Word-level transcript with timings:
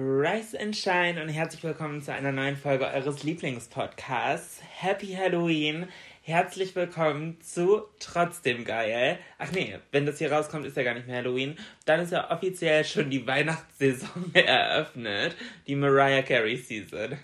Rise 0.00 0.56
and 0.60 0.76
Shine 0.76 1.20
und 1.20 1.28
herzlich 1.28 1.64
willkommen 1.64 2.00
zu 2.00 2.12
einer 2.12 2.30
neuen 2.30 2.56
Folge 2.56 2.86
eures 2.86 3.24
Lieblingspodcasts. 3.24 4.60
Happy 4.78 5.08
Halloween! 5.08 5.88
Herzlich 6.22 6.76
willkommen 6.76 7.40
zu 7.40 7.82
Trotzdem 7.98 8.64
Geil. 8.64 9.18
Ach 9.38 9.50
nee, 9.50 9.76
wenn 9.90 10.06
das 10.06 10.18
hier 10.18 10.30
rauskommt, 10.30 10.66
ist 10.66 10.76
ja 10.76 10.84
gar 10.84 10.94
nicht 10.94 11.08
mehr 11.08 11.16
Halloween. 11.16 11.56
Dann 11.84 11.98
ist 11.98 12.12
ja 12.12 12.30
offiziell 12.30 12.84
schon 12.84 13.10
die 13.10 13.26
Weihnachtssaison 13.26 14.30
eröffnet. 14.34 15.34
Die 15.66 15.74
Mariah 15.74 16.22
Carey 16.22 16.56
Season. 16.56 17.18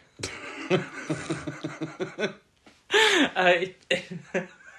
äh, 3.37 3.69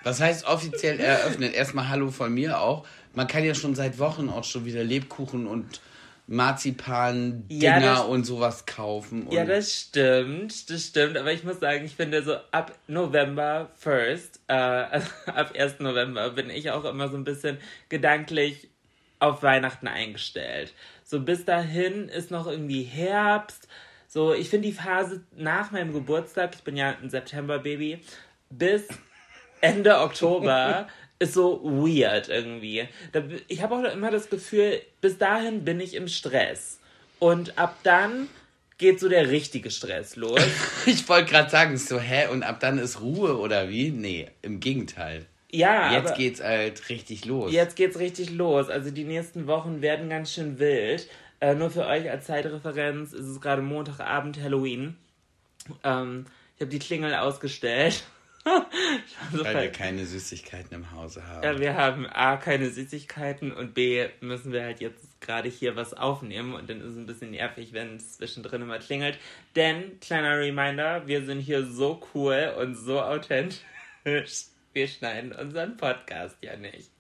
Was 0.04 0.20
heißt 0.20 0.46
offiziell 0.48 1.00
eröffnet? 1.00 1.54
Erstmal 1.54 1.88
Hallo 1.88 2.12
von 2.12 2.34
mir 2.34 2.60
auch. 2.60 2.86
Man 3.14 3.28
kann 3.28 3.46
ja 3.46 3.56
schon 3.56 3.74
seit 3.74 4.00
Wochen 4.00 4.28
auch 4.28 4.44
schon 4.44 4.66
wieder 4.66 4.84
Lebkuchen 4.84 5.48
und 5.48 5.80
Marzipan-Dinger 6.28 7.82
ja, 7.82 8.00
und 8.00 8.24
sowas 8.26 8.66
kaufen. 8.66 9.28
ja, 9.30 9.46
das 9.46 9.72
stimmt, 9.74 10.70
das 10.70 10.88
stimmt. 10.88 11.18
Aber 11.18 11.32
ich 11.32 11.44
muss 11.44 11.60
sagen, 11.60 11.86
ich 11.86 11.96
finde 11.96 12.24
so 12.24 12.36
ab 12.52 12.78
November 12.88 13.70
1st, 13.84 14.40
äh, 14.48 14.54
also 14.54 15.08
ab 15.28 15.54
1. 15.58 15.80
November 15.80 16.32
bin 16.32 16.50
ich 16.50 16.72
auch 16.72 16.86
immer 16.86 17.10
so 17.10 17.18
ein 17.18 17.24
bisschen 17.24 17.58
gedanklich 17.90 18.70
auf 19.20 19.44
Weihnachten 19.44 19.88
eingestellt. 19.88 20.74
So 21.04 21.22
bis 21.22 21.46
dahin 21.46 22.10
ist 22.10 22.32
noch 22.32 22.48
irgendwie 22.48 22.84
Herbst. 22.84 23.68
So, 24.08 24.34
ich 24.34 24.50
finde 24.50 24.68
die 24.68 24.74
Phase 24.74 25.24
nach 25.36 25.72
meinem 25.72 25.94
Geburtstag, 25.94 26.56
ich 26.56 26.64
bin 26.64 26.76
ja 26.76 26.96
ein 27.02 27.10
September-Baby, 27.10 28.00
bis 28.50 28.88
Ende 29.62 30.00
Oktober 30.00 30.88
ist 31.20 31.34
so 31.34 31.62
weird 31.64 32.30
irgendwie. 32.30 32.88
ich 33.48 33.62
habe 33.62 33.76
auch 33.76 33.84
immer 33.84 34.12
das 34.12 34.30
Gefühl, 34.30 34.82
bis 35.02 35.18
dahin 35.18 35.64
bin 35.64 35.80
ich 35.80 35.94
im 35.96 36.08
Stress. 36.08 36.80
Und 37.20 37.58
ab 37.58 37.78
dann 37.84 38.28
geht 38.78 39.00
so 39.00 39.08
der 39.08 39.30
richtige 39.30 39.72
Stress 39.72 40.16
los. 40.16 40.42
ich 40.86 41.08
wollte 41.08 41.32
gerade 41.32 41.50
sagen, 41.50 41.78
so, 41.78 42.00
hä? 42.00 42.28
Und 42.28 42.44
ab 42.44 42.60
dann 42.60 42.78
ist 42.78 43.02
Ruhe 43.02 43.38
oder 43.38 43.70
wie? 43.70 43.92
Nee, 43.92 44.30
im 44.42 44.60
Gegenteil. 44.60 45.26
Ja, 45.52 45.94
jetzt 45.94 46.16
geht's 46.16 46.44
halt 46.44 46.90
richtig 46.90 47.24
los. 47.24 47.54
Jetzt 47.54 47.78
geht's 47.78 47.98
richtig 47.98 48.32
los. 48.32 48.70
Also 48.70 48.92
die 48.92 49.06
nächsten 49.06 49.48
Wochen 49.48 49.82
werden 49.82 50.10
ganz 50.10 50.34
schön 50.34 50.60
wild. 50.60 51.08
Äh, 51.40 51.56
nur 51.56 51.70
für 51.70 51.86
euch 51.86 52.10
als 52.10 52.26
Zeitreferenz 52.26 53.14
ist 53.14 53.26
es 53.26 53.40
gerade 53.40 53.62
Montagabend 53.62 54.42
Halloween. 54.42 54.98
Ähm, 55.84 56.26
ich 56.56 56.62
habe 56.62 56.72
die 56.72 56.80
Klingel 56.80 57.16
ausgestellt 57.16 58.04
Weil 59.32 59.64
wir 59.64 59.72
keine 59.72 60.06
Süßigkeiten 60.06 60.76
im 60.76 60.92
Hause 60.92 61.28
haben. 61.28 61.44
Ja, 61.44 61.60
wir 61.60 61.76
haben 61.76 62.06
A, 62.06 62.38
keine 62.38 62.70
Süßigkeiten 62.70 63.52
und 63.52 63.74
B, 63.74 64.08
müssen 64.22 64.52
wir 64.52 64.64
halt 64.64 64.80
jetzt 64.82 65.20
gerade 65.20 65.50
hier 65.50 65.76
was 65.76 65.94
aufnehmen 65.94 66.54
und 66.54 66.70
dann 66.70 66.80
ist 66.82 66.92
es 66.92 66.98
ein 66.98 67.08
bisschen 67.08 67.32
nervig, 67.32 67.74
wenn 67.74 67.96
es 67.96 68.18
zwischendrin 68.18 68.62
immer 68.62 68.78
klingelt. 68.78 69.18
Denn, 69.56 70.00
kleiner 70.00 70.38
Reminder, 70.38 71.08
wir 71.08 71.26
sind 71.26 71.40
hier 71.40 71.66
so 71.66 72.02
cool 72.14 72.54
und 72.60 72.76
so 72.76 73.02
authentisch. 73.02 73.62
Wir 74.04 74.88
schneiden 74.88 75.32
unseren 75.32 75.78
Podcast 75.78 76.38
ja 76.42 76.56
nicht. 76.56 76.92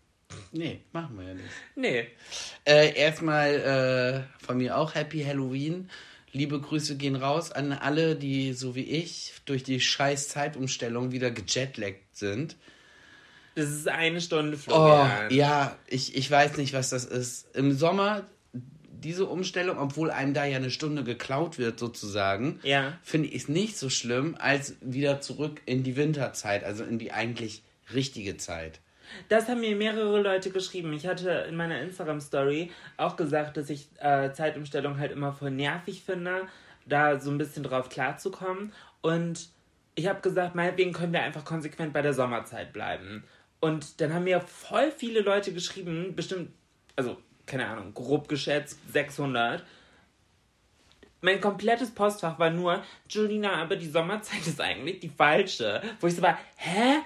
Nee, 0.52 0.82
machen 0.92 1.18
wir 1.20 1.28
ja 1.28 1.34
nicht. 1.36 1.50
Nee. 1.76 2.08
Äh, 2.66 2.98
erstmal 2.98 4.26
äh, 4.40 4.44
von 4.46 4.58
mir 4.58 4.78
auch 4.78 4.96
Happy 4.96 5.24
Halloween. 5.24 5.90
Liebe 6.36 6.60
Grüße 6.60 6.98
gehen 6.98 7.16
raus 7.16 7.54
an 7.54 7.72
alle, 7.72 8.18
die 8.18 8.52
so 8.52 8.76
wie 8.76 8.84
ich 8.84 9.32
durch 9.46 9.64
die 9.64 9.80
scheiß 9.80 10.28
Zeitumstellung 10.28 11.14
wieder 11.14 11.32
gejetlaggt 11.32 12.16
sind. 12.16 12.58
Das 13.56 13.70
ist 13.70 13.88
eine 13.88 14.20
Stunde 14.20 14.58
Florian. 14.58 15.30
Oh, 15.30 15.34
ja, 15.34 15.78
ich, 15.88 16.18
ich 16.18 16.30
weiß 16.30 16.58
nicht, 16.58 16.74
was 16.74 16.90
das 16.90 17.06
ist. 17.06 17.56
Im 17.56 17.72
Sommer 17.72 18.26
diese 18.84 19.26
Umstellung, 19.28 19.78
obwohl 19.78 20.12
einem 20.12 20.34
da 20.34 20.44
ja 20.44 20.58
eine 20.58 20.72
Stunde 20.72 21.06
geklaut 21.06 21.58
wird 21.58 21.80
sozusagen, 21.80 22.60
ja. 22.64 22.98
finde 23.02 23.30
ich 23.30 23.44
es 23.44 23.48
nicht 23.48 23.78
so 23.78 23.90
schlimm, 23.90 24.36
als 24.38 24.76
wieder 24.82 25.22
zurück 25.22 25.62
in 25.66 25.84
die 25.84 25.96
Winterzeit, 25.96 26.66
also 26.66 26.84
in 26.84 27.00
die 27.00 27.14
eigentlich 27.14 27.64
richtige 27.94 28.36
Zeit. 28.36 28.82
Das 29.30 29.48
haben 29.48 29.62
mir 29.62 29.76
mehrere 29.76 30.22
Leute 30.22 30.50
geschrieben. 30.50 30.94
Ich 30.94 31.08
hatte 31.08 31.46
in 31.48 31.56
meiner 31.56 31.82
Instagram-Story 31.82 32.72
auch 32.98 33.16
gesagt, 33.16 33.58
dass 33.58 33.70
ich 33.70 33.88
äh, 34.00 34.32
Zeitumstellung 34.32 35.00
halt 35.00 35.12
immer 35.12 35.34
voll 35.34 35.52
nervig 35.52 36.04
finde, 36.04 36.48
da 36.86 37.20
so 37.20 37.32
ein 37.32 37.38
bisschen 37.38 37.64
drauf 37.64 37.90
klarzukommen. 37.90 38.74
Und 39.02 39.50
ich 39.96 40.08
habe 40.08 40.22
gesagt, 40.22 40.56
meinetwegen 40.56 40.94
können 40.94 41.14
wir 41.14 41.24
einfach 41.24 41.46
konsequent 41.46 41.94
bei 41.94 42.02
der 42.02 42.14
Sommerzeit 42.14 42.74
bleiben. 42.74 43.24
Und 43.60 44.02
dann 44.02 44.14
haben 44.14 44.26
mir 44.26 44.42
voll 44.42 44.92
viele 44.92 45.22
Leute 45.22 45.54
geschrieben, 45.54 46.14
bestimmt, 46.16 46.52
also 46.96 47.18
keine 47.46 47.68
Ahnung, 47.68 47.94
grob 47.94 48.28
geschätzt 48.28 48.80
600. 48.92 49.64
Mein 51.22 51.42
komplettes 51.42 51.92
Postfach 51.92 52.38
war 52.38 52.52
nur, 52.52 52.84
Julina, 53.10 53.54
aber 53.54 53.76
die 53.76 53.90
Sommerzeit 53.90 54.42
ist 54.46 54.62
eigentlich 54.62 55.00
die 55.00 55.10
falsche. 55.10 55.82
Wo 56.00 56.08
ich 56.08 56.16
so 56.16 56.22
war, 56.22 56.38
hä? 56.58 57.00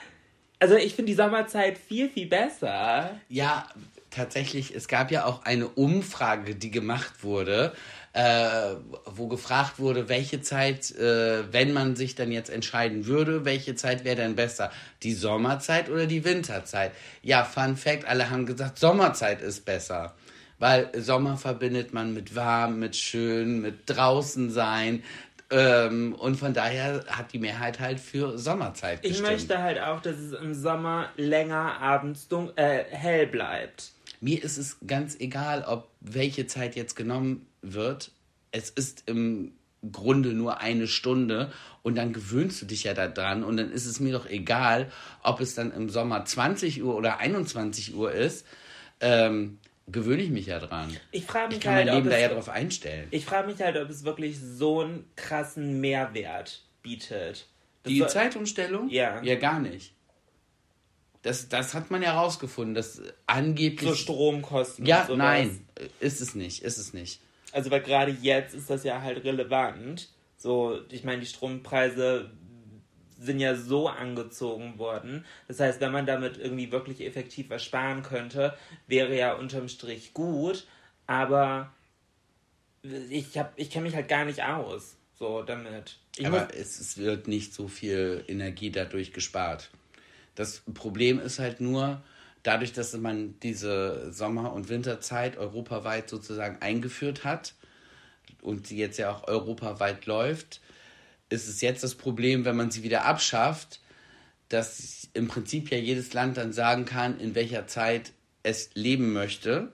Also 0.60 0.76
ich 0.76 0.94
finde 0.94 1.12
die 1.12 1.16
Sommerzeit 1.16 1.78
viel, 1.78 2.10
viel 2.10 2.28
besser. 2.28 3.18
Ja, 3.30 3.68
tatsächlich, 4.12 4.76
es 4.76 4.90
gab 4.90 5.10
ja 5.10 5.26
auch 5.26 5.44
eine 5.44 5.70
Umfrage, 5.70 6.56
die 6.56 6.70
gemacht 6.70 7.24
wurde, 7.24 7.74
äh, 8.12 8.76
wo 9.06 9.28
gefragt 9.28 9.80
wurde, 9.80 10.10
welche 10.10 10.42
Zeit, 10.42 10.92
äh, 10.92 11.54
wenn 11.54 11.72
man 11.72 11.96
sich 11.96 12.16
dann 12.16 12.32
jetzt 12.32 12.50
entscheiden 12.50 13.06
würde, 13.06 13.46
welche 13.46 13.76
Zeit 13.76 14.04
wäre 14.04 14.18
denn 14.18 14.36
besser? 14.36 14.72
Die 15.04 15.14
Sommerzeit 15.14 15.90
oder 15.90 16.08
die 16.08 16.26
Winterzeit? 16.26 16.92
Ja, 17.22 17.46
Fun 17.46 17.78
Fact, 17.78 18.06
alle 18.06 18.30
haben 18.30 18.46
gesagt, 18.46 18.80
Sommerzeit 18.80 19.42
ist 19.42 19.64
besser. 19.64 20.16
Weil 20.58 20.90
Sommer 21.00 21.38
verbindet 21.38 21.94
man 21.94 22.14
mit 22.14 22.36
warm, 22.36 22.80
mit 22.80 22.98
schön, 22.98 23.62
mit 23.62 23.84
draußen 23.86 24.52
sein, 24.52 25.04
ähm, 25.52 26.14
und 26.14 26.36
von 26.36 26.54
daher 26.54 27.06
hat 27.08 27.34
die 27.34 27.40
Mehrheit 27.40 27.80
halt 27.80 28.00
für 28.00 28.38
Sommerzeit 28.38 29.02
gestimmt. 29.02 29.28
Ich 29.28 29.32
möchte 29.32 29.60
halt 29.60 29.80
auch, 29.80 30.02
dass 30.02 30.18
es 30.18 30.34
im 30.34 30.54
Sommer 30.54 31.10
länger 31.18 31.82
abends 31.82 32.28
äh, 32.56 32.84
hell 32.90 33.26
bleibt. 33.26 33.92
Mir 34.22 34.44
ist 34.44 34.58
es 34.58 34.78
ganz 34.86 35.16
egal, 35.20 35.64
ob 35.64 35.90
welche 36.02 36.46
Zeit 36.46 36.76
jetzt 36.76 36.96
genommen 36.96 37.48
wird. 37.62 38.12
Es 38.52 38.70
ist 38.70 39.04
im 39.08 39.54
Grunde 39.92 40.34
nur 40.34 40.60
eine 40.60 40.88
Stunde 40.88 41.52
und 41.84 41.96
dann 41.96 42.14
gewöhnst 42.14 42.62
du 42.62 42.66
dich 42.66 42.84
ja 42.84 42.94
daran 42.94 43.44
und 43.44 43.58
dann 43.58 43.72
ist 43.72 43.86
es 43.86 44.00
mir 44.00 44.12
doch 44.12 44.28
egal, 44.28 44.92
ob 45.24 45.40
es 45.40 45.56
dann 45.56 45.72
im 45.72 45.90
Sommer 45.90 46.26
20 46.26 46.84
Uhr 46.84 46.96
oder 46.96 47.20
21 47.20 47.96
Uhr 47.96 48.12
ist. 48.12 48.46
Ähm, 49.00 49.60
gewöhne 49.92 50.22
ich 50.22 50.30
mich 50.30 50.48
ja 50.48 50.60
dran. 50.60 50.96
Ich 51.12 51.26
frage 51.26 51.50
mich 51.50 51.58
ich 51.58 51.64
kann 51.64 51.76
halt, 51.76 51.88
mein 51.88 51.96
Leben 51.96 52.10
da 52.10 52.18
ja 52.18 52.30
drauf 52.30 52.50
einstellen. 52.50 53.08
Ich 53.12 53.26
frage 53.26 53.48
mich 53.48 53.62
halt, 53.62 53.78
ob 53.78 53.90
es 53.90 54.04
wirklich 54.04 54.40
so 54.40 54.82
einen 54.82 55.10
krassen 55.16 55.80
Mehrwert 55.82 56.64
bietet. 56.82 57.48
Das 57.84 57.94
Die 57.94 58.06
Zeitumstellung? 58.08 58.90
Ja. 58.90 59.22
Ja, 59.22 59.36
gar 59.36 59.60
nicht. 59.60 59.94
Das, 61.22 61.50
das 61.50 61.74
hat 61.74 61.92
man 61.92 62.02
ja 62.02 62.14
rausgefunden, 62.14 62.76
dass 62.76 63.02
angeblich. 63.28 63.90
So 63.90 63.96
Stromkosten. 63.96 64.86
Ja, 64.86 65.08
nein, 65.14 65.68
ist 66.00 66.22
es 66.22 66.34
nicht, 66.34 66.64
ist 66.64 66.78
es 66.78 66.94
nicht. 66.94 67.20
Also, 67.52 67.72
weil 67.72 67.82
gerade 67.82 68.16
jetzt 68.22 68.54
ist 68.54 68.70
das 68.70 68.84
ja 68.84 69.02
halt 69.02 69.24
relevant. 69.24 70.10
So, 70.38 70.80
ich 70.90 71.04
meine, 71.04 71.20
die 71.20 71.28
Strompreise 71.28 72.32
sind 73.20 73.40
ja 73.40 73.56
so 73.56 73.88
angezogen 73.88 74.78
worden. 74.78 75.26
Das 75.48 75.60
heißt, 75.60 75.82
wenn 75.82 75.92
man 75.92 76.06
damit 76.06 76.38
irgendwie 76.38 76.72
wirklich 76.72 77.02
effektiv 77.02 77.50
was 77.50 77.64
sparen 77.64 78.02
könnte, 78.02 78.56
wäre 78.88 79.16
ja 79.16 79.34
unterm 79.34 79.68
Strich 79.68 80.14
gut. 80.14 80.66
Aber 81.06 81.72
ich, 82.84 83.28
ich 83.56 83.70
kenne 83.70 83.86
mich 83.86 83.96
halt 83.96 84.08
gar 84.08 84.26
nicht 84.26 84.44
aus 84.44 84.96
so 85.20 85.44
damit. 85.44 85.98
Ich 86.18 86.26
aber 86.26 86.48
es, 86.56 86.80
es 86.80 86.98
wird 86.98 87.28
nicht 87.28 87.54
so 87.54 87.68
viel 87.68 88.24
Energie 88.28 88.72
dadurch 88.72 89.14
gespart. 89.14 89.70
Das 90.36 90.64
Problem 90.74 91.20
ist 91.20 91.40
halt 91.40 91.60
nur, 91.60 92.02
dadurch, 92.44 92.72
dass 92.72 92.96
man 92.96 93.38
diese 93.42 94.12
Sommer- 94.12 94.54
und 94.54 94.70
Winterzeit 94.70 95.38
europaweit 95.38 96.10
sozusagen 96.10 96.62
eingeführt 96.62 97.26
hat 97.26 97.54
und 98.42 98.68
sie 98.68 98.78
jetzt 98.78 98.98
ja 98.98 99.12
auch 99.12 99.28
europaweit 99.28 100.06
läuft, 100.06 100.62
ist 101.30 101.48
es 101.48 101.62
jetzt 101.62 101.84
das 101.84 101.96
Problem, 101.96 102.46
wenn 102.46 102.56
man 102.56 102.72
sie 102.72 102.84
wieder 102.84 103.06
abschafft, 103.06 103.80
dass 104.50 105.10
im 105.14 105.28
Prinzip 105.28 105.70
ja 105.70 105.78
jedes 105.78 106.14
Land 106.14 106.38
dann 106.38 106.54
sagen 106.54 106.86
kann, 106.86 107.20
in 107.20 107.36
welcher 107.36 107.68
Zeit 107.68 108.14
es 108.44 108.72
leben 108.74 109.14
möchte. 109.14 109.72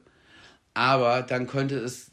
Aber 0.74 1.22
dann 1.22 1.48
könnte 1.48 1.78
es 1.78 2.12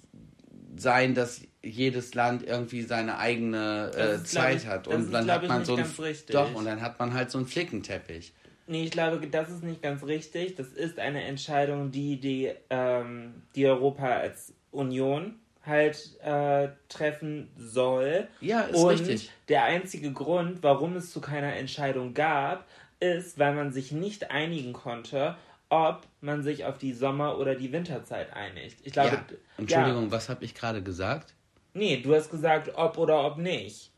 sein, 0.77 1.15
dass 1.15 1.43
jedes 1.63 2.15
Land 2.15 2.45
irgendwie 2.45 2.83
seine 2.83 3.19
eigene 3.19 3.91
äh, 3.95 4.25
Zeit 4.25 4.59
ich, 4.59 4.67
hat. 4.67 4.89
Und 4.89 5.13
dann 5.13 5.31
hat 5.31 5.47
man 5.47 5.65
so 5.65 5.77
ein, 5.77 5.87
Doch, 6.31 6.55
und 6.55 6.65
dann 6.65 6.81
hat 6.81 6.99
man 6.99 7.13
halt 7.15 7.31
so 7.31 7.39
einen 7.39 7.47
Flickenteppich. 7.47 8.33
Nee, 8.67 8.85
ich 8.85 8.91
glaube, 8.91 9.27
das 9.27 9.51
ist 9.51 9.63
nicht 9.63 9.83
ganz 9.83 10.05
richtig. 10.05 10.55
Das 10.55 10.69
ist 10.69 10.99
eine 10.99 11.25
Entscheidung, 11.25 11.91
die 11.91 12.19
die, 12.21 12.53
ähm, 12.71 13.43
die 13.55 13.67
Europa 13.67 14.07
als 14.07 14.55
Union 14.71 15.35
halt 15.65 16.19
äh, 16.23 16.69
treffen 16.89 17.51
soll. 17.57 18.29
Ja, 18.41 18.63
ist 18.63 18.77
Und 18.77 18.91
richtig. 18.91 19.31
Der 19.49 19.65
einzige 19.65 20.13
Grund, 20.13 20.63
warum 20.63 20.97
es 20.97 21.13
zu 21.13 21.21
keiner 21.21 21.55
Entscheidung 21.55 22.15
gab, 22.15 22.67
ist, 23.01 23.39
weil 23.39 23.55
man 23.55 23.73
sich 23.73 23.93
nicht 23.93 24.31
einigen 24.31 24.73
konnte, 24.73 25.37
ob 25.69 26.07
man 26.21 26.43
sich 26.43 26.65
auf 26.65 26.79
die 26.79 26.93
Sommer- 26.93 27.39
oder 27.39 27.55
die 27.55 27.73
Winterzeit 27.73 28.33
einigt. 28.33 28.79
Ich 28.85 28.93
glaube, 28.93 29.17
ja. 29.17 29.23
Entschuldigung, 29.57 30.05
ja. 30.05 30.11
was 30.11 30.29
habe 30.29 30.45
ich 30.45 30.55
gerade 30.55 30.83
gesagt? 30.83 31.35
Nee, 31.75 32.03
du 32.03 32.15
hast 32.15 32.31
gesagt, 32.31 32.73
ob 32.75 32.99
oder 32.99 33.25
ob 33.25 33.39
nicht. 33.39 33.91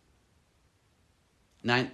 Nein. 1.63 1.91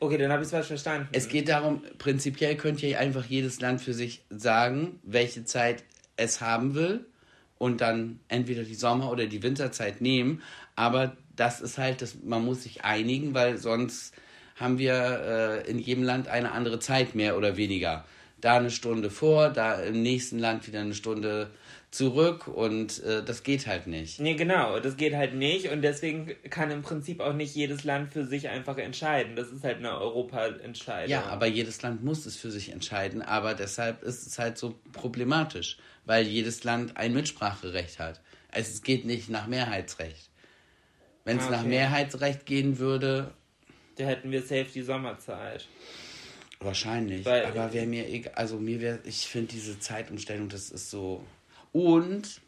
Okay, 0.00 0.18
dann 0.18 0.32
habe 0.32 0.42
ich 0.42 0.46
es 0.46 0.50
falsch 0.50 0.66
verstanden. 0.66 1.08
Es 1.12 1.28
geht 1.28 1.48
darum, 1.48 1.82
prinzipiell 1.98 2.56
könnte 2.56 2.86
ja 2.88 2.98
einfach 2.98 3.24
jedes 3.24 3.60
Land 3.60 3.80
für 3.80 3.94
sich 3.94 4.24
sagen, 4.30 4.98
welche 5.04 5.44
Zeit 5.44 5.84
es 6.16 6.40
haben 6.40 6.74
will 6.74 7.06
und 7.62 7.80
dann 7.80 8.18
entweder 8.26 8.64
die 8.64 8.74
Sommer- 8.74 9.12
oder 9.12 9.26
die 9.26 9.44
Winterzeit 9.44 10.00
nehmen. 10.00 10.42
Aber 10.74 11.16
das 11.36 11.60
ist 11.60 11.78
halt, 11.78 12.02
das, 12.02 12.16
man 12.24 12.44
muss 12.44 12.64
sich 12.64 12.84
einigen, 12.84 13.34
weil 13.34 13.56
sonst 13.56 14.16
haben 14.56 14.78
wir 14.78 15.62
äh, 15.64 15.70
in 15.70 15.78
jedem 15.78 16.02
Land 16.02 16.26
eine 16.26 16.50
andere 16.50 16.80
Zeit 16.80 17.14
mehr 17.14 17.38
oder 17.38 17.56
weniger. 17.56 18.04
Da 18.40 18.56
eine 18.56 18.72
Stunde 18.72 19.10
vor, 19.10 19.50
da 19.50 19.80
im 19.80 20.02
nächsten 20.02 20.40
Land 20.40 20.66
wieder 20.66 20.80
eine 20.80 20.94
Stunde 20.94 21.52
zurück 21.92 22.48
und 22.48 23.00
äh, 23.04 23.22
das 23.22 23.44
geht 23.44 23.68
halt 23.68 23.86
nicht. 23.86 24.18
Nee, 24.18 24.34
genau, 24.34 24.80
das 24.80 24.96
geht 24.96 25.14
halt 25.14 25.34
nicht 25.34 25.70
und 25.70 25.82
deswegen 25.82 26.34
kann 26.50 26.72
im 26.72 26.82
Prinzip 26.82 27.20
auch 27.20 27.34
nicht 27.34 27.54
jedes 27.54 27.84
Land 27.84 28.12
für 28.12 28.24
sich 28.24 28.48
einfach 28.48 28.78
entscheiden. 28.78 29.36
Das 29.36 29.52
ist 29.52 29.62
halt 29.62 29.76
eine 29.76 29.96
Europa-Entscheidung. 30.00 31.10
Ja, 31.10 31.26
aber 31.26 31.46
jedes 31.46 31.80
Land 31.82 32.02
muss 32.02 32.26
es 32.26 32.36
für 32.36 32.50
sich 32.50 32.72
entscheiden, 32.72 33.22
aber 33.22 33.54
deshalb 33.54 34.02
ist 34.02 34.26
es 34.26 34.38
halt 34.40 34.58
so 34.58 34.74
problematisch, 34.92 35.76
weil 36.04 36.26
jedes 36.26 36.64
Land 36.64 36.96
ein 36.96 37.12
Mitspracherecht 37.14 37.98
hat. 37.98 38.20
Also 38.50 38.70
es 38.72 38.82
geht 38.82 39.04
nicht 39.04 39.28
nach 39.30 39.46
Mehrheitsrecht. 39.46 40.30
Wenn 41.24 41.38
es 41.38 41.44
Ah, 41.44 41.46
okay. 41.48 41.56
nach 41.56 41.64
Mehrheitsrecht 41.64 42.46
gehen 42.46 42.78
würde, 42.78 43.32
Da 43.96 44.04
hätten 44.04 44.30
wir 44.30 44.40
safe 44.40 44.66
die 44.74 44.82
Sommerzeit. 44.82 45.66
Wahrscheinlich. 46.60 47.24
Weil- 47.26 47.44
aber 47.44 47.72
wäre 47.72 47.86
mir 47.86 48.08
egal. 48.08 48.32
Also 48.36 48.58
mir 48.58 48.80
wäre, 48.80 49.00
ich 49.04 49.26
finde 49.26 49.52
diese 49.52 49.78
Zeitumstellung, 49.80 50.48
das 50.48 50.70
ist 50.70 50.90
so. 50.90 51.24
Und 51.72 52.40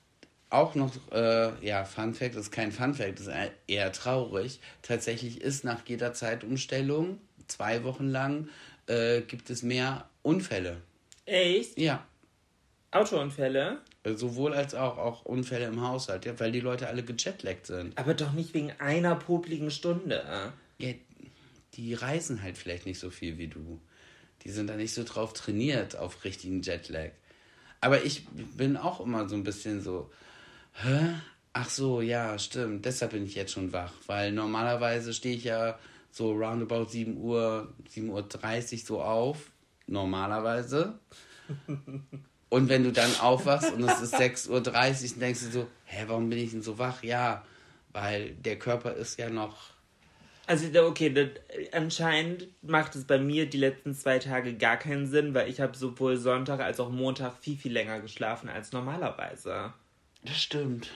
auch 0.51 0.75
noch, 0.75 0.93
äh, 1.13 1.51
ja, 1.67 1.85
Fun 1.85 2.15
Fact, 2.15 2.37
das 2.37 2.45
ist 2.45 2.51
kein 2.53 2.71
Fun 2.73 2.95
Fact, 2.95 3.19
das 3.21 3.27
ist 3.27 3.35
eher 3.67 3.91
traurig. 3.93 4.61
Tatsächlich 4.83 5.41
ist 5.41 5.65
nach 5.65 5.81
jeder 5.87 6.13
Zeitumstellung, 6.15 7.19
zwei 7.49 7.83
Wochen 7.85 8.09
lang, 8.09 8.49
äh, 8.87 9.23
gibt 9.23 9.51
es 9.51 9.63
mehr 9.63 10.09
Unfälle. 10.23 10.81
Echt? 11.27 11.79
Ja. 11.79 12.07
Autounfälle? 12.95 13.79
Äh, 14.05 14.15
Sowohl 14.15 14.55
als 14.55 14.75
auch, 14.75 14.99
auch 14.99 15.25
Unfälle 15.25 15.67
im 15.67 15.81
Haushalt, 15.81 16.25
ja, 16.25 16.39
weil 16.39 16.53
die 16.53 16.61
Leute 16.61 16.89
alle 16.89 17.03
gejetlaggt 17.03 17.67
sind. 17.67 17.97
Aber 17.99 18.15
doch 18.15 18.33
nicht 18.33 18.55
wegen 18.55 18.73
einer 18.79 19.17
popligen 19.17 19.71
Stunde. 19.71 20.25
Ja, 20.79 20.93
die 21.75 21.95
reisen 21.95 22.43
halt 22.43 22.57
vielleicht 22.57 22.87
nicht 22.87 22.99
so 22.99 23.11
viel 23.11 23.39
wie 23.39 23.49
du. 23.49 23.81
Die 24.43 24.51
sind 24.51 24.69
da 24.69 24.77
nicht 24.77 24.95
so 24.95 25.05
drauf 25.05 25.33
trainiert 25.33 25.97
auf 25.97 26.25
richtigen 26.25 26.63
Jetlag. 26.63 27.11
Aber 27.81 28.05
ich 28.05 28.27
bin 28.57 28.77
auch 28.77 29.01
immer 29.01 29.29
so 29.29 29.35
ein 29.35 29.45
bisschen 29.45 29.83
so, 29.83 30.11
hä? 30.75 31.15
Ach 31.53 31.69
so, 31.69 32.01
ja, 32.01 32.39
stimmt. 32.39 32.85
Deshalb 32.85 33.13
bin 33.13 33.25
ich 33.25 33.35
jetzt 33.35 33.53
schon 33.53 33.73
wach. 33.73 33.93
Weil 34.07 34.33
normalerweise 34.33 35.13
stehe 35.15 35.37
ich 35.37 35.45
ja 35.45 35.79
so 36.11 36.33
roundabout 36.33 36.87
7 36.87 37.17
Uhr, 37.17 37.73
7.30 37.95 38.73
Uhr 38.73 38.79
so 38.79 39.03
auf. 39.03 39.51
Normalerweise. 39.87 40.99
Und 42.55 42.69
wenn 42.69 42.85
du 42.85 42.93
dann 42.93 43.11
aufwachst 43.19 43.73
und 43.73 43.83
es 43.83 44.01
ist 44.01 44.15
6.30 44.15 44.49
Uhr, 44.49 44.61
dann 44.61 45.19
denkst 45.19 45.41
du 45.41 45.51
so, 45.51 45.67
hä, 45.87 46.05
warum 46.07 46.31
bin 46.31 46.39
ich 46.39 46.53
denn 46.53 46.63
so 46.63 46.79
wach? 46.79 47.03
Ja, 47.03 47.45
weil 47.93 48.31
der 48.37 48.61
Körper 48.61 48.95
ist 48.95 49.19
ja 49.19 49.29
noch 49.29 49.71
Also, 50.47 50.67
okay, 50.87 51.13
das, 51.13 51.31
anscheinend 51.73 52.47
macht 52.63 52.95
es 52.95 53.07
bei 53.07 53.19
mir 53.19 53.51
die 53.51 53.57
letzten 53.57 53.93
zwei 53.93 54.21
Tage 54.21 54.55
gar 54.55 54.77
keinen 54.77 55.09
Sinn, 55.09 55.35
weil 55.35 55.51
ich 55.51 55.61
habe 55.61 55.77
sowohl 55.77 56.17
Sonntag 56.17 56.61
als 56.61 56.79
auch 56.79 56.91
Montag 56.91 57.39
viel, 57.41 57.57
viel 57.57 57.73
länger 57.73 57.99
geschlafen 57.99 58.49
als 58.49 58.71
normalerweise. 58.71 59.73
Das 60.23 60.41
stimmt. 60.41 60.93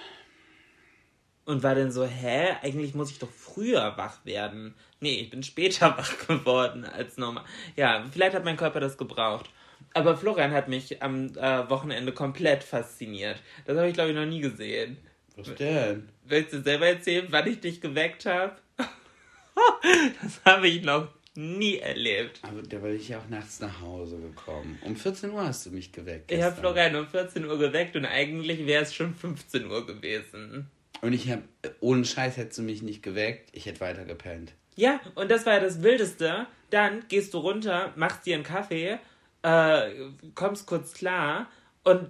Und 1.45 1.65
war 1.65 1.75
dann 1.75 1.91
so, 1.91 2.07
hä, 2.07 2.51
eigentlich 2.63 2.95
muss 2.95 3.11
ich 3.11 3.19
doch 3.19 3.33
früher 3.33 3.97
wach 3.97 4.25
werden. 4.25 4.77
Nee, 5.01 5.23
ich 5.23 5.31
bin 5.31 5.43
später 5.43 5.99
wach 5.99 6.25
geworden 6.29 6.85
als 6.85 7.17
normal. 7.17 7.43
Ja, 7.75 8.05
vielleicht 8.13 8.37
hat 8.37 8.45
mein 8.45 8.57
Körper 8.57 8.79
das 8.79 8.97
gebraucht. 8.97 9.51
Aber 9.95 10.17
Florian 10.17 10.53
hat 10.53 10.69
mich 10.69 11.03
am 11.03 11.29
äh, 11.37 11.69
Wochenende 11.71 12.13
komplett 12.13 12.63
fasziniert. 12.63 13.41
Das 13.65 13.77
habe 13.77 13.89
ich, 13.89 13.95
glaube 13.95 14.11
ich, 14.11 14.17
noch 14.17 14.27
nie 14.27 14.41
gesehen. 14.41 14.99
Was 15.37 15.55
denn? 15.55 16.09
Willst 16.25 16.53
du 16.53 16.63
selber 16.63 16.87
erzählen, 16.87 17.27
wann 17.31 17.47
ich 17.47 17.61
dich 17.61 17.81
geweckt 17.81 18.27
habe? 18.27 18.57
das 20.23 20.41
habe 20.45 20.69
ich 20.69 20.83
noch 20.83 21.09
nie 21.39 21.79
erlebt. 21.79 22.41
Aber 22.43 22.63
da 22.63 22.79
bin 22.79 22.97
ich 22.97 23.09
ja 23.09 23.19
auch 23.19 23.29
nachts 23.29 23.61
nach 23.61 23.81
Hause 23.81 24.19
gekommen. 24.19 24.79
Um 24.83 24.97
14 24.97 25.31
Uhr 25.31 25.47
hast 25.47 25.67
du 25.67 25.71
mich 25.71 25.93
geweckt. 25.93 26.33
Ich 26.33 26.43
habe 26.43 26.55
gestern. 26.55 26.75
Florian 26.75 26.97
um 26.97 27.07
14 27.07 27.45
Uhr 27.45 27.59
geweckt 27.59 27.95
und 27.97 28.05
eigentlich 28.05 28.67
wäre 28.67 28.83
es 28.83 28.95
schon 28.95 29.15
15 29.15 29.71
Uhr 29.71 29.87
gewesen. 29.87 30.69
Und 31.01 31.13
ich 31.13 31.31
habe, 31.31 31.43
ohne 31.81 32.05
Scheiß 32.05 32.37
hättest 32.37 32.59
du 32.59 32.63
mich 32.63 32.83
nicht 32.83 33.05
geweckt, 33.05 33.51
ich 33.53 33.67
hätte 33.67 33.81
weiter 33.81 34.05
gepennt. 34.05 34.53
Ja, 34.75 35.01
und 35.15 35.31
das 35.31 35.47
war 35.47 35.55
ja 35.55 35.61
das 35.61 35.83
Wildeste. 35.83 36.47
Dann 36.71 37.05
gehst 37.09 37.33
du 37.35 37.39
runter, 37.39 37.93
machst 37.97 38.27
dir 38.27 38.35
einen 38.35 38.45
Kaffee, 38.45 38.99
äh, 39.43 39.91
kommst 40.35 40.67
kurz 40.67 40.93
klar 40.93 41.49
und 41.85 42.09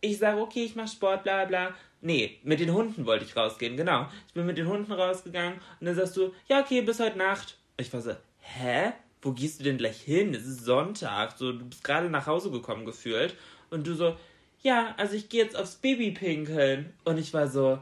ich 0.00 0.18
sage, 0.18 0.40
okay, 0.40 0.64
ich 0.64 0.76
mache 0.76 0.88
Sport, 0.88 1.24
bla 1.24 1.44
bla. 1.44 1.74
Nee, 2.00 2.38
mit 2.44 2.60
den 2.60 2.72
Hunden 2.72 3.06
wollte 3.06 3.24
ich 3.24 3.36
rausgehen, 3.36 3.76
genau. 3.76 4.08
Ich 4.28 4.34
bin 4.34 4.46
mit 4.46 4.58
den 4.58 4.68
Hunden 4.68 4.92
rausgegangen 4.92 5.54
und 5.80 5.86
dann 5.86 5.96
sagst 5.96 6.16
du, 6.16 6.32
ja, 6.48 6.60
okay, 6.60 6.80
bis 6.82 7.00
heute 7.00 7.18
Nacht. 7.18 7.56
Ich 7.76 7.92
war 7.92 8.00
so, 8.00 8.12
hä? 8.40 8.92
Wo 9.20 9.32
gehst 9.32 9.58
du 9.58 9.64
denn 9.64 9.78
gleich 9.78 10.00
hin? 10.00 10.32
Es 10.32 10.46
ist 10.46 10.64
Sonntag. 10.64 11.36
So, 11.36 11.52
du 11.52 11.64
bist 11.64 11.82
gerade 11.82 12.08
nach 12.08 12.26
Hause 12.26 12.52
gekommen 12.52 12.84
gefühlt. 12.84 13.34
Und 13.68 13.86
du 13.86 13.94
so, 13.94 14.16
ja, 14.62 14.94
also 14.96 15.14
ich 15.14 15.28
gehe 15.28 15.42
jetzt 15.42 15.56
aufs 15.56 15.74
Baby 15.74 16.12
pinkeln. 16.12 16.92
Und 17.04 17.18
ich 17.18 17.34
war 17.34 17.48
so, 17.48 17.80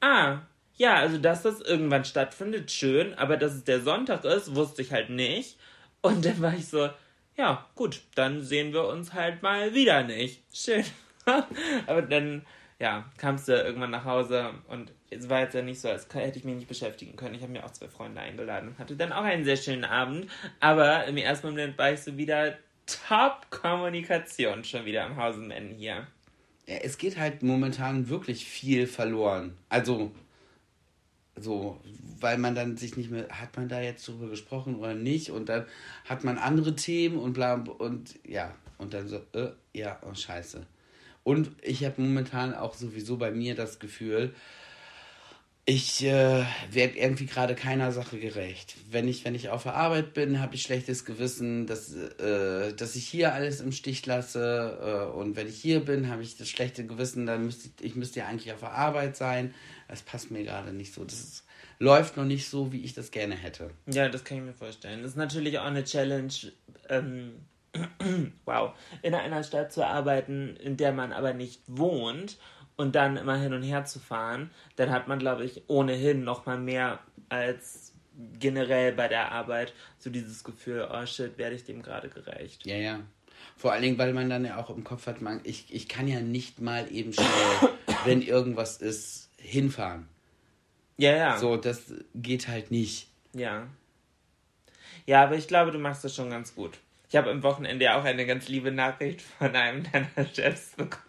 ah, 0.00 0.40
ja, 0.74 0.96
also 0.96 1.16
dass 1.16 1.42
das 1.42 1.62
irgendwann 1.62 2.04
stattfindet, 2.04 2.70
schön, 2.70 3.14
aber 3.14 3.38
dass 3.38 3.54
es 3.54 3.64
der 3.64 3.80
Sonntag 3.80 4.24
ist, 4.26 4.54
wusste 4.54 4.82
ich 4.82 4.92
halt 4.92 5.08
nicht. 5.08 5.58
Und 6.02 6.26
dann 6.26 6.40
war 6.42 6.54
ich 6.54 6.68
so, 6.68 6.90
ja, 7.36 7.66
gut, 7.74 8.02
dann 8.14 8.42
sehen 8.42 8.72
wir 8.72 8.86
uns 8.88 9.12
halt 9.12 9.42
mal 9.42 9.74
wieder 9.74 10.02
nicht. 10.02 10.42
Schön. 10.52 10.84
aber 11.86 12.02
dann, 12.02 12.46
ja, 12.78 13.10
kamst 13.18 13.48
du 13.48 13.52
irgendwann 13.52 13.90
nach 13.90 14.04
Hause 14.04 14.50
und 14.68 14.92
es 15.10 15.28
war 15.28 15.40
jetzt 15.40 15.54
ja 15.54 15.62
nicht 15.62 15.80
so, 15.80 15.88
als 15.88 16.06
hätte 16.14 16.38
ich 16.38 16.44
mich 16.44 16.56
nicht 16.56 16.68
beschäftigen 16.68 17.16
können. 17.16 17.34
Ich 17.34 17.42
habe 17.42 17.52
mir 17.52 17.64
auch 17.64 17.70
zwei 17.70 17.88
Freunde 17.88 18.20
eingeladen 18.20 18.68
und 18.70 18.78
hatte 18.78 18.96
dann 18.96 19.12
auch 19.12 19.22
einen 19.22 19.44
sehr 19.44 19.56
schönen 19.56 19.84
Abend. 19.84 20.30
Aber 20.60 21.04
im 21.06 21.16
ersten 21.16 21.48
Moment 21.48 21.78
war 21.78 21.92
ich 21.92 22.00
so 22.00 22.16
wieder 22.16 22.56
Top-Kommunikation 22.86 24.64
schon 24.64 24.84
wieder 24.84 25.04
am 25.04 25.16
Hausenende 25.16 25.74
hier. 25.74 26.06
Ja, 26.66 26.76
es 26.82 26.98
geht 26.98 27.16
halt 27.16 27.42
momentan 27.42 28.08
wirklich 28.08 28.44
viel 28.46 28.86
verloren. 28.86 29.56
Also, 29.68 30.12
so, 31.38 31.80
weil 32.20 32.38
man 32.38 32.54
dann 32.54 32.76
sich 32.76 32.96
nicht 32.96 33.10
mehr, 33.10 33.28
hat 33.28 33.56
man 33.56 33.68
da 33.68 33.80
jetzt 33.80 34.08
drüber 34.08 34.28
gesprochen 34.28 34.76
oder 34.76 34.94
nicht? 34.94 35.30
Und 35.30 35.48
dann 35.48 35.66
hat 36.04 36.24
man 36.24 36.38
andere 36.38 36.74
Themen 36.74 37.18
und 37.18 37.34
bla 37.34 37.54
und 37.54 38.18
ja, 38.26 38.54
und 38.78 38.94
dann 38.94 39.08
so, 39.08 39.20
äh, 39.32 39.50
ja, 39.72 39.98
oh 40.02 40.14
scheiße. 40.14 40.66
Und 41.24 41.50
ich 41.62 41.84
habe 41.84 42.00
momentan 42.00 42.54
auch 42.54 42.74
sowieso 42.74 43.16
bei 43.16 43.30
mir 43.30 43.54
das 43.54 43.78
Gefühl, 43.78 44.34
ich 45.68 46.04
äh, 46.04 46.44
werde 46.70 46.96
irgendwie 46.96 47.26
gerade 47.26 47.56
keiner 47.56 47.90
Sache 47.90 48.20
gerecht. 48.20 48.76
Wenn 48.88 49.08
ich, 49.08 49.24
wenn 49.24 49.34
ich 49.34 49.48
auf 49.48 49.64
der 49.64 49.74
Arbeit 49.74 50.14
bin, 50.14 50.40
habe 50.40 50.54
ich 50.54 50.62
schlechtes 50.62 51.04
Gewissen, 51.04 51.66
dass, 51.66 51.92
äh, 51.92 52.72
dass 52.72 52.94
ich 52.94 53.08
hier 53.08 53.34
alles 53.34 53.60
im 53.60 53.72
Stich 53.72 54.06
lasse. 54.06 54.78
Äh, 54.80 55.18
und 55.18 55.34
wenn 55.34 55.48
ich 55.48 55.60
hier 55.60 55.80
bin, 55.80 56.08
habe 56.08 56.22
ich 56.22 56.36
das 56.36 56.48
schlechte 56.48 56.86
Gewissen, 56.86 57.26
dann 57.26 57.46
müsste 57.46 57.70
ich, 57.80 57.84
ich 57.84 57.94
müsste 57.96 58.20
ja 58.20 58.28
eigentlich 58.28 58.52
auf 58.52 58.60
der 58.60 58.72
Arbeit 58.72 59.16
sein. 59.16 59.52
Das 59.88 60.02
passt 60.02 60.30
mir 60.30 60.42
gerade 60.42 60.72
nicht 60.72 60.92
so. 60.92 61.04
Das 61.04 61.14
ist, 61.14 61.44
läuft 61.78 62.16
noch 62.16 62.24
nicht 62.24 62.48
so, 62.48 62.72
wie 62.72 62.82
ich 62.82 62.94
das 62.94 63.10
gerne 63.10 63.34
hätte. 63.34 63.70
Ja, 63.86 64.08
das 64.08 64.24
kann 64.24 64.38
ich 64.38 64.44
mir 64.44 64.52
vorstellen. 64.52 65.02
Das 65.02 65.12
ist 65.12 65.16
natürlich 65.16 65.58
auch 65.58 65.64
eine 65.64 65.84
Challenge, 65.84 66.32
ähm, 66.88 67.32
wow, 68.44 68.74
in 69.02 69.14
einer 69.14 69.42
Stadt 69.42 69.72
zu 69.72 69.86
arbeiten, 69.86 70.56
in 70.56 70.76
der 70.76 70.92
man 70.92 71.12
aber 71.12 71.34
nicht 71.34 71.62
wohnt 71.66 72.38
und 72.76 72.94
dann 72.94 73.16
immer 73.16 73.36
hin 73.38 73.52
und 73.52 73.62
her 73.62 73.84
zu 73.84 73.98
fahren. 73.98 74.50
Dann 74.76 74.90
hat 74.90 75.08
man, 75.08 75.18
glaube 75.18 75.44
ich, 75.44 75.62
ohnehin 75.68 76.24
noch 76.24 76.46
mal 76.46 76.58
mehr 76.58 77.00
als 77.28 77.92
generell 78.38 78.92
bei 78.92 79.08
der 79.08 79.32
Arbeit 79.32 79.74
so 79.98 80.10
dieses 80.10 80.44
Gefühl, 80.44 80.88
oh 80.90 81.06
shit, 81.06 81.36
werde 81.38 81.56
ich 81.56 81.64
dem 81.64 81.82
gerade 81.82 82.08
gerecht. 82.08 82.64
Ja, 82.66 82.76
ja. 82.76 83.00
Vor 83.56 83.72
allen 83.72 83.82
Dingen, 83.82 83.98
weil 83.98 84.12
man 84.12 84.28
dann 84.28 84.44
ja 84.44 84.58
auch 84.58 84.70
im 84.70 84.84
Kopf 84.84 85.06
hat, 85.06 85.20
man, 85.20 85.40
ich, 85.44 85.72
ich 85.72 85.88
kann 85.88 86.08
ja 86.08 86.20
nicht 86.20 86.60
mal 86.60 86.90
eben 86.90 87.12
schnell, 87.12 87.70
wenn 88.04 88.22
irgendwas 88.22 88.78
ist, 88.78 89.25
hinfahren. 89.46 90.08
Ja, 90.96 91.16
ja. 91.16 91.38
So, 91.38 91.56
das 91.56 91.92
geht 92.14 92.48
halt 92.48 92.70
nicht. 92.70 93.08
Ja. 93.32 93.66
Ja, 95.04 95.22
aber 95.22 95.36
ich 95.36 95.46
glaube, 95.46 95.70
du 95.70 95.78
machst 95.78 96.04
das 96.04 96.14
schon 96.14 96.30
ganz 96.30 96.54
gut. 96.54 96.78
Ich 97.08 97.16
habe 97.16 97.30
am 97.30 97.42
Wochenende 97.42 97.84
ja 97.84 97.98
auch 97.98 98.04
eine 98.04 98.26
ganz 98.26 98.48
liebe 98.48 98.72
Nachricht 98.72 99.22
von 99.22 99.54
einem 99.54 99.84
deiner 99.90 100.26
Chefs 100.34 100.72
bekommen. 100.76 101.02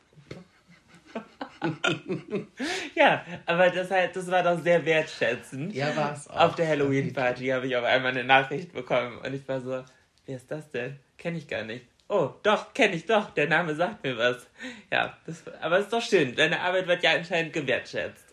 ja, 2.96 3.26
aber 3.48 3.72
das, 3.72 3.90
halt, 3.90 4.16
das 4.16 4.30
war 4.30 4.44
doch 4.44 4.62
sehr 4.62 4.86
wertschätzend. 4.86 5.74
Ja, 5.74 5.96
war's 5.96 6.30
auch. 6.30 6.50
Auf 6.50 6.56
der 6.56 6.68
Halloween-Party 6.68 7.48
habe 7.48 7.66
ich 7.66 7.76
auf 7.76 7.84
einmal 7.84 8.12
eine 8.12 8.24
Nachricht 8.24 8.74
bekommen 8.74 9.18
und 9.18 9.34
ich 9.34 9.48
war 9.48 9.60
so, 9.60 9.84
wer 10.28 10.36
ist 10.36 10.52
das 10.52 10.70
denn? 10.70 11.00
Kenne 11.18 11.40
ich 11.40 11.48
gar 11.48 11.64
nicht. 11.64 11.86
Oh, 12.10 12.30
doch, 12.44 12.74
kenne 12.74 12.96
ich 12.96 13.06
doch. 13.06 13.32
Der 13.32 13.50
Name 13.50 13.76
sagt 13.76 14.04
mir 14.04 14.18
was. 14.18 14.48
Ja, 14.92 15.18
das, 15.26 15.44
aber 15.62 15.80
es 15.80 15.86
ist 15.86 15.94
doch 15.94 16.02
schön. 16.02 16.36
Deine 16.36 16.62
Arbeit 16.62 16.88
wird 16.88 17.04
ja 17.04 17.12
anscheinend 17.14 17.54
gewertschätzt. 17.54 18.27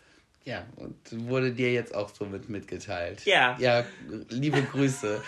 Ja, 0.45 0.63
und 0.75 0.95
wurde 1.27 1.51
dir 1.51 1.73
jetzt 1.73 1.93
auch 1.95 2.13
so 2.13 2.25
mit 2.25 2.49
mitgeteilt. 2.49 3.25
Ja. 3.25 3.57
Ja, 3.59 3.83
liebe 4.29 4.61
Grüße. 4.61 5.21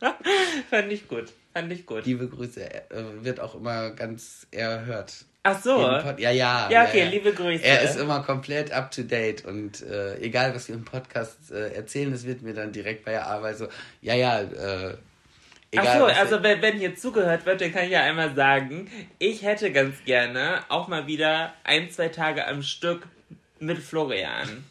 Fand 0.70 0.92
ich 0.92 1.06
gut. 1.06 1.32
Fand 1.54 1.72
ich 1.72 1.86
gut. 1.86 2.04
Liebe 2.04 2.28
Grüße. 2.28 2.60
Er 2.62 2.90
äh, 2.90 3.24
wird 3.24 3.38
auch 3.38 3.54
immer 3.54 3.90
ganz 3.90 4.48
erhört. 4.50 5.24
Ach 5.44 5.62
so. 5.62 5.80
Ja, 6.18 6.30
ja. 6.30 6.68
Ja, 6.70 6.84
okay, 6.84 7.04
liebe 7.04 7.32
Grüße. 7.32 7.64
Er 7.64 7.82
ist 7.82 7.96
immer 7.96 8.22
komplett 8.22 8.72
up 8.72 8.90
to 8.90 9.02
date 9.02 9.44
und 9.44 9.82
äh, 9.82 10.18
egal, 10.18 10.54
was 10.54 10.68
wir 10.68 10.74
im 10.74 10.84
Podcast 10.84 11.50
äh, 11.52 11.72
erzählen, 11.72 12.10
das 12.10 12.26
wird 12.26 12.42
mir 12.42 12.52
dann 12.52 12.72
direkt 12.72 13.04
bei 13.04 13.12
der 13.12 13.26
Arbeit 13.26 13.56
so, 13.56 13.68
ja, 14.02 14.14
ja, 14.14 14.40
äh, 14.40 14.96
Egal, 15.72 15.86
Ach 15.86 15.98
so, 15.98 16.04
also 16.06 16.42
wenn, 16.42 16.60
wenn 16.62 16.78
hier 16.78 16.96
zugehört 16.96 17.46
wird, 17.46 17.60
dann 17.60 17.72
kann 17.72 17.84
ich 17.84 17.92
ja 17.92 18.02
einmal 18.02 18.34
sagen, 18.34 18.90
ich 19.20 19.44
hätte 19.44 19.70
ganz 19.70 20.04
gerne 20.04 20.64
auch 20.68 20.88
mal 20.88 21.06
wieder 21.06 21.54
ein, 21.62 21.88
zwei 21.90 22.08
Tage 22.08 22.48
am 22.48 22.62
Stück 22.62 23.06
mit 23.60 23.78
Florian. 23.78 24.64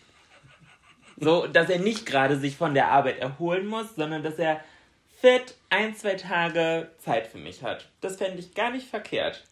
So, 1.18 1.48
dass 1.48 1.70
er 1.70 1.80
nicht 1.80 2.06
gerade 2.06 2.38
sich 2.38 2.56
von 2.56 2.74
der 2.74 2.90
Arbeit 2.90 3.20
erholen 3.20 3.66
muss, 3.66 3.96
sondern 3.96 4.24
dass 4.24 4.40
er 4.40 4.64
fit 5.20 5.56
ein, 5.70 5.96
zwei 5.96 6.16
Tage 6.16 6.90
Zeit 6.98 7.28
für 7.28 7.38
mich 7.38 7.64
hat. 7.64 7.90
Das 8.02 8.18
fände 8.18 8.40
ich 8.40 8.54
gar 8.54 8.72
nicht 8.72 8.88
verkehrt. 8.88 9.44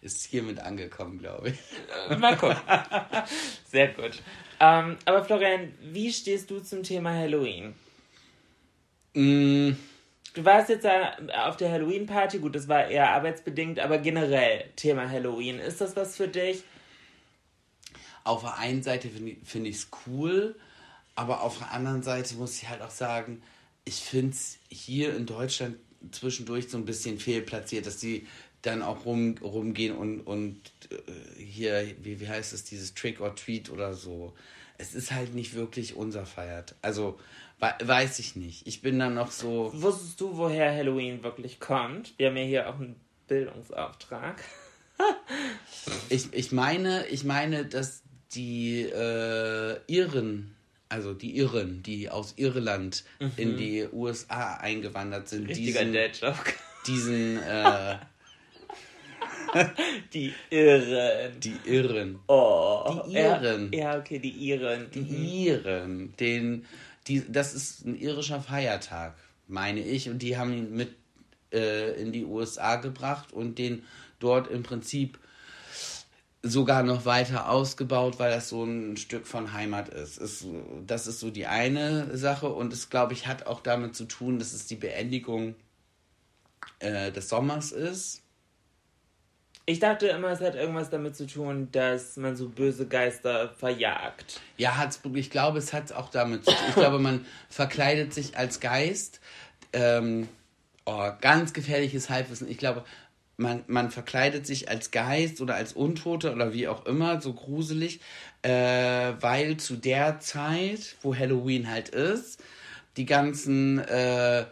Ist 0.00 0.24
hiermit 0.26 0.60
angekommen, 0.60 1.18
glaube 1.18 1.50
ich. 1.50 1.58
Äh, 2.10 2.16
mal 2.16 2.36
gucken. 2.36 2.56
Sehr 3.64 3.88
gut. 3.88 4.22
Ähm, 4.60 4.96
aber 5.04 5.24
Florian, 5.24 5.74
wie 5.80 6.12
stehst 6.12 6.50
du 6.50 6.60
zum 6.60 6.82
Thema 6.82 7.12
Halloween? 7.12 7.74
Mm. 9.14 9.72
Du 10.34 10.44
warst 10.46 10.70
jetzt 10.70 10.86
auf 10.86 11.58
der 11.58 11.70
Halloween-Party, 11.70 12.38
gut, 12.38 12.54
das 12.54 12.66
war 12.66 12.86
eher 12.86 13.10
arbeitsbedingt, 13.10 13.78
aber 13.80 13.98
generell 13.98 14.64
Thema 14.76 15.10
Halloween. 15.10 15.58
Ist 15.58 15.82
das 15.82 15.94
was 15.94 16.16
für 16.16 16.28
dich? 16.28 16.62
Auf 18.24 18.42
der 18.42 18.58
einen 18.58 18.82
Seite 18.82 19.08
finde 19.44 19.68
ich 19.68 19.76
es 19.76 19.88
cool, 20.06 20.54
aber 21.14 21.42
auf 21.42 21.58
der 21.58 21.72
anderen 21.72 22.02
Seite 22.02 22.34
muss 22.36 22.60
ich 22.62 22.68
halt 22.68 22.82
auch 22.82 22.90
sagen, 22.90 23.42
ich 23.84 23.96
finde 23.96 24.32
es 24.32 24.58
hier 24.68 25.16
in 25.16 25.26
Deutschland 25.26 25.76
zwischendurch 26.10 26.68
so 26.68 26.78
ein 26.78 26.84
bisschen 26.84 27.18
fehlplatziert, 27.18 27.86
dass 27.86 27.98
die 27.98 28.26
dann 28.62 28.82
auch 28.82 29.04
rum, 29.04 29.34
rumgehen 29.42 29.96
und, 29.96 30.20
und 30.20 30.60
äh, 30.90 31.42
hier, 31.42 31.94
wie, 32.02 32.20
wie 32.20 32.28
heißt 32.28 32.52
es, 32.52 32.64
dieses 32.64 32.94
Trick 32.94 33.20
or 33.20 33.34
Treat 33.34 33.70
oder 33.70 33.94
so. 33.94 34.34
Es 34.78 34.94
ist 34.94 35.12
halt 35.12 35.34
nicht 35.34 35.54
wirklich 35.54 35.96
unser 35.96 36.26
Feiert. 36.26 36.74
Also, 36.80 37.18
weiß 37.58 38.18
ich 38.18 38.36
nicht. 38.36 38.66
Ich 38.66 38.82
bin 38.82 38.98
dann 38.98 39.14
noch 39.14 39.30
so. 39.30 39.70
Wusstest 39.74 40.20
du, 40.20 40.36
woher 40.36 40.72
Halloween 40.72 41.22
wirklich 41.22 41.60
kommt? 41.60 42.14
Wir 42.18 42.28
haben 42.28 42.36
ja 42.36 42.44
hier 42.44 42.68
auch 42.68 42.76
einen 42.76 42.96
Bildungsauftrag. 43.28 44.42
ich, 46.08 46.32
ich 46.32 46.52
meine, 46.52 47.06
ich 47.08 47.24
meine, 47.24 47.64
dass 47.64 48.01
die 48.34 48.82
äh, 48.82 49.78
Iren 49.86 50.54
also 50.92 51.14
die 51.14 51.38
Irren, 51.38 51.82
die 51.82 52.10
aus 52.10 52.34
Irland 52.36 53.04
mhm. 53.18 53.32
in 53.38 53.56
die 53.56 53.88
USA 53.90 54.56
eingewandert 54.56 55.26
sind, 55.26 55.48
Richtiger 55.48 55.84
diesen, 55.84 56.34
diesen 56.86 57.42
äh, 57.42 57.96
die 60.12 60.34
Irren. 60.50 61.40
Die 61.40 61.56
Irren. 61.64 62.18
Oh. 62.26 63.04
Die 63.06 63.14
Iren. 63.14 63.72
Ja, 63.72 63.78
ja 63.80 63.98
okay, 63.98 64.18
die 64.18 64.30
Iren. 64.30 64.90
Die 64.90 65.00
mhm. 65.00 65.24
Iren. 65.24 66.16
Den, 66.18 66.66
die, 67.06 67.24
das 67.26 67.54
ist 67.54 67.86
ein 67.86 67.98
irischer 67.98 68.40
Feiertag, 68.40 69.14
meine 69.48 69.80
ich. 69.80 70.10
Und 70.10 70.20
die 70.20 70.36
haben 70.36 70.52
ihn 70.52 70.74
mit 70.74 70.94
äh, 71.52 72.00
in 72.00 72.12
die 72.12 72.24
USA 72.24 72.76
gebracht 72.76 73.32
und 73.32 73.58
den 73.58 73.82
dort 74.18 74.50
im 74.50 74.62
Prinzip 74.62 75.18
sogar 76.42 76.82
noch 76.82 77.04
weiter 77.04 77.48
ausgebaut, 77.48 78.18
weil 78.18 78.32
das 78.32 78.48
so 78.48 78.64
ein 78.64 78.96
Stück 78.96 79.26
von 79.26 79.52
Heimat 79.52 79.88
ist. 79.88 80.18
ist 80.18 80.44
das 80.86 81.06
ist 81.06 81.20
so 81.20 81.30
die 81.30 81.46
eine 81.46 82.16
Sache 82.16 82.48
und 82.48 82.72
es, 82.72 82.90
glaube 82.90 83.12
ich, 83.12 83.26
hat 83.26 83.46
auch 83.46 83.60
damit 83.60 83.94
zu 83.94 84.04
tun, 84.06 84.38
dass 84.38 84.52
es 84.52 84.66
die 84.66 84.76
Beendigung 84.76 85.54
äh, 86.80 87.12
des 87.12 87.28
Sommers 87.28 87.70
ist. 87.72 88.22
Ich 89.64 89.78
dachte 89.78 90.08
immer, 90.08 90.30
es 90.30 90.40
hat 90.40 90.56
irgendwas 90.56 90.90
damit 90.90 91.14
zu 91.16 91.26
tun, 91.28 91.68
dass 91.70 92.16
man 92.16 92.34
so 92.34 92.48
böse 92.48 92.88
Geister 92.88 93.50
verjagt. 93.50 94.40
Ja, 94.56 94.76
hat's, 94.76 95.00
ich 95.14 95.30
glaube, 95.30 95.58
es 95.58 95.72
hat 95.72 95.92
auch 95.92 96.10
damit 96.10 96.44
zu 96.44 96.50
tun. 96.50 96.64
Ich 96.70 96.74
glaube, 96.74 96.98
man 96.98 97.24
verkleidet 97.48 98.12
sich 98.12 98.36
als 98.36 98.58
Geist. 98.58 99.20
Ähm, 99.72 100.28
oh, 100.84 101.10
ganz 101.20 101.52
gefährliches 101.52 102.10
Halbwissen. 102.10 102.50
Ich 102.50 102.58
glaube, 102.58 102.84
man, 103.42 103.64
man 103.66 103.90
verkleidet 103.90 104.46
sich 104.46 104.68
als 104.68 104.90
Geist 104.90 105.40
oder 105.40 105.54
als 105.54 105.72
Untote 105.72 106.32
oder 106.32 106.52
wie 106.54 106.68
auch 106.68 106.86
immer, 106.86 107.20
so 107.20 107.34
gruselig, 107.34 108.00
äh, 108.42 108.50
weil 109.20 109.58
zu 109.58 109.76
der 109.76 110.20
Zeit, 110.20 110.96
wo 111.02 111.14
Halloween 111.14 111.70
halt 111.70 111.90
ist, 111.90 112.42
die 112.96 113.06
ganzen 113.06 113.78
äh, 113.78 114.44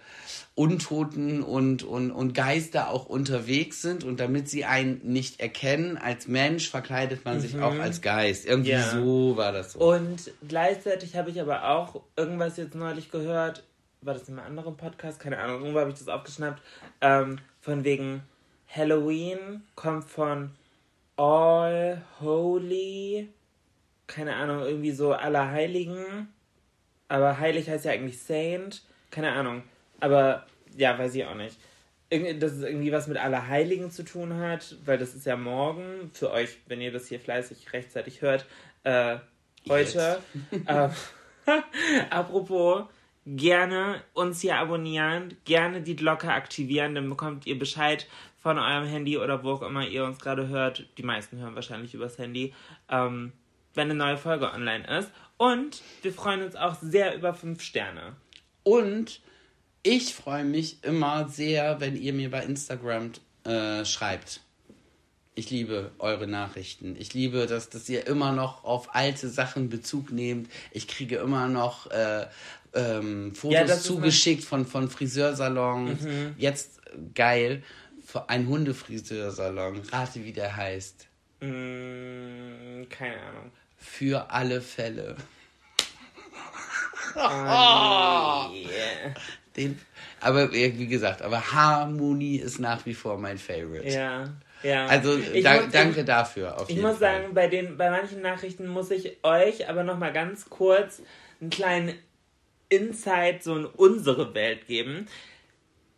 Untoten 0.55 1.43
und, 1.43 1.83
und, 1.85 2.11
und 2.11 2.35
Geister 2.35 2.91
auch 2.91 3.07
unterwegs 3.07 3.81
sind 3.81 4.05
und 4.05 4.21
damit 4.21 4.49
sie 4.49 4.65
einen 4.65 5.01
nicht 5.05 5.41
erkennen 5.41 5.97
als 5.97 6.29
Mensch, 6.29 6.69
verkleidet 6.69 7.25
man 7.25 7.37
mhm. 7.37 7.41
sich 7.41 7.59
auch 7.61 7.79
als 7.79 8.03
Geist. 8.03 8.45
Irgendwie 8.45 8.73
ja. 8.73 8.91
so 8.91 9.37
war 9.37 9.53
das 9.53 9.73
so. 9.73 9.79
Und 9.79 10.31
gleichzeitig 10.47 11.17
habe 11.17 11.31
ich 11.31 11.41
aber 11.41 11.69
auch 11.71 12.03
irgendwas 12.17 12.57
jetzt 12.57 12.75
neulich 12.75 13.11
gehört, 13.11 13.65
war 14.03 14.15
das 14.15 14.29
in 14.29 14.39
einem 14.39 14.47
anderen 14.47 14.77
Podcast? 14.77 15.21
Keine 15.21 15.39
Ahnung, 15.39 15.61
irgendwo 15.61 15.81
habe 15.81 15.91
ich 15.91 15.99
das 15.99 16.09
aufgeschnappt, 16.09 16.63
ähm, 17.01 17.39
von 17.61 17.85
wegen 17.85 18.23
Halloween 18.75 19.63
kommt 19.75 20.05
von 20.05 20.51
All 21.17 22.03
Holy, 22.21 23.29
keine 24.07 24.37
Ahnung, 24.37 24.63
irgendwie 24.63 24.93
so 24.93 25.13
Allerheiligen. 25.13 26.29
Aber 27.09 27.39
heilig 27.39 27.69
heißt 27.69 27.85
ja 27.85 27.93
eigentlich 27.93 28.23
Saint. 28.23 28.83
Keine 29.11 29.33
Ahnung. 29.33 29.63
Aber 29.99 30.47
ja, 30.77 30.99
weiß 30.99 31.15
ich 31.15 31.25
auch 31.27 31.35
nicht. 31.35 31.59
Dass 32.11 32.53
es 32.53 32.63
irgendwie 32.63 32.93
was 32.93 33.07
mit 33.07 33.19
Allerheiligen 33.19 33.91
zu 33.91 34.05
tun 34.05 34.35
hat, 34.39 34.77
weil 34.85 34.99
das 34.99 35.15
ist 35.15 35.27
ja 35.27 35.37
morgen. 35.37 36.11
Für 36.13 36.31
euch, 36.31 36.57
wenn 36.67 36.81
ihr 36.81 36.93
das 36.93 37.09
hier 37.09 37.21
fleißig 37.21 37.73
rechtzeitig 37.73 38.23
hört, 38.23 38.47
äh, 38.85 39.19
heute. 39.69 40.21
äh, 40.67 40.89
apropos, 42.11 42.85
gerne 43.27 44.03
uns 44.15 44.41
hier 44.41 44.57
abonnieren, 44.57 45.37
gerne 45.45 45.83
die 45.83 45.97
Glocke 45.97 46.33
aktivieren, 46.33 46.95
dann 46.95 47.09
bekommt 47.09 47.47
ihr 47.47 47.59
Bescheid 47.59 48.07
von 48.41 48.59
eurem 48.59 48.87
Handy 48.87 49.19
oder 49.19 49.45
wo 49.45 49.53
auch 49.53 49.63
immer 49.63 49.87
ihr 49.87 50.05
uns 50.05 50.19
gerade 50.19 50.49
hört. 50.49 50.87
Die 50.99 51.03
meisten 51.03 51.39
hören 51.39 51.55
wahrscheinlich 51.55 51.95
übers 51.95 52.19
Handy, 52.19 52.55
ähm, 52.89 53.33
wenn 53.75 53.91
eine 53.91 53.95
neue 53.95 54.17
Folge 54.17 54.51
online 54.53 54.87
ist. 54.99 55.11
Und 55.37 55.83
wir 56.03 56.13
freuen 56.13 56.43
uns 56.43 56.57
auch 56.57 56.77
sehr 56.81 57.15
über 57.15 57.35
fünf 57.35 57.63
Sterne. 57.63 58.17
Und 58.63 59.21
ich 59.83 60.15
freue 60.15 60.45
mich 60.45 60.85
immer 60.85 61.29
sehr, 61.29 61.81
wenn 61.81 61.97
ihr 61.97 62.13
mir 62.13 62.31
bei 62.31 62.43
Instagram 62.43 63.13
äh, 63.45 63.85
schreibt. 63.85 64.41
Ich 65.35 65.51
liebe 65.51 65.93
eure 65.99 66.27
Nachrichten. 66.27 66.97
Ich 66.99 67.15
liebe, 67.15 67.47
dass, 67.47 67.71
dass 67.71 67.89
ihr 67.89 68.07
immer 68.07 68.33
noch 68.33 68.65
auf 68.65 68.95
alte 68.95 69.29
Sachen 69.29 69.71
Bezug 69.71 70.13
nehmt. 70.13 70.51
Ich 70.73 70.89
kriege 70.89 71.17
immer 71.17 71.49
noch 71.49 71.91
äh, 71.91 72.27
ähm, 72.75 73.35
Fotos 73.35 73.69
ja, 73.69 73.79
zugeschickt 73.79 74.45
von, 74.45 74.67
von 74.67 74.91
Friseursalons. 74.91 76.03
Mhm. 76.03 76.35
Jetzt 76.37 76.81
geil. 77.15 77.63
Ein 78.27 78.49
Hundefriseursalon. 78.49 79.83
Rate, 79.93 80.25
wie 80.25 80.33
der 80.33 80.57
heißt. 80.57 81.07
Mm, 81.41 82.89
keine 82.89 83.21
Ahnung. 83.21 83.53
Für 83.77 84.31
alle 84.31 84.61
Fälle. 84.61 85.17
Oh, 87.17 87.19
yeah. 87.19 89.13
Den, 89.57 89.81
aber 90.21 90.53
wie 90.53 90.87
gesagt, 90.87 91.23
aber 91.23 91.53
Harmonie 91.53 92.37
ist 92.37 92.61
nach 92.61 92.87
wie 92.87 92.95
vor 92.95 93.19
mein 93.19 93.37
Favorite. 93.37 93.89
Ja. 93.89 94.33
Ja. 94.63 94.87
Also 94.87 95.19
da, 95.43 95.63
muss, 95.63 95.73
danke 95.73 96.05
dafür. 96.05 96.57
ich 96.69 96.77
muss 96.77 96.99
Fall. 96.99 97.23
sagen, 97.23 97.35
bei, 97.35 97.49
den, 97.49 97.77
bei 97.77 97.91
manchen 97.91 98.21
Nachrichten 98.21 98.67
muss 98.67 98.91
ich 98.91 99.17
euch 99.25 99.69
aber 99.69 99.85
noch 99.85 99.99
mal 99.99 100.13
ganz 100.13 100.51
kurz 100.51 101.03
einen 101.41 101.51
kleinen 101.51 101.95
Insight 102.69 103.43
so 103.43 103.57
in 103.57 103.65
unsere 103.65 104.35
Welt 104.35 104.67
geben. 104.67 105.09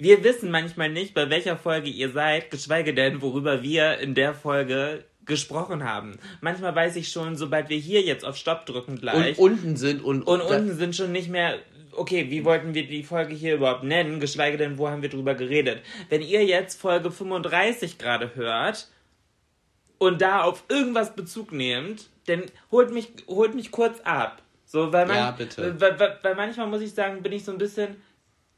Wir 0.02 0.24
wissen 0.24 0.50
manchmal 0.50 0.88
nicht, 0.88 1.14
bei 1.14 1.30
welcher 1.30 1.56
Folge 1.56 1.88
ihr 1.88 2.10
seid, 2.10 2.50
geschweige 2.50 2.92
denn, 2.92 3.22
worüber 3.22 3.62
wir 3.62 3.98
in 3.98 4.16
der 4.16 4.34
Folge 4.34 5.04
gesprochen 5.24 5.84
haben. 5.84 6.18
Manchmal 6.40 6.74
weiß 6.74 6.96
ich 6.96 7.10
schon, 7.12 7.36
sobald 7.36 7.68
wir 7.68 7.76
hier 7.76 8.02
jetzt 8.02 8.24
auf 8.24 8.36
Stopp 8.36 8.66
drücken 8.66 8.98
gleich. 8.98 9.38
Und 9.38 9.52
unten 9.52 9.76
sind 9.76 10.02
und. 10.02 10.24
Und 10.24 10.40
unten 10.40 10.76
sind 10.76 10.96
schon 10.96 11.12
nicht 11.12 11.28
mehr. 11.28 11.56
Okay, 11.92 12.30
wie 12.30 12.44
wollten 12.44 12.74
wir 12.74 12.84
die 12.84 13.04
Folge 13.04 13.32
hier 13.32 13.54
überhaupt 13.54 13.84
nennen? 13.84 14.18
Geschweige 14.18 14.56
denn, 14.56 14.76
wo 14.76 14.88
haben 14.88 15.02
wir 15.02 15.08
drüber 15.08 15.36
geredet? 15.36 15.82
Wenn 16.08 16.20
ihr 16.20 16.44
jetzt 16.44 16.80
Folge 16.80 17.12
35 17.12 17.98
gerade 17.98 18.34
hört 18.34 18.88
und 19.98 20.20
da 20.20 20.42
auf 20.42 20.64
irgendwas 20.68 21.14
Bezug 21.14 21.52
nehmt, 21.52 22.08
dann 22.26 22.42
holt 22.72 22.92
mich, 22.92 23.12
holt 23.28 23.54
mich 23.54 23.70
kurz 23.70 24.00
ab. 24.00 24.42
So, 24.64 24.92
weil 24.92 25.06
man, 25.06 25.16
ja, 25.16 25.30
bitte. 25.30 25.80
Weil, 25.80 26.00
weil, 26.00 26.18
weil 26.22 26.34
manchmal 26.34 26.66
muss 26.66 26.80
ich 26.80 26.92
sagen, 26.92 27.22
bin 27.22 27.30
ich 27.30 27.44
so 27.44 27.52
ein 27.52 27.58
bisschen 27.58 27.98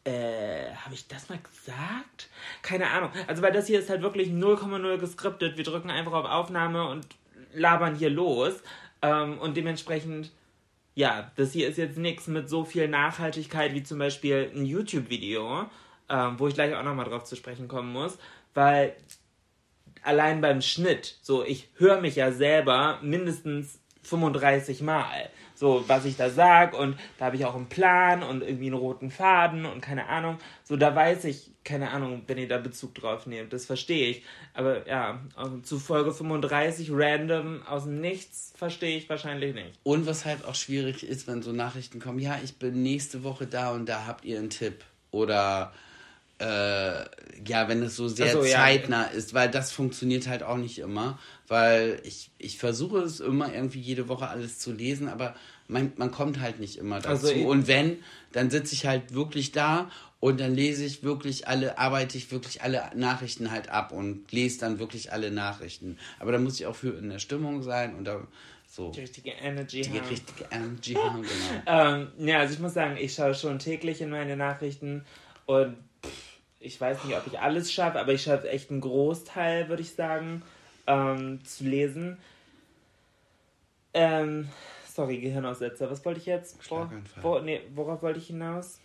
äh, 0.04 0.75
habe 0.75 0.94
ich 0.94 1.08
das 1.08 1.28
mal 1.28 1.38
gesagt? 1.38 2.28
Keine 2.62 2.90
Ahnung. 2.90 3.11
Also, 3.26 3.42
weil 3.42 3.52
das 3.52 3.66
hier 3.66 3.78
ist 3.78 3.90
halt 3.90 4.02
wirklich 4.02 4.28
0,0 4.28 4.99
geskriptet. 4.99 5.56
Wir 5.56 5.64
drücken 5.64 5.90
einfach 5.90 6.12
auf 6.12 6.26
Aufnahme 6.26 6.88
und 6.88 7.06
labern 7.54 7.94
hier 7.94 8.11
los. 8.11 8.62
Ähm, 9.02 9.38
und 9.38 9.56
dementsprechend, 9.56 10.30
ja, 10.94 11.30
das 11.37 11.52
hier 11.52 11.68
ist 11.68 11.78
jetzt 11.78 11.99
nichts 11.99 12.26
mit 12.26 12.49
so 12.49 12.64
viel 12.64 12.88
Nachhaltigkeit 12.88 13.75
wie 13.75 13.82
zum 13.82 13.99
Beispiel 13.99 14.50
ein 14.54 14.66
YouTube-Video, 14.66 15.66
ähm, 16.08 16.38
wo 16.38 16.49
ich 16.49 16.54
gleich 16.54 16.75
auch 16.75 16.82
nochmal 16.82 17.06
drauf 17.06 17.25
zu 17.25 17.37
sprechen 17.37 17.68
kommen 17.68 17.92
muss, 17.92 18.18
weil 18.52 18.94
allein 20.02 20.40
beim 20.40 20.61
Schnitt, 20.61 21.18
so 21.23 21.44
ich 21.44 21.68
höre 21.76 22.00
mich 22.00 22.16
ja 22.16 22.30
selber 22.30 22.99
mindestens 23.02 23.80
35 24.02 24.82
Mal 24.82 25.30
so 25.54 25.84
was 25.87 26.04
ich 26.04 26.16
da 26.16 26.30
sag 26.30 26.78
und 26.78 26.96
da 27.18 27.26
habe 27.26 27.37
ich 27.37 27.44
auch 27.44 27.54
einen 27.54 27.68
Plan 27.68 28.23
und 28.23 28.42
irgendwie 28.42 28.66
einen 28.66 28.75
roten 28.75 29.11
Faden 29.11 29.64
und 29.66 29.80
keine 29.80 30.08
Ahnung. 30.08 30.38
So, 30.64 30.76
da 30.76 30.94
weiß 30.94 31.25
ich, 31.25 31.50
keine 31.64 31.90
Ahnung, 31.90 32.23
wenn 32.26 32.38
ihr 32.38 32.49
da 32.49 32.58
Bezug 32.58 32.94
drauf 32.94 33.26
nehmt, 33.26 33.52
das 33.52 33.66
verstehe 33.66 34.08
ich. 34.08 34.23
Aber 34.52 34.87
ja, 34.87 35.20
also 35.34 35.58
zu 35.58 35.78
Folge 35.78 36.12
35 36.12 36.90
random 36.92 37.62
aus 37.66 37.84
dem 37.84 38.00
Nichts 38.00 38.52
verstehe 38.56 38.96
ich 38.96 39.08
wahrscheinlich 39.08 39.54
nicht. 39.54 39.78
Und 39.82 40.06
was 40.06 40.25
halt 40.25 40.44
auch 40.44 40.54
schwierig 40.54 41.06
ist, 41.06 41.26
wenn 41.26 41.42
so 41.42 41.52
Nachrichten 41.52 42.00
kommen, 42.00 42.18
ja, 42.18 42.38
ich 42.42 42.58
bin 42.58 42.82
nächste 42.82 43.25
Woche 43.25 43.46
da 43.46 43.73
und 43.73 43.88
da 43.88 44.06
habt 44.06 44.25
ihr 44.25 44.38
einen 44.38 44.50
Tipp. 44.50 44.84
Oder 45.11 45.73
äh, 46.38 47.05
ja, 47.47 47.69
wenn 47.69 47.83
es 47.83 47.97
so 47.97 48.09
sehr 48.09 48.33
so, 48.33 48.43
zeitnah 48.43 49.07
ja. 49.07 49.11
ist, 49.11 49.35
weil 49.35 49.50
das 49.50 49.73
funktioniert 49.73 50.26
halt 50.26 50.43
auch 50.43 50.57
nicht 50.57 50.79
immer, 50.79 51.19
weil 51.47 52.00
ich, 52.05 52.31
ich 52.38 52.59
versuche 52.59 52.99
es 52.99 53.21
immer 53.21 53.53
irgendwie 53.53 53.81
jede 53.81 54.09
Woche 54.09 54.29
alles 54.29 54.59
zu 54.59 54.73
lesen, 54.73 55.09
aber 55.09 55.35
man, 55.69 55.93
man 55.97 56.11
kommt 56.11 56.41
halt 56.41 56.61
nicht 56.61 56.76
immer 56.76 57.00
dazu. 57.00 57.29
Also 57.29 57.47
und 57.47 57.69
wenn, 57.69 57.99
dann 58.33 58.50
sitze 58.50 58.75
ich 58.75 58.87
halt 58.87 59.14
wirklich 59.14 59.53
da 59.53 59.91
und 60.21 60.41
dann 60.41 60.55
lese 60.55 60.85
ich 60.85 61.03
wirklich 61.03 61.49
alle, 61.49 61.79
arbeite 61.79 62.19
ich 62.19 62.33
wirklich 62.33 62.62
alle 62.62 62.91
Nachrichten 62.95 63.50
halt 63.50 63.69
ab 63.69 63.93
und 63.93 64.31
lese 64.33 64.59
dann 64.59 64.79
wirklich 64.79 65.12
alle 65.12 65.31
Nachrichten. 65.31 65.99
Aber 66.19 66.33
da 66.33 66.38
muss 66.38 66.59
ich 66.59 66.67
auch 66.67 66.76
für 66.76 66.99
in 66.99 67.11
der 67.11 67.19
Stimmung 67.19 67.62
sein 67.62 67.95
und 67.95 68.05
da 68.05 68.26
so. 68.67 68.91
Die 68.91 69.00
richtige 69.00 69.31
Energy 69.31 69.83
die 69.83 69.91
haben. 69.91 70.03
Die 70.03 70.14
richtige 70.14 70.47
Energy 70.50 70.95
haben, 70.95 71.23
genau. 71.23 71.62
ähm, 71.67 72.26
ja, 72.26 72.41
also 72.41 72.55
ich 72.55 72.61
muss 72.61 72.75
sagen, 72.75 72.97
ich 72.97 73.14
schaue 73.14 73.35
schon 73.35 73.59
täglich 73.61 74.00
in 74.00 74.11
meine 74.11 74.37
Nachrichten 74.37 75.05
und 75.47 75.76
ich 76.61 76.80
weiß 76.80 77.04
nicht, 77.04 77.16
ob 77.16 77.26
ich 77.26 77.38
alles 77.38 77.73
schaffe, 77.73 78.00
aber 78.00 78.12
ich 78.12 78.23
schaffe 78.23 78.49
echt 78.49 78.70
einen 78.70 78.80
Großteil, 78.80 79.68
würde 79.68 79.82
ich 79.82 79.94
sagen, 79.94 80.42
ähm, 80.87 81.44
zu 81.44 81.64
lesen. 81.64 82.18
Ähm, 83.92 84.49
sorry, 84.87 85.18
Gehirnaussetzer. 85.18 85.90
Was 85.90 86.04
wollte 86.04 86.20
ich 86.20 86.26
jetzt? 86.26 86.58
Wo, 86.70 86.88
wo, 87.23 87.38
nee, 87.38 87.61
worauf 87.75 88.02
wollte 88.02 88.18
ich 88.18 88.26
hinaus? 88.26 88.80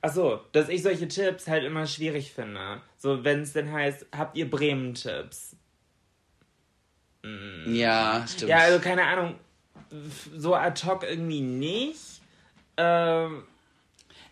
Achso, 0.00 0.40
dass 0.52 0.68
ich 0.68 0.82
solche 0.82 1.08
Tipps 1.08 1.48
halt 1.48 1.64
immer 1.64 1.86
schwierig 1.86 2.32
finde. 2.32 2.80
So, 2.98 3.24
wenn 3.24 3.40
es 3.42 3.52
denn 3.52 3.72
heißt, 3.72 4.06
habt 4.14 4.36
ihr 4.36 4.50
Bremen-Tipps? 4.50 5.56
Mm. 7.22 7.74
Ja, 7.74 8.24
stimmt. 8.28 8.50
Ja, 8.50 8.58
also 8.58 8.80
keine 8.80 9.04
Ahnung, 9.04 9.36
so 10.36 10.54
ad 10.54 10.86
hoc 10.86 11.04
irgendwie 11.04 11.40
nicht. 11.40 12.20
Ähm, 12.76 13.44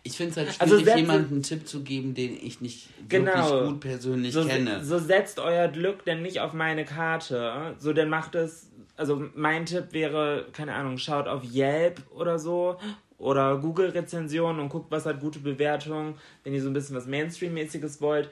ich 0.03 0.17
finde 0.17 0.31
es 0.31 0.37
halt 0.37 0.61
also 0.61 0.75
schwierig, 0.75 0.93
also 0.93 0.99
jemandem 0.99 1.31
einen 1.31 1.43
Tipp 1.43 1.67
zu 1.67 1.81
geben, 1.81 2.13
den 2.13 2.37
ich 2.41 2.59
nicht 2.59 2.89
genau, 3.07 3.49
wirklich 3.49 3.69
gut 3.69 3.79
persönlich 3.79 4.33
so, 4.33 4.45
kenne. 4.45 4.83
So 4.83 4.99
setzt 4.99 5.39
euer 5.39 5.69
Glück 5.69 6.03
denn 6.03 6.21
nicht 6.21 6.41
auf 6.41 6.53
meine 6.53 6.83
Karte. 6.83 7.75
So, 7.79 7.93
dann 7.93 8.09
macht 8.09 8.35
es. 8.35 8.69
Also, 8.95 9.23
mein 9.33 9.65
Tipp 9.65 9.87
wäre, 9.91 10.45
keine 10.51 10.75
Ahnung, 10.75 10.97
schaut 10.97 11.27
auf 11.27 11.43
Yelp 11.43 12.01
oder 12.11 12.37
so 12.37 12.77
oder 13.17 13.57
Google-Rezensionen 13.57 14.59
und 14.59 14.69
guckt, 14.69 14.91
was 14.91 15.05
hat 15.05 15.21
gute 15.21 15.39
Bewertungen, 15.39 16.15
wenn 16.43 16.53
ihr 16.53 16.61
so 16.61 16.69
ein 16.69 16.73
bisschen 16.73 16.95
was 16.95 17.07
Mainstream-mäßiges 17.07 18.01
wollt. 18.01 18.29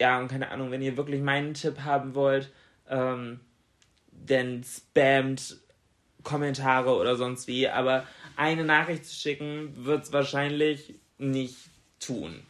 Ja, 0.00 0.18
und 0.18 0.28
keine 0.28 0.50
Ahnung, 0.50 0.72
wenn 0.72 0.82
ihr 0.82 0.96
wirklich 0.96 1.22
meinen 1.22 1.54
Tipp 1.54 1.80
haben 1.84 2.14
wollt, 2.16 2.50
ähm, 2.90 3.40
dann 4.26 4.64
spammt 4.64 5.58
Kommentare 6.24 6.96
oder 6.96 7.14
sonst 7.14 7.46
wie. 7.46 7.68
Aber 7.68 8.04
eine 8.36 8.64
Nachricht 8.64 9.04
zu 9.06 9.14
schicken, 9.14 9.84
wird 9.84 10.04
es 10.04 10.12
wahrscheinlich 10.12 10.94
nicht 11.18 11.56
tun. 12.00 12.42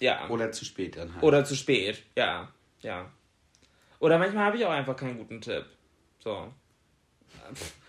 Ja. 0.00 0.28
Oder 0.28 0.52
zu 0.52 0.64
spät 0.64 0.96
dann 0.96 1.12
halt. 1.12 1.22
Oder 1.22 1.44
zu 1.44 1.56
spät, 1.56 2.02
ja. 2.16 2.48
Ja. 2.80 3.10
Oder 3.98 4.18
manchmal 4.18 4.44
habe 4.44 4.56
ich 4.56 4.64
auch 4.64 4.70
einfach 4.70 4.96
keinen 4.96 5.18
guten 5.18 5.40
Tipp. 5.40 5.64
So. 6.20 6.52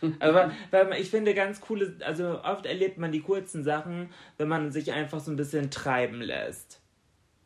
Aber 0.19 0.51
weil 0.71 0.93
ich 0.93 1.09
finde 1.09 1.33
ganz 1.33 1.61
coole, 1.61 1.95
also 2.01 2.41
oft 2.43 2.65
erlebt 2.65 2.97
man 2.97 3.11
die 3.11 3.21
kurzen 3.21 3.63
Sachen, 3.63 4.11
wenn 4.37 4.47
man 4.47 4.71
sich 4.71 4.91
einfach 4.91 5.19
so 5.19 5.31
ein 5.31 5.35
bisschen 5.35 5.69
treiben 5.69 6.21
lässt. 6.21 6.78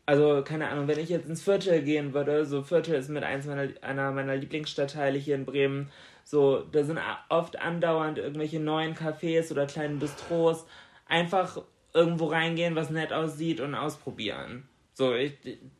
Also, 0.06 0.44
keine 0.44 0.68
Ahnung, 0.68 0.88
wenn 0.88 1.00
ich 1.00 1.10
jetzt 1.10 1.30
ins 1.30 1.44
Viertel 1.44 1.82
gehen 1.82 2.14
würde, 2.14 2.46
so 2.46 2.62
Viertel 2.62 2.96
ist 2.96 3.10
mit 3.10 3.24
eins 3.24 3.46
meiner, 3.46 3.70
einer 3.82 4.12
meiner 4.12 4.36
Lieblingsstadtteile 4.36 5.18
hier 5.18 5.36
in 5.36 5.46
Bremen, 5.46 5.90
so, 6.26 6.62
da 6.72 6.84
sind 6.84 7.00
oft 7.30 7.60
andauernd 7.60 8.18
irgendwelche 8.18 8.60
neuen 8.60 8.96
Cafés 8.96 9.52
oder 9.52 9.66
kleinen 9.66 10.00
Bistros. 10.00 10.66
Einfach 11.06 11.62
irgendwo 11.94 12.26
reingehen, 12.28 12.76
was 12.76 12.90
nett 12.90 13.14
aussieht 13.14 13.60
und 13.60 13.76
ausprobieren. 13.76 14.68
So, 14.94 15.14
ich, 15.14 15.34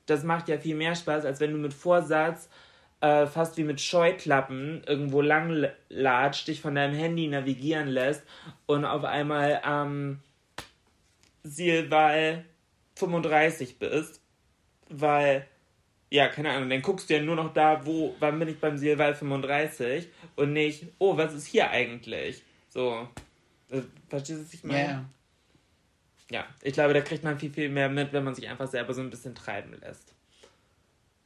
das 0.06 0.24
macht 0.24 0.50
ja 0.50 0.58
viel 0.58 0.76
mehr 0.76 0.96
Spaß, 0.96 1.26
als 1.26 1.40
wenn 1.40 1.52
du 1.52 1.58
mit 1.58 1.74
Vorsatz 1.74 2.50
äh, 3.02 3.26
fast 3.28 3.58
wie 3.58 3.64
mit 3.64 3.80
Scheuklappen 3.80 4.84
irgendwo 4.88 5.22
lang 5.22 5.68
latscht, 5.90 6.48
dich 6.48 6.62
von 6.62 6.76
deinem 6.76 6.96
Handy 6.96 7.28
navigieren 7.28 7.88
lässt 7.88 8.24
und 8.66 8.86
auf 8.86 9.04
einmal 9.04 9.62
am 9.64 10.20
Zielwahl 11.44 12.46
35 12.96 13.80
bist, 13.80 14.22
weil 14.90 15.48
ja, 16.14 16.28
keine 16.28 16.52
Ahnung, 16.52 16.70
dann 16.70 16.84
guckst 16.84 17.10
du 17.10 17.16
ja 17.16 17.24
nur 17.24 17.36
noch 17.36 17.54
da, 17.54 17.88
wo, 17.88 18.16
wann 18.20 18.38
bin 18.38 18.48
ich 18.48 18.60
beim 18.60 18.78
Silval 18.78 19.16
35 19.16 20.08
und 20.36 20.54
nicht, 20.54 20.86
oh, 21.00 21.18
was 21.18 21.34
ist 21.34 21.48
hier 21.48 21.72
eigentlich? 21.72 22.44
So. 22.70 23.08
Äh, 23.72 23.82
verstehst 24.10 24.40
du, 24.40 24.46
was 24.46 24.54
ich 24.54 24.64
meine? 24.64 24.80
Yeah. 24.80 25.06
Ja, 26.30 26.46
ich 26.62 26.74
glaube, 26.74 26.94
da 26.94 27.02
kriegt 27.02 27.24
man 27.24 27.40
viel, 27.40 27.52
viel 27.52 27.70
mehr 27.70 27.90
mit, 27.90 28.14
wenn 28.14 28.24
man 28.24 28.36
sich 28.36 28.48
einfach 28.48 28.68
selber 28.68 28.94
so 28.94 29.02
ein 29.02 29.10
bisschen 29.10 29.34
treiben 29.34 29.74
lässt. 29.82 30.14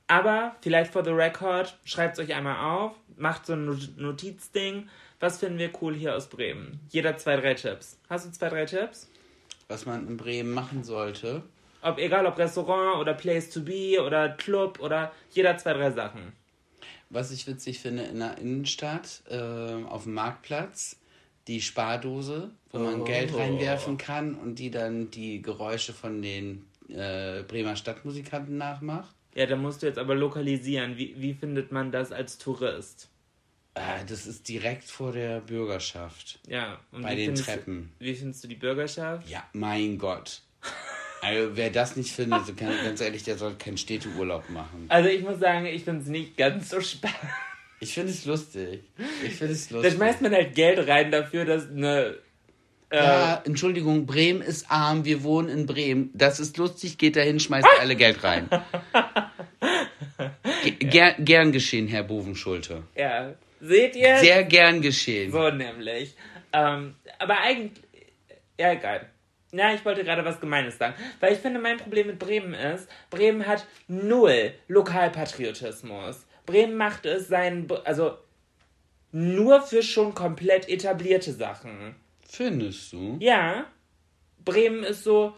Aber 0.07 0.55
vielleicht 0.61 0.93
for 0.93 1.03
the 1.03 1.11
record, 1.11 1.77
schreibt 1.83 2.17
es 2.17 2.23
euch 2.23 2.33
einmal 2.33 2.55
auf, 2.65 2.93
macht 3.17 3.45
so 3.45 3.55
ein 3.55 3.65
Notizding. 3.97 4.87
Was 5.19 5.39
finden 5.39 5.59
wir 5.59 5.71
cool 5.81 5.95
hier 5.95 6.15
aus 6.15 6.29
Bremen? 6.29 6.79
Jeder 6.87 7.17
zwei, 7.17 7.35
drei 7.35 7.55
Tipps. 7.55 7.99
Hast 8.09 8.25
du 8.25 8.31
zwei, 8.31 8.47
drei 8.47 8.65
Tipps? 8.65 9.09
Was 9.67 9.85
man 9.85 10.07
in 10.07 10.15
Bremen 10.15 10.53
machen 10.53 10.85
sollte. 10.85 11.43
Ob, 11.81 11.99
egal 11.99 12.25
ob 12.25 12.37
Restaurant 12.37 12.99
oder 12.99 13.13
Place 13.13 13.49
to 13.49 13.61
be 13.61 14.01
oder 14.01 14.29
Club 14.29 14.79
oder 14.79 15.11
jeder 15.31 15.57
zwei, 15.57 15.73
drei 15.73 15.91
Sachen. 15.91 16.33
Was 17.09 17.31
ich 17.31 17.47
witzig 17.47 17.79
finde, 17.79 18.03
in 18.03 18.19
der 18.19 18.37
Innenstadt, 18.37 19.21
äh, 19.29 19.83
auf 19.85 20.03
dem 20.03 20.13
Marktplatz, 20.13 20.97
die 21.47 21.61
Spardose, 21.61 22.51
wo 22.71 22.79
man 22.79 23.01
oh. 23.01 23.03
Geld 23.05 23.33
reinwerfen 23.33 23.97
kann 23.97 24.35
und 24.35 24.59
die 24.59 24.69
dann 24.69 25.09
die 25.11 25.41
Geräusche 25.41 25.93
von 25.93 26.21
den 26.21 26.65
äh, 26.89 27.43
Bremer 27.43 27.75
Stadtmusikanten 27.75 28.57
nachmacht. 28.57 29.15
Ja, 29.33 29.45
da 29.45 29.55
musst 29.55 29.81
du 29.81 29.85
jetzt 29.85 29.99
aber 29.99 30.15
lokalisieren. 30.15 30.97
Wie, 30.97 31.15
wie 31.17 31.33
findet 31.33 31.71
man 31.71 31.91
das 31.91 32.11
als 32.11 32.37
Tourist? 32.37 33.09
Äh, 33.75 34.03
das 34.07 34.25
ist 34.25 34.49
direkt 34.49 34.85
vor 34.85 35.11
der 35.11 35.41
Bürgerschaft. 35.41 36.39
Ja, 36.47 36.79
und 36.91 37.03
bei 37.03 37.15
den 37.15 37.35
Treppen. 37.35 37.93
Du, 37.99 38.05
wie 38.05 38.15
findest 38.15 38.43
du 38.43 38.47
die 38.47 38.55
Bürgerschaft? 38.55 39.29
Ja, 39.29 39.43
mein 39.53 39.97
Gott. 39.97 40.41
Also 41.21 41.55
wer 41.55 41.69
das 41.69 41.95
nicht 41.95 42.11
findet, 42.11 42.45
so 42.45 42.53
kann, 42.53 42.73
ganz 42.83 43.01
ehrlich, 43.01 43.23
der 43.23 43.37
soll 43.37 43.55
keinen 43.55 43.77
Städteurlaub 43.77 44.49
machen. 44.49 44.85
Also 44.89 45.09
ich 45.09 45.21
muss 45.21 45.39
sagen, 45.39 45.65
ich 45.65 45.83
finde 45.83 46.01
es 46.01 46.07
nicht 46.07 46.37
ganz 46.37 46.69
so 46.69 46.79
spannend. 46.81 47.17
Ich 47.79 47.93
finde 47.93 48.11
es 48.11 48.25
lustig. 48.25 48.83
Ich 49.23 49.35
finde 49.35 49.53
es 49.53 49.69
lustig. 49.69 49.91
Da 49.91 49.97
schmeißt 49.97 50.21
man 50.21 50.33
halt 50.33 50.55
Geld 50.55 50.87
rein 50.87 51.11
dafür, 51.11 51.45
dass 51.45 51.69
eine. 51.69 52.15
Äh 52.89 52.95
ja, 52.95 53.41
Entschuldigung, 53.45 54.05
Bremen 54.05 54.41
ist 54.41 54.71
arm, 54.71 55.05
wir 55.05 55.23
wohnen 55.23 55.49
in 55.49 55.65
Bremen. 55.65 56.09
Das 56.13 56.39
ist 56.39 56.57
lustig, 56.57 56.97
geht 56.97 57.15
dahin, 57.15 57.39
schmeißt 57.39 57.67
alle 57.79 57.95
Geld 57.95 58.23
rein. 58.23 58.49
Ger 60.79 61.13
gern 61.19 61.51
geschehen, 61.51 61.87
Herr 61.87 62.03
Bovenschulte. 62.03 62.83
Ja, 62.95 63.33
seht 63.59 63.95
ihr? 63.95 64.17
Sehr 64.17 64.43
gern 64.43 64.81
geschehen. 64.81 65.31
So 65.31 65.49
nämlich. 65.49 66.15
Ähm, 66.53 66.95
aber 67.19 67.39
eigentlich. 67.41 67.83
Ja, 68.59 68.71
egal. 68.71 69.09
Ja, 69.51 69.73
ich 69.73 69.85
wollte 69.85 70.03
gerade 70.03 70.25
was 70.25 70.39
Gemeines 70.39 70.77
sagen. 70.77 70.93
Weil 71.19 71.33
ich 71.33 71.39
finde, 71.39 71.59
mein 71.59 71.77
Problem 71.77 72.07
mit 72.07 72.19
Bremen 72.19 72.53
ist, 72.53 72.89
Bremen 73.09 73.45
hat 73.47 73.65
null 73.87 74.53
Lokalpatriotismus. 74.67 76.25
Bremen 76.45 76.75
macht 76.75 77.05
es 77.05 77.27
sein, 77.27 77.67
also 77.85 78.17
nur 79.11 79.61
für 79.61 79.83
schon 79.83 80.13
komplett 80.13 80.67
etablierte 80.67 81.31
Sachen. 81.31 81.95
Findest 82.27 82.91
du? 82.91 83.17
Ja. 83.19 83.65
Bremen 84.43 84.83
ist 84.83 85.03
so, 85.03 85.35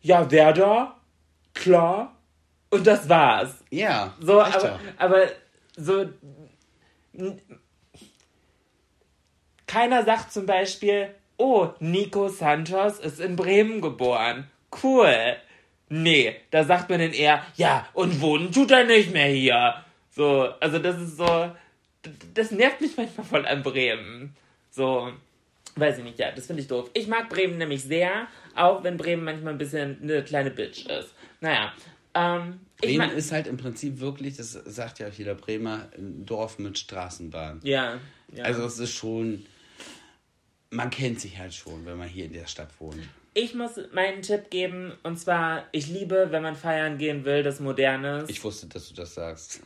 ja, 0.00 0.30
Werder, 0.30 0.96
klar, 1.54 2.16
und 2.70 2.86
das 2.86 3.08
war's. 3.08 3.64
Ja. 3.70 4.14
So, 4.20 4.40
aber, 4.40 4.80
aber 4.98 5.28
so. 5.76 6.08
Keiner 9.66 10.04
sagt 10.04 10.32
zum 10.32 10.44
Beispiel, 10.44 11.14
oh, 11.36 11.70
Nico 11.80 12.28
Santos 12.28 12.98
ist 12.98 13.20
in 13.20 13.36
Bremen 13.36 13.80
geboren. 13.80 14.48
Cool. 14.82 15.36
Nee, 15.88 16.36
da 16.50 16.64
sagt 16.64 16.90
man 16.90 16.98
dann 16.98 17.12
eher, 17.12 17.44
ja, 17.56 17.86
und 17.92 18.20
wohnen 18.20 18.50
tut 18.50 18.70
er 18.70 18.84
nicht 18.84 19.12
mehr 19.12 19.28
hier. 19.28 19.74
So, 20.10 20.48
also 20.60 20.78
das 20.78 21.00
ist 21.00 21.16
so, 21.16 21.50
das 22.34 22.50
nervt 22.50 22.80
mich 22.80 22.96
manchmal 22.96 23.26
voll 23.26 23.46
an 23.46 23.62
Bremen. 23.62 24.34
So, 24.70 25.12
weiß 25.76 25.98
ich 25.98 26.04
nicht, 26.04 26.18
ja, 26.18 26.32
das 26.32 26.46
finde 26.46 26.62
ich 26.62 26.68
doof. 26.68 26.90
Ich 26.94 27.06
mag 27.06 27.28
Bremen 27.28 27.58
nämlich 27.58 27.82
sehr, 27.82 28.26
auch 28.54 28.82
wenn 28.82 28.96
Bremen 28.96 29.24
manchmal 29.24 29.52
ein 29.52 29.58
bisschen 29.58 29.98
eine 30.02 30.24
kleine 30.24 30.50
Bitch 30.50 30.86
ist. 30.86 31.14
Naja, 31.40 31.72
ähm, 32.14 32.60
Bremen 32.80 33.10
ist 33.10 33.32
halt 33.32 33.46
im 33.46 33.56
Prinzip 33.56 34.00
wirklich, 34.00 34.36
das 34.36 34.52
sagt 34.52 34.98
ja 34.98 35.08
auch 35.08 35.12
jeder 35.12 35.34
Bremer, 35.34 35.88
ein 35.96 36.24
Dorf 36.24 36.58
mit 36.58 36.78
Straßenbahn. 36.78 37.60
Ja, 37.62 37.98
ja. 38.32 38.44
Also 38.44 38.64
es 38.64 38.78
ist 38.78 38.94
schon, 38.94 39.46
man 40.74 40.90
kennt 40.90 41.20
sich 41.20 41.38
halt 41.38 41.54
schon, 41.54 41.86
wenn 41.86 41.96
man 41.96 42.08
hier 42.08 42.26
in 42.26 42.32
der 42.32 42.46
Stadt 42.46 42.68
wohnt. 42.78 43.02
Ich 43.32 43.54
muss 43.54 43.80
meinen 43.92 44.22
Tipp 44.22 44.50
geben, 44.50 44.92
und 45.02 45.18
zwar, 45.18 45.64
ich 45.72 45.88
liebe, 45.88 46.28
wenn 46.30 46.42
man 46.42 46.54
feiern 46.54 46.98
gehen 46.98 47.24
will, 47.24 47.42
das 47.42 47.60
Modernes. 47.60 48.28
Ich 48.28 48.42
wusste, 48.44 48.68
dass 48.68 48.88
du 48.88 48.94
das 48.94 49.14
sagst. 49.14 49.60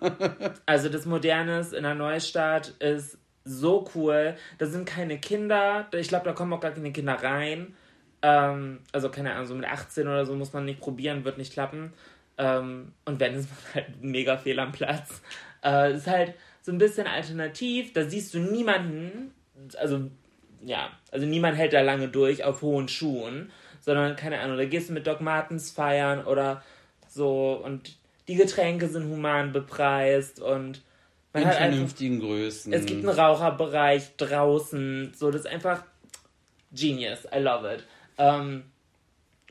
also 0.66 0.88
das 0.88 1.04
Modernes 1.04 1.72
in 1.72 1.82
der 1.82 1.94
Neustadt 1.94 2.68
ist 2.78 3.18
so 3.44 3.90
cool. 3.94 4.36
Da 4.58 4.66
sind 4.66 4.86
keine 4.86 5.18
Kinder. 5.18 5.88
Ich 5.92 6.08
glaube, 6.08 6.24
da 6.24 6.32
kommen 6.32 6.52
auch 6.52 6.60
gar 6.60 6.70
keine 6.72 6.92
Kinder 6.92 7.14
rein. 7.14 7.74
Ähm, 8.22 8.80
also 8.92 9.10
keine 9.10 9.32
Ahnung, 9.32 9.46
so 9.46 9.54
mit 9.54 9.66
18 9.66 10.06
oder 10.06 10.24
so 10.24 10.34
muss 10.34 10.52
man 10.52 10.64
nicht 10.64 10.80
probieren, 10.80 11.24
wird 11.24 11.38
nicht 11.38 11.52
klappen. 11.52 11.92
Ähm, 12.38 12.92
und 13.04 13.20
wenn, 13.20 13.34
ist 13.34 13.48
man 13.50 13.74
halt 13.74 14.02
mega 14.02 14.36
fehl 14.36 14.58
am 14.60 14.72
Platz. 14.72 15.20
Äh, 15.62 15.94
ist 15.94 16.06
halt 16.06 16.34
so 16.62 16.72
ein 16.72 16.78
bisschen 16.78 17.06
alternativ. 17.06 17.92
Da 17.92 18.04
siehst 18.04 18.32
du 18.32 18.38
niemanden, 18.38 19.34
also 19.78 20.10
ja, 20.64 20.90
also 21.10 21.26
niemand 21.26 21.56
hält 21.56 21.72
da 21.72 21.80
lange 21.80 22.08
durch 22.08 22.44
auf 22.44 22.62
hohen 22.62 22.88
Schuhen, 22.88 23.50
sondern 23.80 24.16
keine 24.16 24.40
Ahnung, 24.40 24.56
da 24.56 24.64
gehst 24.64 24.88
du 24.88 24.92
mit 24.92 25.06
Doc 25.06 25.20
Martens 25.20 25.70
feiern 25.70 26.24
oder 26.24 26.62
so 27.08 27.60
und 27.64 27.96
die 28.28 28.36
Getränke 28.36 28.88
sind 28.88 29.10
human 29.10 29.52
bepreist 29.52 30.40
und 30.40 30.82
man 31.32 31.42
In 31.42 31.48
hat 31.48 31.56
vernünftigen 31.56 32.16
einfach, 32.16 32.26
Größen. 32.28 32.72
Es 32.72 32.86
gibt 32.86 33.04
einen 33.04 33.18
Raucherbereich 33.18 34.16
draußen, 34.16 35.12
so 35.16 35.30
das 35.30 35.42
ist 35.42 35.46
einfach 35.46 35.84
genius. 36.72 37.24
I 37.34 37.38
love 37.38 37.74
it. 37.74 37.84
Ähm, 38.18 38.64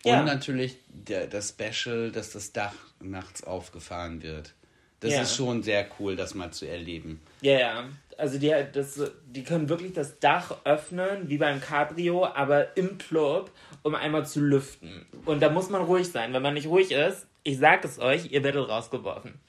und 0.04 0.12
ja. 0.12 0.24
natürlich 0.24 0.78
der, 0.88 1.28
das 1.28 1.50
Special, 1.50 2.12
dass 2.12 2.32
das 2.32 2.54
Dach 2.54 2.74
nachts 3.02 3.44
aufgefahren 3.44 4.24
wird. 4.24 4.54
Das 5.00 5.14
ja. 5.14 5.22
ist 5.22 5.36
schon 5.36 5.64
sehr 5.64 5.88
cool, 6.00 6.16
das 6.16 6.36
mal 6.36 6.52
zu 6.52 6.68
erleben. 6.68 7.22
Ja, 7.42 7.60
ja. 7.60 7.86
Also 8.20 8.38
die, 8.38 8.54
das, 8.74 9.02
die 9.28 9.44
können 9.44 9.70
wirklich 9.70 9.94
das 9.94 10.20
Dach 10.20 10.58
öffnen, 10.66 11.30
wie 11.30 11.38
beim 11.38 11.62
Cabrio, 11.62 12.26
aber 12.26 12.78
im 12.78 12.98
Club, 12.98 13.52
um 13.84 13.96
einmal 13.96 14.26
zu 14.26 14.42
lüften. 14.42 15.06
Und 15.26 15.42
da 15.42 15.50
muss 15.50 15.70
man 15.70 15.82
ruhig 15.82 16.12
sein. 16.12 16.34
Wenn 16.34 16.42
man 16.42 16.54
nicht 16.54 16.68
ruhig 16.68 16.92
ist, 16.92 17.26
ich 17.44 17.58
sag 17.58 17.84
es 17.86 18.00
euch, 18.00 18.32
ihr 18.32 18.44
werdet 18.44 18.68
rausgeworfen. 18.68 19.40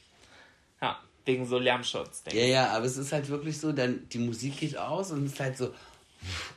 Ja, 0.80 0.98
wegen 1.24 1.46
so 1.46 1.58
Lärmschutz. 1.58 2.22
Ja, 2.32 2.44
ja, 2.44 2.68
aber 2.70 2.86
es 2.86 2.96
ist 2.96 3.12
halt 3.12 3.28
wirklich 3.28 3.58
so, 3.58 3.72
dann 3.72 4.08
die 4.08 4.18
Musik 4.18 4.58
geht 4.58 4.76
aus 4.76 5.10
und 5.10 5.26
es 5.26 5.32
ist 5.32 5.40
halt 5.40 5.56
so, 5.56 5.74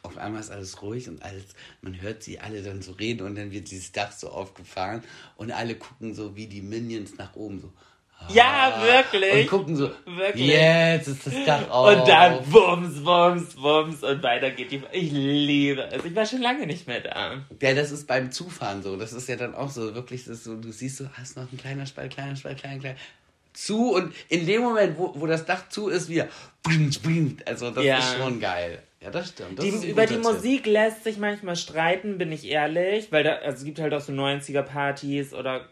auf 0.01 0.17
einmal 0.17 0.41
ist 0.41 0.51
alles 0.51 0.81
ruhig 0.81 1.07
und 1.09 1.23
alles, 1.23 1.43
man 1.81 1.99
hört 2.01 2.23
sie 2.23 2.39
alle 2.39 2.61
dann 2.61 2.81
so 2.81 2.91
reden 2.93 3.25
und 3.25 3.35
dann 3.35 3.51
wird 3.51 3.71
dieses 3.71 3.91
Dach 3.91 4.11
so 4.11 4.29
aufgefahren 4.29 5.03
und 5.35 5.51
alle 5.51 5.75
gucken 5.75 6.13
so 6.13 6.35
wie 6.35 6.47
die 6.47 6.61
Minions 6.61 7.17
nach 7.17 7.35
oben 7.35 7.59
so. 7.59 7.71
Ja, 8.29 8.81
wirklich. 8.81 9.43
Und 9.43 9.47
gucken 9.47 9.75
so, 9.75 9.91
wirklich. 10.05 10.47
jetzt 10.47 11.07
ist 11.07 11.27
das 11.27 11.33
Dach 11.45 11.69
auf. 11.69 11.97
Und 11.97 12.07
dann 12.07 12.43
bums, 12.45 13.03
bums, 13.03 13.55
bums 13.55 14.03
und 14.03 14.23
weiter 14.23 14.51
geht 14.51 14.71
die. 14.71 14.81
Ich 14.91 15.11
liebe 15.11 15.83
es. 15.91 16.05
Ich 16.05 16.15
war 16.15 16.25
schon 16.25 16.41
lange 16.41 16.65
nicht 16.65 16.87
mehr 16.87 17.01
da. 17.01 17.41
Ja, 17.61 17.73
das 17.73 17.91
ist 17.91 18.07
beim 18.07 18.31
Zufahren 18.31 18.81
so. 18.81 18.95
Das 18.95 19.13
ist 19.13 19.27
ja 19.27 19.35
dann 19.35 19.55
auch 19.55 19.69
so, 19.69 19.93
wirklich, 19.93 20.25
das 20.25 20.43
so, 20.43 20.55
du 20.55 20.71
siehst 20.71 20.97
so, 20.97 21.05
hast 21.13 21.37
noch 21.37 21.51
ein 21.51 21.57
kleiner 21.57 21.85
Spalt, 21.85 22.13
kleiner 22.13 22.35
Spalt, 22.35 22.59
kleiner, 22.59 22.79
kleiner 22.79 22.97
zu 23.53 23.93
und 23.93 24.13
in 24.29 24.45
dem 24.45 24.61
Moment, 24.61 24.97
wo, 24.97 25.13
wo 25.15 25.27
das 25.27 25.45
Dach 25.45 25.69
zu 25.69 25.89
ist, 25.89 26.09
wir 26.09 26.27
also 27.45 27.71
das 27.71 27.83
ja. 27.83 27.97
ist 27.99 28.17
schon 28.17 28.39
geil. 28.39 28.81
Ja, 29.01 29.11
das 29.11 29.29
stimmt. 29.29 29.59
Das 29.59 29.65
die, 29.65 29.89
über 29.89 30.05
die 30.05 30.15
Tipp. 30.15 30.23
Musik 30.23 30.65
lässt 30.65 31.03
sich 31.03 31.17
manchmal 31.17 31.55
streiten, 31.55 32.17
bin 32.17 32.31
ich 32.31 32.47
ehrlich, 32.47 33.11
weil 33.11 33.23
da, 33.23 33.35
also 33.35 33.57
es 33.57 33.65
gibt 33.65 33.79
halt 33.79 33.93
auch 33.93 34.01
so 34.01 34.13
90er-Partys 34.13 35.33
oder 35.33 35.67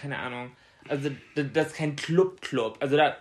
keine 0.00 0.18
Ahnung. 0.18 0.50
Also 0.88 1.10
das 1.34 1.68
ist 1.68 1.76
kein 1.76 1.96
Club-Club. 1.96 2.78
Also 2.80 2.96
da 2.96 3.16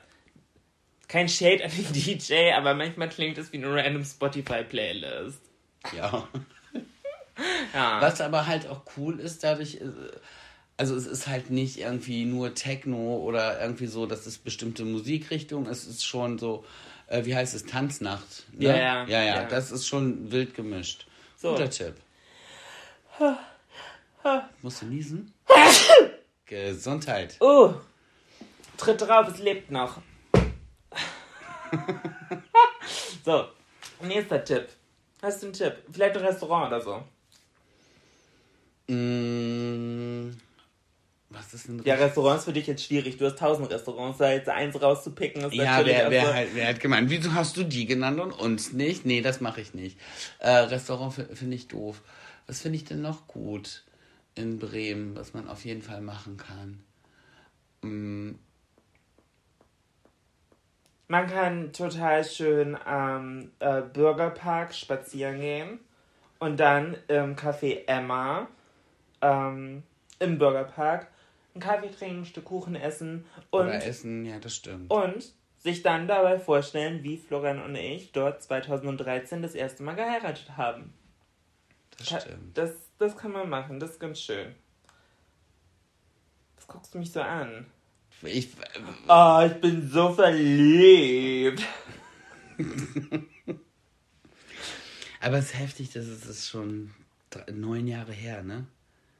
kein 1.07 1.29
Shade 1.29 1.63
an 1.63 1.71
den 1.71 1.93
DJ, 1.93 2.51
aber 2.55 2.73
manchmal 2.73 3.09
klingt 3.09 3.37
es 3.37 3.53
wie 3.53 3.57
eine 3.57 3.73
random 3.73 4.03
Spotify-Playlist. 4.03 5.41
Ja. 5.95 6.27
ja. 7.73 8.01
Was 8.01 8.19
aber 8.21 8.47
halt 8.47 8.67
auch 8.67 8.81
cool 8.97 9.19
ist, 9.19 9.43
dadurch, 9.43 9.75
äh, 9.75 9.91
also 10.77 10.95
es 10.95 11.05
ist 11.05 11.27
halt 11.27 11.49
nicht 11.49 11.77
irgendwie 11.77 12.25
nur 12.25 12.55
Techno 12.55 13.17
oder 13.17 13.61
irgendwie 13.61 13.87
so, 13.87 14.05
dass 14.05 14.25
es 14.25 14.37
bestimmte 14.37 14.85
Musikrichtung, 14.85 15.67
es 15.67 15.85
ist 15.85 16.03
schon 16.03 16.39
so, 16.39 16.65
äh, 17.07 17.25
wie 17.25 17.35
heißt 17.35 17.53
es, 17.53 17.65
Tanznacht. 17.65 18.45
Ne? 18.53 18.65
Ja, 18.65 18.75
ja, 18.75 19.05
ja, 19.05 19.23
ja, 19.23 19.43
das 19.45 19.71
ist 19.71 19.87
schon 19.87 20.31
wild 20.31 20.55
gemischt. 20.55 21.05
So. 21.37 21.51
Guter 21.51 21.69
Tipp. 21.69 21.95
Musst 24.61 24.81
du 24.81 24.85
niesen? 24.87 25.33
Gesundheit. 26.53 27.35
Oh, 27.39 27.73
tritt 28.77 29.01
drauf, 29.01 29.27
es 29.27 29.39
lebt 29.39 29.71
noch. 29.71 30.01
so, 33.25 33.45
nächster 34.01 34.43
Tipp. 34.43 34.67
Hast 35.21 35.41
du 35.41 35.47
einen 35.47 35.53
Tipp? 35.53 35.73
Vielleicht 35.91 36.15
ein 36.15 36.25
Restaurant 36.25 36.67
oder 36.67 36.81
so? 36.81 37.03
Mm, 38.93 40.37
was 41.29 41.53
ist 41.53 41.67
denn 41.67 41.81
Ja, 41.85 41.95
Restaurants 41.95 42.45
für 42.45 42.53
dich 42.53 42.67
jetzt 42.67 42.83
schwierig. 42.83 43.17
Du 43.17 43.25
hast 43.25 43.39
tausend 43.39 43.71
Restaurants, 43.71 44.19
da 44.19 44.31
jetzt 44.31 44.49
eins 44.49 44.79
rauszupicken 44.79 45.45
ist 45.45 45.55
Ja, 45.55 45.83
wer, 45.83 46.11
wer, 46.11 46.25
so 46.25 46.33
halt, 46.33 46.49
wer 46.53 46.67
hat 46.67 46.79
gemeint, 46.79 47.09
wieso 47.09 47.33
hast 47.33 47.57
du 47.57 47.63
die 47.63 47.85
genannt 47.85 48.19
und 48.19 48.31
uns 48.31 48.73
nicht? 48.73 49.05
Nee, 49.05 49.21
das 49.21 49.41
mache 49.41 49.61
ich 49.61 49.73
nicht. 49.73 49.97
Äh, 50.37 50.51
Restaurant 50.51 51.13
finde 51.13 51.55
ich 51.55 51.67
doof. 51.67 52.01
Was 52.45 52.61
finde 52.61 52.75
ich 52.75 52.83
denn 52.83 53.01
noch 53.01 53.25
gut 53.25 53.83
in 54.35 54.59
Bremen, 54.59 55.15
was 55.15 55.33
man 55.33 55.47
auf 55.47 55.65
jeden 55.65 55.81
Fall 55.81 56.01
machen 56.01 56.37
kann? 56.37 56.83
Mm. 57.81 58.35
Man 61.07 61.27
kann 61.27 61.73
total 61.73 62.23
schön 62.23 62.75
am 62.75 63.51
äh, 63.59 63.81
Bürgerpark 63.81 64.73
spazieren 64.73 65.39
gehen 65.39 65.79
und 66.39 66.59
dann 66.59 66.97
im 67.07 67.35
Café 67.35 67.85
Emma 67.87 68.47
ähm, 69.21 69.83
im 70.19 70.37
Bürgerpark 70.37 71.07
einen 71.53 71.61
Kaffee 71.61 71.91
trinken, 71.91 72.19
ein 72.19 72.25
Stück 72.25 72.45
Kuchen 72.45 72.75
essen 72.75 73.25
und 73.51 73.67
Oder 73.67 73.83
essen, 73.83 74.25
ja, 74.25 74.39
das 74.39 74.55
stimmt. 74.55 74.91
Und 74.91 75.33
sich 75.59 75.81
dann 75.81 76.07
dabei 76.07 76.39
vorstellen, 76.39 77.03
wie 77.03 77.17
Florian 77.17 77.61
und 77.61 77.75
ich 77.75 78.11
dort 78.11 78.41
2013 78.41 79.41
das 79.41 79.55
erste 79.55 79.83
Mal 79.83 79.95
geheiratet 79.95 80.57
haben. 80.57 80.93
Das 81.97 82.07
stimmt. 82.21 82.57
Das, 82.57 82.71
das 82.97 83.17
kann 83.17 83.31
man 83.31 83.49
machen, 83.49 83.79
das 83.79 83.91
ist 83.91 83.99
ganz 83.99 84.19
schön. 84.19 84.55
Was 86.55 86.67
guckst 86.67 86.93
du 86.93 86.99
mich 86.99 87.11
so 87.11 87.21
an? 87.21 87.65
Ich, 88.21 88.49
oh, 89.07 89.43
ich 89.45 89.59
bin 89.59 89.89
so 89.89 90.13
verliebt. 90.13 91.61
Aber 95.19 95.37
es 95.37 95.45
ist 95.45 95.59
heftig, 95.59 95.91
dass 95.91 96.05
es 96.05 96.25
ist 96.25 96.49
schon 96.49 96.93
neun 97.51 97.87
Jahre 97.87 98.11
her, 98.11 98.43
ne? 98.43 98.65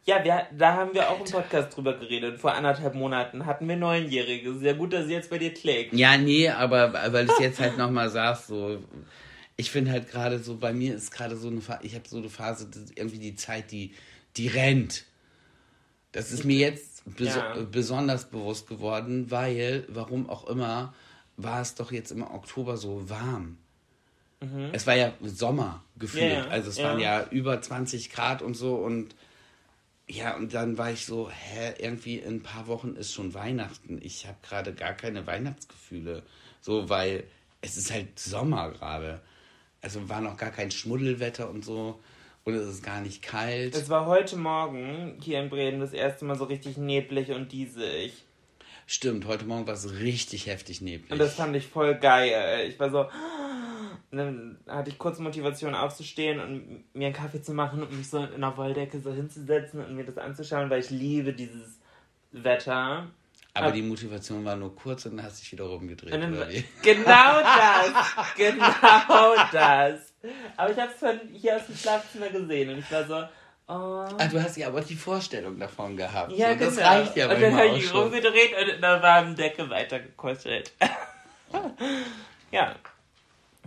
Ja, 0.06 0.22
wir, 0.24 0.48
da 0.52 0.74
haben 0.74 0.94
wir 0.94 1.10
auch 1.10 1.20
im 1.20 1.32
Podcast 1.32 1.76
drüber 1.76 1.94
geredet. 1.94 2.40
Vor 2.40 2.54
anderthalb 2.54 2.94
Monaten 2.94 3.46
hatten 3.46 3.70
wir 3.70 3.78
Neunjährige. 3.78 4.54
Sehr 4.56 4.74
gut, 4.74 4.92
dass 4.92 5.06
sie 5.06 5.14
jetzt 5.14 5.30
bei 5.30 5.38
dir 5.38 5.54
klickt. 5.54 5.94
Ja, 5.94 6.18
nee, 6.18 6.50
aber 6.50 6.92
weil 6.92 7.26
du 7.26 7.32
es 7.32 7.40
jetzt 7.40 7.60
halt 7.62 7.78
nochmal 7.78 8.10
sagst, 8.10 8.48
so. 8.48 8.84
Ich 9.56 9.72
finde 9.72 9.92
halt 9.92 10.10
gerade 10.10 10.39
so, 10.39 10.58
bei 10.58 10.74
mir 10.74 10.96
ist 10.96 11.12
gerade 11.12 11.38
so 11.38 11.48
eine 11.48 11.62
Phase, 11.62 11.84
ich 11.84 11.96
habe 11.96 12.08
so 12.08 12.18
eine 12.18 12.30
Phase, 12.30 12.70
irgendwie 12.96 13.20
die 13.20 13.36
Zeit, 13.36 13.72
die, 13.72 13.94
die 14.36 14.48
rennt. 14.48 15.06
Das 16.12 16.32
ist 16.32 16.44
mir 16.44 16.58
jetzt 16.58 17.04
bes 17.06 17.36
ja. 17.36 17.56
besonders 17.72 18.30
bewusst 18.30 18.68
geworden, 18.68 19.30
weil, 19.30 19.86
warum 19.89 20.30
auch 20.30 20.48
immer, 20.48 20.94
war 21.38 21.62
es 21.62 21.76
doch 21.76 21.92
jetzt 21.92 22.12
im 22.12 22.24
Oktober 22.24 22.78
so 22.78 23.10
warm. 23.10 23.58
Mhm. 24.42 24.70
Es 24.74 24.86
war 24.88 24.96
ja 24.96 25.13
Sommer 25.22 25.84
gefühlt. 25.98 26.24
Yeah, 26.24 26.48
also 26.48 26.70
es 26.70 26.78
ja. 26.78 26.89
waren 26.89 27.00
ja 27.00 27.28
über 27.30 27.62
20 27.62 28.12
Grad 28.12 28.42
und 28.42 28.56
so 28.56 28.76
und 28.76 29.16
ja, 30.08 30.36
und 30.36 30.54
dann 30.54 30.78
war 30.78 30.92
ich 30.92 31.06
so, 31.06 31.30
hä, 31.30 31.74
irgendwie 31.80 32.18
in 32.18 32.36
ein 32.36 32.44
paar 32.44 32.68
Wochen 32.68 32.96
ist 32.96 33.13
schon 33.13 33.34
Weihnachten. 33.34 34.00
Ich 34.04 34.28
habe 34.28 34.38
gerade 34.44 34.74
gar 34.74 34.94
keine 34.94 35.26
Weihnachtsgefühle. 35.26 36.24
So, 36.60 36.89
weil 36.89 37.24
es 37.62 37.78
ist 37.78 37.92
halt 37.92 38.20
Sommer 38.20 38.72
gerade. 38.72 39.22
Also 39.84 40.10
war 40.10 40.22
noch 40.22 40.38
gar 40.38 40.50
kein 40.50 40.72
Schmuddelwetter 40.72 41.50
und 41.50 41.63
so. 41.63 42.00
Und 42.46 42.56
es 42.56 42.67
ist 42.67 42.84
gar 42.84 43.02
nicht 43.02 43.22
kalt. 43.22 43.76
Es 43.76 43.89
war 43.89 44.06
heute 44.06 44.38
Morgen 44.38 45.17
hier 45.22 45.41
in 45.41 45.50
Bremen 45.50 45.80
das 45.80 45.93
erste 45.93 46.26
Mal 46.26 46.38
so 46.38 46.46
richtig 46.46 46.78
neblig 46.78 47.32
und 47.32 47.52
diesig. 47.52 48.24
Stimmt, 48.88 49.28
heute 49.28 49.46
Morgen 49.46 49.67
war 49.67 49.74
es 49.74 49.93
richtig 50.00 50.48
heftig 50.48 50.82
neblig. 50.82 51.12
Und 51.12 51.19
das 51.19 51.36
fand 51.36 51.56
ich 51.56 51.67
voll 51.67 51.96
geil. 51.96 52.67
Ich 52.67 52.80
war 52.80 52.89
so. 52.89 53.02
Und 54.12 54.17
dann 54.17 54.58
hatte 54.67 54.89
ich 54.89 54.98
kurz 54.98 55.19
Motivation 55.19 55.76
aufzustehen 55.76 56.39
und 56.39 56.84
mir 56.93 57.08
einen 57.08 57.15
Kaffee 57.15 57.41
zu 57.41 57.54
machen 57.54 57.82
und 57.82 57.98
mich 57.98 58.10
so 58.10 58.24
in 58.24 58.41
der 58.41 58.56
Wolldecke 58.56 59.00
so 59.00 59.12
hinzusetzen 59.12 59.84
und 59.84 59.96
mir 59.96 60.06
das 60.06 60.17
anzuschauen, 60.17 60.69
weil 60.69 60.82
ich 60.82 60.89
liebe 60.89 61.34
dieses 61.34 61.80
Wetter. 62.32 63.08
Aber, 63.56 63.68
aber 63.68 63.76
die 63.76 63.84
Motivation 63.84 64.44
war 64.46 64.56
nur 64.56 64.76
kurz 64.76 65.06
und 65.06 65.18
dann 65.18 65.26
hast 65.26 65.38
du 65.38 65.44
dich 65.44 65.52
wieder 65.52 65.66
rumgedreht. 65.66 66.13
Dann, 66.13 66.34
oder 66.34 66.50
wie? 66.50 66.63
Genau 66.82 67.42
das. 67.42 68.16
genau 68.36 69.36
das. 69.52 70.13
Aber 70.58 70.72
ich 70.72 70.78
habe 70.78 70.92
es 70.92 71.00
von 71.00 71.20
hier 71.34 71.58
aus 71.58 71.68
dem 71.68 71.76
Schlafzimmer 71.76 72.30
gesehen 72.30 72.70
und 72.70 72.80
ich 72.80 72.92
war 72.92 73.04
so, 73.06 73.24
Oh. 73.66 74.06
Ah, 74.18 74.28
du 74.30 74.44
hast 74.44 74.58
ja 74.58 74.68
aber 74.68 74.82
die 74.82 74.96
Vorstellung 74.96 75.58
davon 75.58 75.96
gehabt. 75.96 76.34
Ja, 76.34 76.50
so, 76.50 76.58
genau. 76.58 76.66
Das 76.72 76.80
reicht 76.80 77.16
ja 77.16 77.30
Und 77.30 77.42
dann 77.42 77.56
habe 77.56 77.68
ich 77.68 77.74
mich 77.76 77.94
rumgedreht 77.94 78.54
und 78.62 78.68
in 78.68 78.82
der 78.82 79.02
warmen 79.02 79.36
Decke 79.36 79.70
weitergekuschelt. 79.70 80.74
ja. 82.52 82.76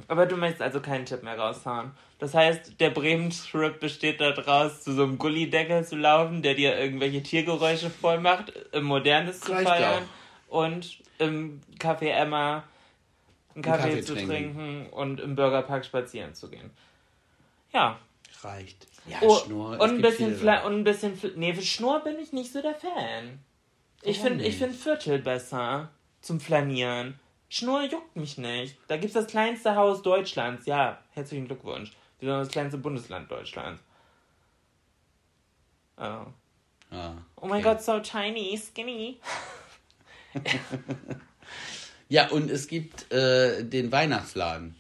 Aber 0.08 0.26
du 0.26 0.36
möchtest 0.36 0.62
also 0.62 0.80
keinen 0.80 1.06
Tipp 1.06 1.22
mehr 1.22 1.38
raushauen. 1.38 1.92
Das 2.18 2.34
heißt, 2.34 2.80
der 2.80 2.90
Bremen-Trip 2.90 3.78
besteht 3.78 4.20
daraus, 4.20 4.82
zu 4.82 4.92
so 4.92 5.02
einem 5.02 5.18
Gullideckel 5.18 5.84
zu 5.84 5.96
laufen, 5.96 6.42
der 6.42 6.54
dir 6.54 6.78
irgendwelche 6.78 7.22
Tiergeräusche 7.22 7.90
voll 7.90 8.20
macht, 8.20 8.52
im 8.72 8.84
Modernes 8.84 9.40
zu 9.40 9.52
feiern 9.54 10.04
auch. 10.48 10.62
und 10.62 10.98
im 11.18 11.60
Café 11.78 12.10
Emma 12.10 12.64
einen 13.54 13.62
Kaffee, 13.62 13.82
Kaffee 13.90 14.02
zu 14.02 14.14
trinken. 14.14 14.30
trinken 14.30 14.86
und 14.90 15.20
im 15.20 15.34
Burgerpark 15.34 15.84
spazieren 15.84 16.34
zu 16.34 16.48
gehen. 16.48 16.70
Ja. 17.72 17.98
Reicht. 18.42 18.86
Ja, 19.06 19.18
oh, 19.22 19.36
Schnur. 19.36 19.80
Und 19.80 19.90
ein, 19.90 20.02
bisschen 20.02 20.36
Fla 20.36 20.64
und 20.64 20.74
ein 20.74 20.84
bisschen. 20.84 21.18
Nee, 21.36 21.54
für 21.54 21.62
Schnur 21.62 22.00
bin 22.00 22.18
ich 22.18 22.32
nicht 22.32 22.52
so 22.52 22.60
der 22.60 22.74
Fan. 22.74 23.40
Ich 24.02 24.20
finde 24.20 24.44
ich 24.44 24.56
find 24.56 24.74
Viertel 24.74 25.18
besser 25.18 25.90
zum 26.20 26.40
Flanieren. 26.40 27.18
Schnur 27.48 27.84
juckt 27.84 28.16
mich 28.16 28.38
nicht. 28.38 28.76
Da 28.88 28.96
gibt 28.96 29.08
es 29.08 29.12
das 29.14 29.26
kleinste 29.26 29.76
Haus 29.76 30.02
Deutschlands. 30.02 30.66
Ja, 30.66 31.02
herzlichen 31.12 31.46
Glückwunsch. 31.46 31.92
Wir 32.18 32.30
sind 32.30 32.38
das 32.40 32.48
kleinste 32.48 32.78
Bundesland 32.78 33.30
Deutschlands. 33.30 33.82
Oh. 35.98 36.02
Ah, 36.02 36.32
okay. 36.90 37.18
Oh 37.36 37.46
mein 37.46 37.62
Gott, 37.62 37.82
so 37.82 38.00
tiny, 38.00 38.58
skinny. 38.58 39.20
ja, 42.08 42.28
und 42.28 42.50
es 42.50 42.68
gibt 42.68 43.10
äh, 43.12 43.64
den 43.64 43.90
Weihnachtsladen 43.90 44.76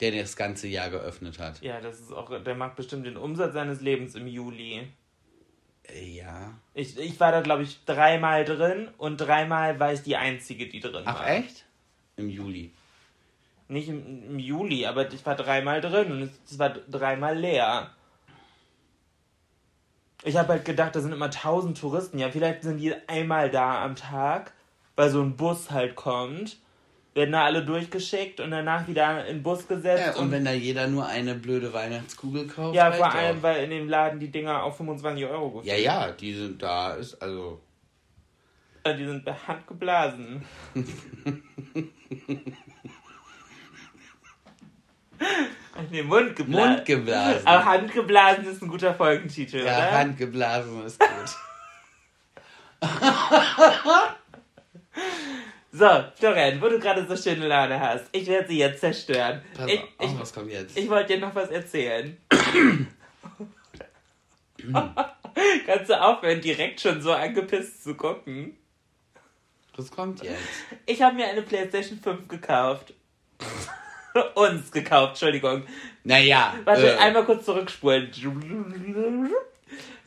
der 0.00 0.12
das 0.12 0.36
ganze 0.36 0.68
Jahr 0.68 0.90
geöffnet 0.90 1.38
hat. 1.38 1.60
Ja, 1.60 1.80
das 1.80 2.00
ist 2.00 2.12
auch, 2.12 2.30
der 2.42 2.54
macht 2.54 2.76
bestimmt 2.76 3.06
den 3.06 3.16
Umsatz 3.16 3.54
seines 3.54 3.80
Lebens 3.80 4.14
im 4.14 4.26
Juli. 4.26 4.86
Äh, 5.88 6.04
ja. 6.04 6.54
Ich, 6.74 6.96
ich 6.98 7.18
war 7.18 7.32
da, 7.32 7.40
glaube 7.40 7.64
ich, 7.64 7.84
dreimal 7.84 8.44
drin 8.44 8.88
und 8.98 9.16
dreimal 9.16 9.80
war 9.80 9.92
ich 9.92 10.02
die 10.02 10.16
Einzige, 10.16 10.68
die 10.68 10.80
drin 10.80 11.02
Ach, 11.04 11.14
war. 11.14 11.22
Ach, 11.22 11.28
echt? 11.28 11.64
Im 12.18 12.28
Juli. 12.28 12.72
Nicht 13.68 13.88
im, 13.88 14.24
im, 14.24 14.38
Juli, 14.38 14.86
aber 14.86 15.12
ich 15.12 15.24
war 15.24 15.36
dreimal 15.36 15.80
drin 15.80 16.12
und 16.12 16.30
es 16.46 16.58
war 16.58 16.70
dreimal 16.70 17.38
leer. 17.38 17.90
Ich 20.24 20.36
habe 20.36 20.48
halt 20.48 20.64
gedacht, 20.64 20.96
da 20.96 21.00
sind 21.00 21.12
immer 21.12 21.30
tausend 21.30 21.78
Touristen. 21.78 22.18
Ja, 22.18 22.30
vielleicht 22.30 22.62
sind 22.62 22.78
die 22.78 22.94
einmal 23.08 23.50
da 23.50 23.84
am 23.84 23.94
Tag, 23.94 24.52
weil 24.96 25.10
so 25.10 25.22
ein 25.22 25.36
Bus 25.36 25.70
halt 25.70 25.96
kommt 25.96 26.58
werden 27.18 27.32
da 27.32 27.44
alle 27.44 27.64
durchgeschickt 27.64 28.40
und 28.40 28.50
danach 28.50 28.86
wieder 28.86 29.26
in 29.26 29.38
den 29.38 29.42
Bus 29.42 29.66
gesetzt. 29.66 30.02
Ja, 30.06 30.14
und, 30.14 30.26
und 30.26 30.30
wenn 30.30 30.44
da 30.44 30.52
jeder 30.52 30.86
nur 30.86 31.06
eine 31.06 31.34
blöde 31.34 31.72
Weihnachtskugel 31.72 32.46
kauft. 32.46 32.74
Ja, 32.74 32.92
vor 32.92 33.12
allem, 33.12 33.38
auch. 33.38 33.42
weil 33.42 33.64
in 33.64 33.70
dem 33.70 33.88
Laden 33.88 34.20
die 34.20 34.30
Dinger 34.30 34.62
auf 34.62 34.76
25 34.76 35.26
Euro 35.26 35.50
kosten. 35.50 35.68
Ja, 35.68 35.76
ja, 35.76 36.12
die 36.12 36.32
sind 36.32 36.62
da, 36.62 36.94
ist 36.94 37.20
also. 37.20 37.60
Die 38.94 39.04
sind 39.04 39.24
per 39.24 39.46
Hand 39.46 39.66
geblasen. 39.66 40.44
Nee, 45.90 46.02
Mund 46.02 46.34
geblasen. 46.34 46.70
Mund 46.70 46.84
geblasen. 46.84 47.46
Aber 47.46 47.64
Handgeblasen 47.64 48.46
ist 48.46 48.62
ein 48.62 48.68
guter 48.68 48.94
Folgentitel, 48.94 49.58
ja, 49.58 49.76
oder? 49.76 49.92
Handgeblasen 49.92 50.84
ist 50.84 51.00
gut. 51.00 51.08
So, 55.70 55.86
Florian, 56.16 56.60
wo 56.60 56.68
du 56.68 56.80
gerade 56.80 57.06
so 57.06 57.16
schöne 57.16 57.46
Laune 57.46 57.78
hast, 57.78 58.06
ich 58.10 58.26
werde 58.26 58.48
sie 58.48 58.58
jetzt 58.58 58.80
zerstören. 58.80 59.42
Pass 59.54 59.70
ich, 59.70 59.80
auf, 59.80 59.86
ich, 60.00 60.18
was 60.18 60.32
kommt 60.32 60.50
jetzt? 60.50 60.76
Ich 60.76 60.88
wollte 60.88 61.14
dir 61.14 61.20
noch 61.20 61.32
was 61.36 61.50
erzählen. 61.50 62.16
Kannst 65.66 65.90
du 65.90 66.00
aufhören, 66.00 66.40
direkt 66.40 66.80
schon 66.80 67.00
so 67.00 67.12
angepisst 67.12 67.84
zu 67.84 67.94
gucken? 67.94 68.57
Was 69.78 69.92
kommt 69.92 70.24
jetzt? 70.24 70.36
Ich 70.86 71.00
habe 71.02 71.14
mir 71.14 71.28
eine 71.28 71.42
PlayStation 71.42 72.00
5 72.00 72.26
gekauft. 72.26 72.94
Uns 74.34 74.72
gekauft, 74.72 75.10
Entschuldigung. 75.10 75.62
Naja. 76.02 76.54
Warte, 76.64 76.94
äh. 76.94 76.96
einmal 76.96 77.24
kurz 77.24 77.44
zurückspulen. 77.44 78.10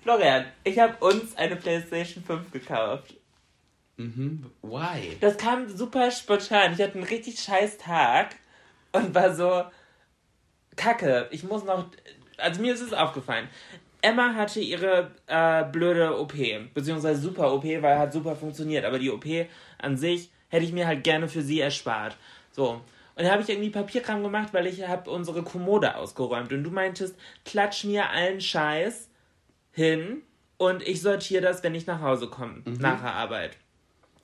Florian, 0.04 0.46
ich 0.66 0.78
habe 0.78 0.98
uns 1.00 1.38
eine 1.38 1.56
PlayStation 1.56 2.22
5 2.24 2.52
gekauft. 2.52 3.14
Mhm. 3.96 4.52
Why? 4.62 5.16
Das 5.22 5.38
kam 5.38 5.70
super 5.70 6.12
spontan. 6.12 6.74
Ich 6.74 6.82
hatte 6.82 6.96
einen 6.96 7.04
richtig 7.04 7.40
scheiß 7.40 7.78
Tag 7.78 8.36
und 8.92 9.16
war 9.16 9.34
so, 9.34 9.64
Kacke, 10.76 11.30
ich 11.32 11.44
muss 11.44 11.64
noch. 11.64 11.86
Also 12.38 12.60
mir 12.60 12.74
ist 12.74 12.82
es 12.82 12.92
aufgefallen. 12.92 13.48
Emma 14.02 14.34
hatte 14.34 14.60
ihre 14.60 15.12
äh, 15.28 15.64
blöde 15.66 16.20
OP, 16.20 16.34
beziehungsweise 16.74 17.22
super 17.22 17.54
OP, 17.54 17.64
weil 17.64 18.00
hat 18.00 18.14
super 18.14 18.36
funktioniert. 18.36 18.86
Aber 18.86 19.00
die 19.00 19.12
OP 19.12 19.26
an 19.78 19.98
sich 19.98 20.32
hätte 20.50 20.66
ich 20.66 20.74
mir 20.74 20.88
halt 20.88 21.04
gerne 21.04 21.28
für 21.28 21.42
sie 21.42 21.60
erspart. 21.60 22.18
So. 22.52 22.82
Und 23.16 23.26
da 23.26 23.32
habe 23.32 23.42
ich 23.42 23.50
irgendwie 23.50 23.70
Papierkram 23.70 24.24
gemacht, 24.24 24.54
weil 24.54 24.68
ich 24.68 24.88
habe 24.88 25.10
unsere 25.10 25.44
Kommode 25.44 25.96
ausgeräumt. 25.96 26.52
Und 26.52 26.64
du 26.64 26.72
meintest, 26.72 27.16
klatsch 27.46 27.84
mir 27.84 28.10
allen 28.10 28.42
Scheiß 28.42 29.10
hin 29.72 30.22
und 30.58 30.82
ich 30.88 31.02
sortiere 31.02 31.42
das, 31.42 31.64
wenn 31.64 31.76
ich 31.76 31.88
nach 31.88 32.02
Hause 32.02 32.28
komme, 32.28 32.62
mhm. 32.66 32.74
nach 32.80 33.02
der 33.02 33.14
Arbeit. 33.14 33.58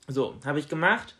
So, 0.06 0.36
habe 0.44 0.58
ich 0.58 0.68
gemacht. 0.68 1.14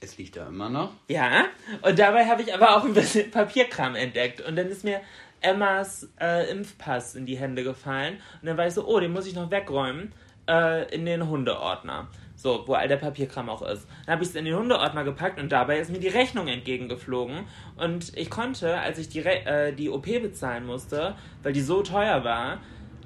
Es 0.00 0.18
liegt 0.18 0.36
da 0.36 0.48
immer 0.48 0.68
noch. 0.68 0.92
Ja, 1.08 1.44
und 1.82 1.98
dabei 1.98 2.26
habe 2.26 2.42
ich 2.42 2.52
aber 2.52 2.76
auch 2.76 2.84
ein 2.84 2.94
bisschen 2.94 3.30
Papierkram 3.30 3.94
entdeckt. 3.94 4.40
Und 4.40 4.56
dann 4.56 4.68
ist 4.68 4.82
mir 4.82 5.00
Emmas 5.42 6.08
äh, 6.20 6.50
Impfpass 6.50 7.14
in 7.14 7.26
die 7.26 7.36
Hände 7.36 7.64
gefallen. 7.64 8.18
Und 8.40 8.46
dann 8.46 8.56
war 8.56 8.66
ich 8.66 8.74
so, 8.74 8.86
oh, 8.86 9.00
den 9.00 9.12
muss 9.12 9.26
ich 9.26 9.34
noch 9.34 9.50
wegräumen 9.50 10.12
äh, 10.48 10.92
in 10.94 11.04
den 11.06 11.28
Hundeordner. 11.28 12.08
So, 12.34 12.64
wo 12.66 12.74
all 12.74 12.88
der 12.88 12.96
Papierkram 12.96 13.48
auch 13.48 13.62
ist. 13.62 13.86
Dann 14.06 14.14
habe 14.14 14.24
ich 14.24 14.30
es 14.30 14.34
in 14.34 14.44
den 14.44 14.56
Hundeordner 14.56 15.04
gepackt 15.04 15.38
und 15.38 15.52
dabei 15.52 15.78
ist 15.78 15.90
mir 15.90 16.00
die 16.00 16.08
Rechnung 16.08 16.48
entgegengeflogen. 16.48 17.44
Und 17.76 18.16
ich 18.16 18.30
konnte, 18.30 18.78
als 18.78 18.98
ich 18.98 19.08
die, 19.08 19.20
Re 19.20 19.44
äh, 19.44 19.72
die 19.72 19.90
OP 19.90 20.06
bezahlen 20.06 20.66
musste, 20.66 21.14
weil 21.42 21.52
die 21.52 21.60
so 21.60 21.82
teuer 21.82 22.24
war, 22.24 22.58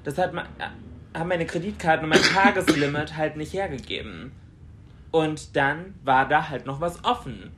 das 0.03 0.17
hat 0.17 0.33
ma 0.33 0.45
haben 1.13 1.29
meine 1.29 1.45
Kreditkarten 1.45 2.03
und 2.03 2.09
mein 2.09 2.21
Tageslimit 2.33 3.15
halt 3.15 3.37
nicht 3.37 3.53
hergegeben. 3.53 4.31
Und 5.11 5.55
dann 5.55 5.95
war 6.03 6.27
da 6.27 6.49
halt 6.49 6.65
noch 6.65 6.81
was 6.81 7.03
offen. 7.03 7.51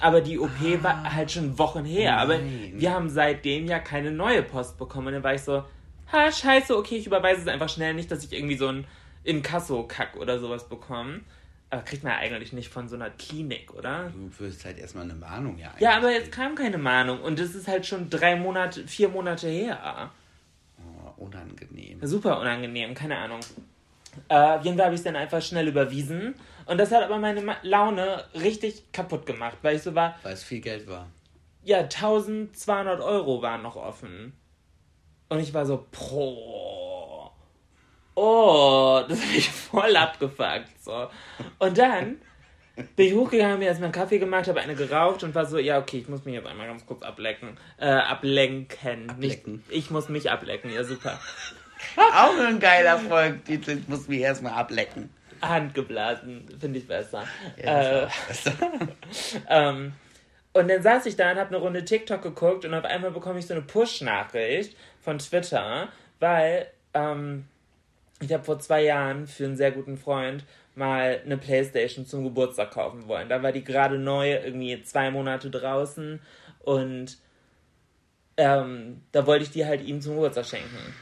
Aber 0.00 0.20
die 0.20 0.38
OP 0.38 0.50
ah, 0.62 0.82
war 0.82 1.14
halt 1.14 1.30
schon 1.30 1.58
Wochen 1.58 1.84
her. 1.84 2.16
Nein. 2.16 2.20
Aber 2.20 2.80
wir 2.80 2.92
haben 2.92 3.08
seitdem 3.08 3.66
ja 3.66 3.78
keine 3.78 4.10
neue 4.10 4.42
Post 4.42 4.78
bekommen. 4.78 5.08
Und 5.08 5.12
dann 5.14 5.24
war 5.24 5.34
ich 5.34 5.42
so, 5.42 5.64
ha, 6.12 6.30
scheiße, 6.30 6.76
okay, 6.76 6.96
ich 6.96 7.06
überweise 7.06 7.42
es 7.42 7.48
einfach 7.48 7.68
schnell 7.68 7.94
nicht, 7.94 8.10
dass 8.10 8.24
ich 8.24 8.32
irgendwie 8.32 8.56
so 8.56 8.68
ein 8.68 8.86
Inkasso-Kack 9.24 10.16
oder 10.16 10.38
sowas 10.38 10.68
bekomme. 10.68 11.20
Aber 11.68 11.82
kriegt 11.82 12.04
man 12.04 12.12
ja 12.12 12.18
eigentlich 12.18 12.52
nicht 12.52 12.68
von 12.68 12.88
so 12.88 12.94
einer 12.94 13.10
Klinik, 13.10 13.74
oder? 13.74 14.10
Du 14.10 14.30
wirst 14.44 14.64
halt 14.64 14.78
erstmal 14.78 15.04
eine 15.04 15.14
Mahnung 15.14 15.58
ja 15.58 15.74
Ja, 15.80 15.96
aber 15.96 16.12
jetzt 16.12 16.30
kam 16.30 16.54
keine 16.54 16.78
Mahnung 16.78 17.20
und 17.20 17.40
das 17.40 17.56
ist 17.56 17.66
halt 17.66 17.84
schon 17.86 18.08
drei 18.08 18.36
Monate, 18.36 18.86
vier 18.86 19.08
Monate 19.08 19.48
her. 19.48 20.10
Oh, 20.78 21.24
unangenehm. 21.24 21.98
Super 22.02 22.40
unangenehm, 22.40 22.94
keine 22.94 23.16
Ahnung. 23.18 23.40
Äh, 24.28 24.34
auf 24.34 24.64
jeden 24.64 24.76
Fall 24.76 24.86
habe 24.86 24.94
ich 24.94 25.00
es 25.00 25.04
dann 25.04 25.16
einfach 25.16 25.42
schnell 25.42 25.66
überwiesen. 25.66 26.34
Und 26.66 26.78
das 26.78 26.90
hat 26.90 27.04
aber 27.04 27.18
meine 27.18 27.56
Laune 27.62 28.24
richtig 28.34 28.92
kaputt 28.92 29.24
gemacht, 29.24 29.58
weil 29.62 29.76
ich 29.76 29.82
so 29.82 29.94
war. 29.94 30.16
Weil 30.22 30.34
es 30.34 30.42
viel 30.42 30.60
Geld 30.60 30.88
war. 30.88 31.06
Ja, 31.62 31.78
1200 31.78 33.00
Euro 33.00 33.40
waren 33.42 33.62
noch 33.62 33.76
offen. 33.76 34.32
Und 35.28 35.40
ich 35.40 35.54
war 35.54 35.64
so, 35.66 35.86
pro. 35.90 37.30
Oh, 38.14 39.02
das 39.08 39.20
habe 39.20 39.36
ich 39.36 39.50
voll 39.50 39.96
abgefuckt. 39.96 40.82
So. 40.82 41.08
Und 41.58 41.78
dann 41.78 42.16
bin 42.94 43.06
ich 43.06 43.14
hochgegangen, 43.14 43.52
habe 43.52 43.58
mir 43.60 43.66
erstmal 43.66 43.86
einen 43.86 43.94
Kaffee 43.94 44.18
gemacht, 44.18 44.48
habe 44.48 44.60
eine 44.60 44.74
geraucht 44.74 45.22
und 45.22 45.34
war 45.34 45.46
so, 45.46 45.58
ja, 45.58 45.78
okay, 45.78 45.98
ich 45.98 46.08
muss 46.08 46.24
mich 46.24 46.34
jetzt 46.34 46.46
einmal 46.46 46.66
ganz 46.66 46.84
kurz 46.84 47.02
ablecken. 47.02 47.56
Äh, 47.78 47.86
ablenken. 47.86 49.10
Ablecken. 49.10 49.52
Nicht, 49.54 49.64
ich 49.70 49.90
muss 49.90 50.08
mich 50.08 50.30
ablecken, 50.30 50.72
ja, 50.72 50.84
super. 50.84 51.18
Auch 51.96 52.38
ein 52.38 52.58
geiler 52.58 52.98
Folgentitel. 52.98 53.78
Ich 53.78 53.88
muss 53.88 54.08
mich 54.08 54.20
erstmal 54.20 54.52
ablecken. 54.52 55.10
Handgeblasen, 55.48 56.48
finde 56.58 56.78
ich 56.78 56.86
besser. 56.86 57.24
Ja, 57.62 58.04
äh, 58.04 58.08
besser. 58.28 58.52
ähm, 59.48 59.92
und 60.52 60.68
dann 60.68 60.82
saß 60.82 61.06
ich 61.06 61.16
da 61.16 61.32
und 61.32 61.38
habe 61.38 61.54
eine 61.54 61.58
Runde 61.58 61.84
TikTok 61.84 62.22
geguckt 62.22 62.64
und 62.64 62.72
auf 62.72 62.84
einmal 62.84 63.10
bekomme 63.10 63.38
ich 63.38 63.46
so 63.46 63.54
eine 63.54 63.62
Push-Nachricht 63.62 64.76
von 65.00 65.18
Twitter, 65.18 65.88
weil 66.18 66.68
ähm, 66.94 67.46
ich 68.20 68.32
habe 68.32 68.42
vor 68.42 68.58
zwei 68.58 68.82
Jahren 68.82 69.26
für 69.26 69.44
einen 69.44 69.56
sehr 69.56 69.70
guten 69.70 69.98
Freund 69.98 70.44
mal 70.74 71.20
eine 71.24 71.36
Playstation 71.36 72.06
zum 72.06 72.24
Geburtstag 72.24 72.70
kaufen 72.70 73.06
wollen. 73.06 73.28
Da 73.28 73.42
war 73.42 73.52
die 73.52 73.64
gerade 73.64 73.98
neu, 73.98 74.32
irgendwie 74.32 74.82
zwei 74.82 75.10
Monate 75.10 75.50
draußen 75.50 76.20
und 76.60 77.18
ähm, 78.38 79.02
da 79.12 79.26
wollte 79.26 79.44
ich 79.44 79.50
die 79.50 79.66
halt 79.66 79.82
ihm 79.82 80.00
zum 80.00 80.14
Geburtstag 80.14 80.46
schenken. 80.46 80.94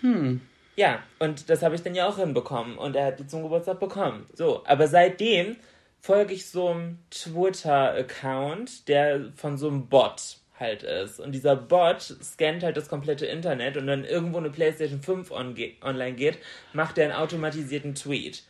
Hm. 0.00 0.40
Ja, 0.76 1.02
und 1.18 1.48
das 1.48 1.62
habe 1.62 1.74
ich 1.74 1.82
dann 1.82 1.94
ja 1.94 2.06
auch 2.06 2.18
hinbekommen. 2.18 2.76
Und 2.78 2.96
er 2.96 3.06
hat 3.06 3.18
die 3.18 3.26
zum 3.26 3.42
Geburtstag 3.42 3.80
bekommen. 3.80 4.26
So, 4.34 4.62
aber 4.66 4.86
seitdem 4.88 5.56
folge 6.00 6.34
ich 6.34 6.48
so 6.48 6.68
einem 6.68 6.98
Twitter-Account, 7.10 8.88
der 8.88 9.32
von 9.34 9.56
so 9.56 9.68
einem 9.68 9.88
Bot 9.88 10.38
halt 10.58 10.82
ist. 10.82 11.20
Und 11.20 11.32
dieser 11.32 11.56
Bot 11.56 12.00
scannt 12.00 12.62
halt 12.62 12.76
das 12.76 12.88
komplette 12.88 13.26
Internet 13.26 13.76
und 13.76 13.86
dann 13.86 14.04
irgendwo 14.04 14.38
eine 14.38 14.50
PlayStation 14.50 15.00
5 15.00 15.30
on 15.30 15.56
online 15.82 16.14
geht, 16.14 16.38
macht 16.72 16.98
er 16.98 17.04
einen 17.04 17.14
automatisierten 17.14 17.94
Tweet. 17.94 18.44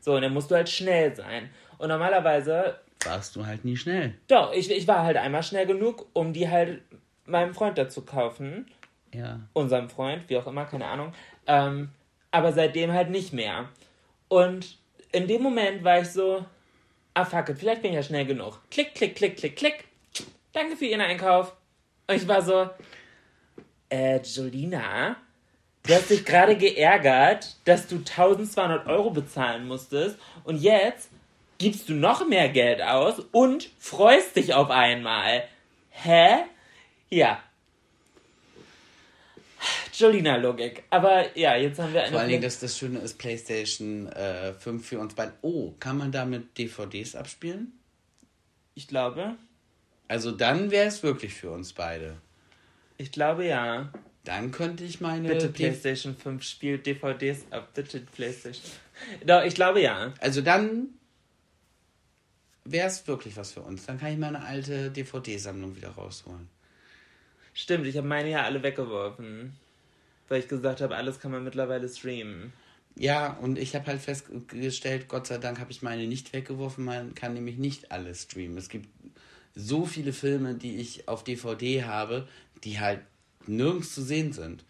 So, 0.00 0.14
und 0.14 0.22
dann 0.22 0.32
musst 0.32 0.50
du 0.50 0.54
halt 0.54 0.68
schnell 0.68 1.14
sein. 1.14 1.50
Und 1.78 1.88
normalerweise. 1.88 2.78
Warst 3.04 3.36
du 3.36 3.46
halt 3.46 3.64
nie 3.64 3.76
schnell. 3.76 4.14
Doch, 4.28 4.52
ich, 4.52 4.70
ich 4.70 4.88
war 4.88 5.04
halt 5.04 5.16
einmal 5.16 5.42
schnell 5.42 5.66
genug, 5.66 6.06
um 6.12 6.32
die 6.32 6.48
halt 6.48 6.82
meinem 7.24 7.54
Freund 7.54 7.78
dazu 7.78 8.02
kaufen. 8.02 8.66
Ja. 9.12 9.40
Unserem 9.52 9.88
Freund, 9.88 10.28
wie 10.28 10.36
auch 10.36 10.46
immer, 10.46 10.64
keine 10.64 10.86
Ahnung. 10.86 11.12
Ähm, 11.46 11.90
aber 12.30 12.52
seitdem 12.52 12.92
halt 12.92 13.10
nicht 13.10 13.32
mehr. 13.32 13.68
Und 14.28 14.78
in 15.12 15.26
dem 15.26 15.42
Moment 15.42 15.84
war 15.84 16.00
ich 16.00 16.08
so, 16.08 16.44
ah 17.14 17.24
fuck 17.24 17.48
it, 17.48 17.58
vielleicht 17.58 17.82
bin 17.82 17.92
ich 17.92 17.96
ja 17.96 18.02
schnell 18.02 18.26
genug. 18.26 18.60
Klick, 18.70 18.94
klick, 18.94 19.16
klick, 19.16 19.36
klick, 19.36 19.56
klick. 19.56 19.84
Danke 20.52 20.76
für 20.76 20.86
Ihren 20.86 21.00
Einkauf. 21.00 21.54
Und 22.06 22.16
ich 22.16 22.28
war 22.28 22.42
so, 22.42 22.68
äh, 23.88 24.20
Jolina, 24.20 25.16
du 25.82 25.94
hast 25.94 26.10
dich 26.10 26.24
gerade 26.24 26.56
geärgert, 26.56 27.56
dass 27.64 27.86
du 27.86 27.96
1200 27.96 28.86
Euro 28.86 29.10
bezahlen 29.10 29.66
musstest 29.66 30.18
und 30.44 30.60
jetzt 30.60 31.10
gibst 31.58 31.88
du 31.88 31.94
noch 31.94 32.26
mehr 32.26 32.48
Geld 32.48 32.82
aus 32.82 33.20
und 33.32 33.70
freust 33.78 34.36
dich 34.36 34.54
auf 34.54 34.70
einmal. 34.70 35.44
Hä? 35.90 36.44
Ja, 37.08 37.40
Jolina-Logik. 39.98 40.84
Aber 40.90 41.36
ja, 41.36 41.56
jetzt 41.56 41.78
haben 41.78 41.92
wir 41.92 42.02
eine. 42.02 42.10
Vor 42.10 42.20
allen 42.20 42.28
Dingen, 42.28 42.42
dass 42.42 42.60
das 42.60 42.76
Schöne 42.76 42.98
ist, 42.98 43.18
PlayStation 43.18 44.08
äh, 44.08 44.52
5 44.52 44.86
für 44.86 44.98
uns 44.98 45.14
beide. 45.14 45.32
Oh, 45.42 45.72
kann 45.80 45.98
man 45.98 46.12
damit 46.12 46.58
DVDs 46.58 47.14
abspielen? 47.14 47.72
Ich 48.74 48.88
glaube. 48.88 49.36
Also 50.08 50.30
dann 50.30 50.70
wäre 50.70 50.86
es 50.86 51.02
wirklich 51.02 51.34
für 51.34 51.50
uns 51.50 51.72
beide. 51.72 52.16
Ich 52.98 53.12
glaube 53.12 53.46
ja. 53.46 53.92
Dann 54.24 54.50
könnte 54.50 54.84
ich 54.84 55.00
meine. 55.00 55.28
Bitte 55.28 55.48
PlayStation 55.48 56.16
5 56.16 56.42
spielt 56.42 56.86
DVDs 56.86 57.46
ab. 57.50 57.70
Bitte 57.74 58.00
PlayStation. 58.00 58.64
Doch, 59.24 59.44
ich 59.44 59.54
glaube 59.54 59.80
ja. 59.80 60.12
Also 60.20 60.40
dann 60.42 60.88
wäre 62.64 62.88
es 62.88 63.06
wirklich 63.06 63.36
was 63.36 63.52
für 63.52 63.62
uns. 63.62 63.86
Dann 63.86 63.98
kann 63.98 64.12
ich 64.12 64.18
meine 64.18 64.42
alte 64.42 64.90
DVD-Sammlung 64.90 65.76
wieder 65.76 65.90
rausholen. 65.90 66.48
Stimmt, 67.54 67.86
ich 67.86 67.96
habe 67.96 68.06
meine 68.06 68.30
ja 68.30 68.42
alle 68.42 68.62
weggeworfen. 68.62 69.56
Weil 70.28 70.40
ich 70.40 70.48
gesagt 70.48 70.80
habe, 70.80 70.96
alles 70.96 71.20
kann 71.20 71.30
man 71.30 71.44
mittlerweile 71.44 71.88
streamen. 71.88 72.52
Ja, 72.98 73.34
und 73.42 73.58
ich 73.58 73.74
habe 73.74 73.86
halt 73.86 74.00
festgestellt, 74.00 75.08
Gott 75.08 75.26
sei 75.26 75.38
Dank 75.38 75.60
habe 75.60 75.70
ich 75.70 75.82
meine 75.82 76.06
nicht 76.06 76.32
weggeworfen. 76.32 76.84
Man 76.84 77.14
kann 77.14 77.34
nämlich 77.34 77.58
nicht 77.58 77.92
alles 77.92 78.22
streamen. 78.22 78.56
Es 78.56 78.68
gibt 78.68 78.88
so 79.54 79.84
viele 79.84 80.12
Filme, 80.12 80.54
die 80.54 80.76
ich 80.76 81.06
auf 81.06 81.22
DVD 81.22 81.84
habe, 81.84 82.26
die 82.64 82.80
halt 82.80 83.00
nirgends 83.46 83.94
zu 83.94 84.02
sehen 84.02 84.32
sind. 84.32 84.64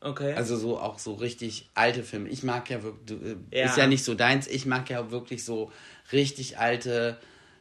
Okay. 0.00 0.34
Also 0.34 0.56
so 0.56 0.78
auch 0.78 0.98
so 0.98 1.14
richtig 1.14 1.68
alte 1.74 2.02
Filme. 2.02 2.28
Ich 2.28 2.42
mag 2.42 2.68
ja 2.70 2.82
wirklich, 2.82 3.22
äh, 3.22 3.36
ja. 3.58 3.66
ist 3.66 3.76
ja 3.76 3.86
nicht 3.86 4.04
so 4.04 4.14
deins, 4.14 4.48
ich 4.48 4.66
mag 4.66 4.90
ja 4.90 5.10
wirklich 5.10 5.44
so 5.44 5.70
richtig 6.12 6.58
alte 6.58 7.18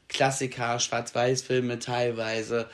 Klassiker, 0.07 0.79
Schwarz-Weiß-Filme 0.79 1.79
teilweise, 1.79 2.67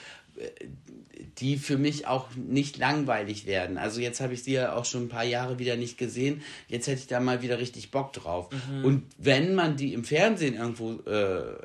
die 1.40 1.58
für 1.58 1.78
mich 1.78 2.08
auch 2.08 2.30
nicht 2.36 2.78
langweilig 2.78 3.46
werden. 3.46 3.78
Also 3.78 4.02
jetzt 4.02 4.22
habe 4.22 4.34
ich 4.34 4.44
sie 4.44 4.54
ja 4.54 4.74
auch 4.74 4.86
schon 4.86 5.06
ein 5.06 5.10
paar 5.10 5.24
Jahre 5.24 5.60
wieder 5.60 5.76
nicht 5.76 5.98
gesehen. 5.98 6.42
Jetzt 6.68 6.88
hätte 6.88 7.00
ich 7.00 7.08
da 7.08 7.20
mal 7.20 7.42
wieder 7.42 7.60
richtig 7.60 7.92
Bock 7.92 8.14
drauf. 8.14 8.50
Mhm. 8.52 8.86
Und 8.86 9.04
wenn 9.18 9.56
man 9.56 9.78
die 9.78 9.94
im 9.94 10.04
Fernsehen 10.04 10.56
irgendwo, 10.56 10.94
äh, 11.10 11.58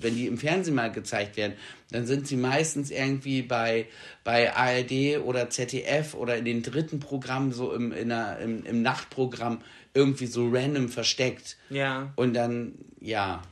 wenn 0.00 0.16
die 0.16 0.26
im 0.26 0.38
Fernsehen 0.38 0.74
mal 0.74 0.90
gezeigt 0.90 1.36
werden, 1.36 1.54
dann 1.90 2.06
sind 2.06 2.26
sie 2.26 2.36
meistens 2.36 2.90
irgendwie 2.90 3.42
bei, 3.42 3.86
bei 4.24 4.52
ARD 4.54 5.24
oder 5.24 5.50
ZDF 5.50 6.14
oder 6.14 6.36
in 6.36 6.44
den 6.44 6.62
dritten 6.62 7.00
Programmen, 7.00 7.52
so 7.52 7.72
im, 7.72 7.92
in 7.92 8.08
der, 8.08 8.38
im, 8.38 8.64
im 8.64 8.82
Nachtprogramm, 8.82 9.60
irgendwie 9.94 10.26
so 10.26 10.48
random 10.48 10.88
versteckt. 10.88 11.56
Ja. 11.70 12.12
Und 12.16 12.34
dann, 12.34 12.74
ja. 13.00 13.42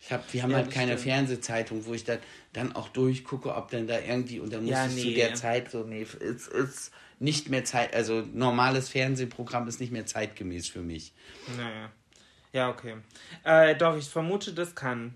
Ich 0.00 0.12
hab, 0.12 0.32
wir 0.32 0.42
haben 0.42 0.50
ja, 0.50 0.58
halt 0.58 0.70
keine 0.70 0.92
stimmt. 0.92 1.12
Fernsehzeitung, 1.12 1.86
wo 1.86 1.94
ich 1.94 2.04
dann, 2.04 2.18
dann 2.52 2.74
auch 2.74 2.88
durchgucke, 2.88 3.54
ob 3.54 3.70
dann 3.70 3.86
da 3.86 3.98
irgendwie, 3.98 4.40
und 4.40 4.52
dann 4.52 4.62
muss 4.62 4.70
ja, 4.70 4.86
es 4.86 4.94
nee. 4.94 5.02
zu 5.02 5.10
der 5.14 5.34
Zeit 5.34 5.70
so, 5.70 5.82
nee, 5.82 6.02
ist, 6.02 6.48
ist 6.48 6.92
nicht 7.18 7.48
mehr 7.48 7.64
Zeit, 7.64 7.94
also 7.94 8.22
normales 8.32 8.88
Fernsehprogramm 8.88 9.66
ist 9.66 9.80
nicht 9.80 9.92
mehr 9.92 10.06
zeitgemäß 10.06 10.68
für 10.68 10.82
mich. 10.82 11.12
Naja. 11.56 11.90
Ja, 12.52 12.70
okay. 12.70 12.96
Äh, 13.44 13.76
doch, 13.76 13.96
ich 13.96 14.08
vermute, 14.08 14.52
das 14.52 14.74
kann. 14.74 15.14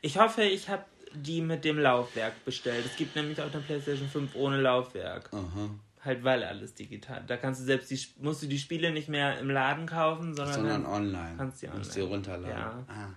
Ich 0.00 0.18
hoffe, 0.18 0.42
ich 0.42 0.68
habe 0.68 0.84
die 1.14 1.40
mit 1.40 1.64
dem 1.64 1.78
Laufwerk 1.78 2.44
bestellt. 2.44 2.84
Es 2.84 2.96
gibt 2.96 3.14
nämlich 3.14 3.40
auch 3.40 3.52
eine 3.52 3.62
PlayStation 3.62 4.08
5 4.08 4.34
ohne 4.34 4.60
Laufwerk. 4.60 5.30
Aha. 5.32 5.70
Halt, 6.04 6.24
weil 6.24 6.42
alles 6.44 6.74
digital. 6.74 7.22
Da 7.26 7.36
kannst 7.36 7.60
du 7.60 7.64
selbst 7.64 7.90
die, 7.90 7.98
musst 8.18 8.42
du 8.42 8.46
die 8.46 8.58
Spiele 8.58 8.90
nicht 8.90 9.08
mehr 9.08 9.38
im 9.38 9.48
Laden 9.48 9.86
kaufen, 9.86 10.34
sondern, 10.34 10.54
sondern 10.54 10.86
online. 10.86 11.36
Kannst 11.38 11.62
die 11.62 11.66
online. 11.66 11.78
Musst 11.78 11.92
sie 11.92 12.00
runterladen. 12.00 12.50
Ja. 12.50 12.84
Ah. 12.88 13.14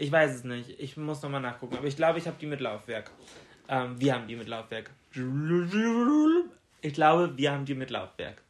Ich 0.00 0.12
weiß 0.12 0.32
es 0.32 0.44
nicht. 0.44 0.78
Ich 0.78 0.96
muss 0.96 1.20
nochmal 1.22 1.40
nachgucken. 1.40 1.76
Aber 1.76 1.86
ich 1.86 1.96
glaube, 1.96 2.20
ich 2.20 2.26
habe 2.28 2.36
die 2.40 2.46
mit 2.46 2.60
Laufwerk. 2.60 3.10
Ähm, 3.68 4.00
wir 4.00 4.14
haben 4.14 4.28
die 4.28 4.36
mit 4.36 4.46
Laufwerk. 4.46 4.90
Ich 6.80 6.94
glaube, 6.94 7.36
wir 7.36 7.52
haben 7.52 7.64
die 7.64 7.74
mit 7.74 7.90
Laufwerk. 7.90 8.40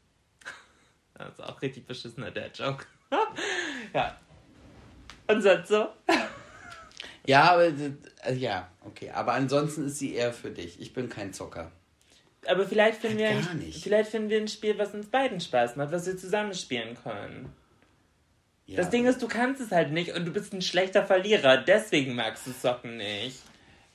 Das 1.14 1.32
ist 1.32 1.40
auch 1.40 1.60
richtig 1.60 1.84
beschissener 1.86 2.30
der 2.30 2.52
Joke. 2.52 2.84
ja. 3.94 4.16
Und 5.26 5.42
sonst 5.42 5.68
so? 5.68 5.88
ja, 7.26 7.54
aber 7.54 7.64
äh, 7.64 8.34
ja, 8.34 8.68
okay. 8.84 9.10
Aber 9.10 9.32
ansonsten 9.32 9.86
ist 9.86 9.98
sie 9.98 10.14
eher 10.14 10.32
für 10.32 10.50
dich. 10.50 10.78
Ich 10.80 10.92
bin 10.92 11.08
kein 11.08 11.32
Zocker. 11.32 11.72
Aber 12.46 12.66
vielleicht 12.66 13.00
finden, 13.00 13.18
wir 13.18 13.30
ein, 13.30 13.72
vielleicht 13.72 14.10
finden 14.10 14.28
wir 14.28 14.38
ein 14.38 14.48
Spiel, 14.48 14.78
was 14.78 14.94
uns 14.94 15.06
beiden 15.06 15.40
Spaß 15.40 15.76
macht, 15.76 15.90
was 15.92 16.06
wir 16.06 16.16
zusammen 16.16 16.54
spielen 16.54 16.96
können. 17.02 17.52
Ja. 18.68 18.76
Das 18.76 18.90
Ding 18.90 19.06
ist, 19.06 19.22
du 19.22 19.28
kannst 19.28 19.62
es 19.62 19.70
halt 19.70 19.92
nicht 19.92 20.14
und 20.14 20.26
du 20.26 20.30
bist 20.30 20.52
ein 20.52 20.60
schlechter 20.60 21.04
Verlierer. 21.04 21.56
Deswegen 21.56 22.14
magst 22.14 22.46
du 22.46 22.52
Socken 22.52 22.98
nicht. 22.98 23.38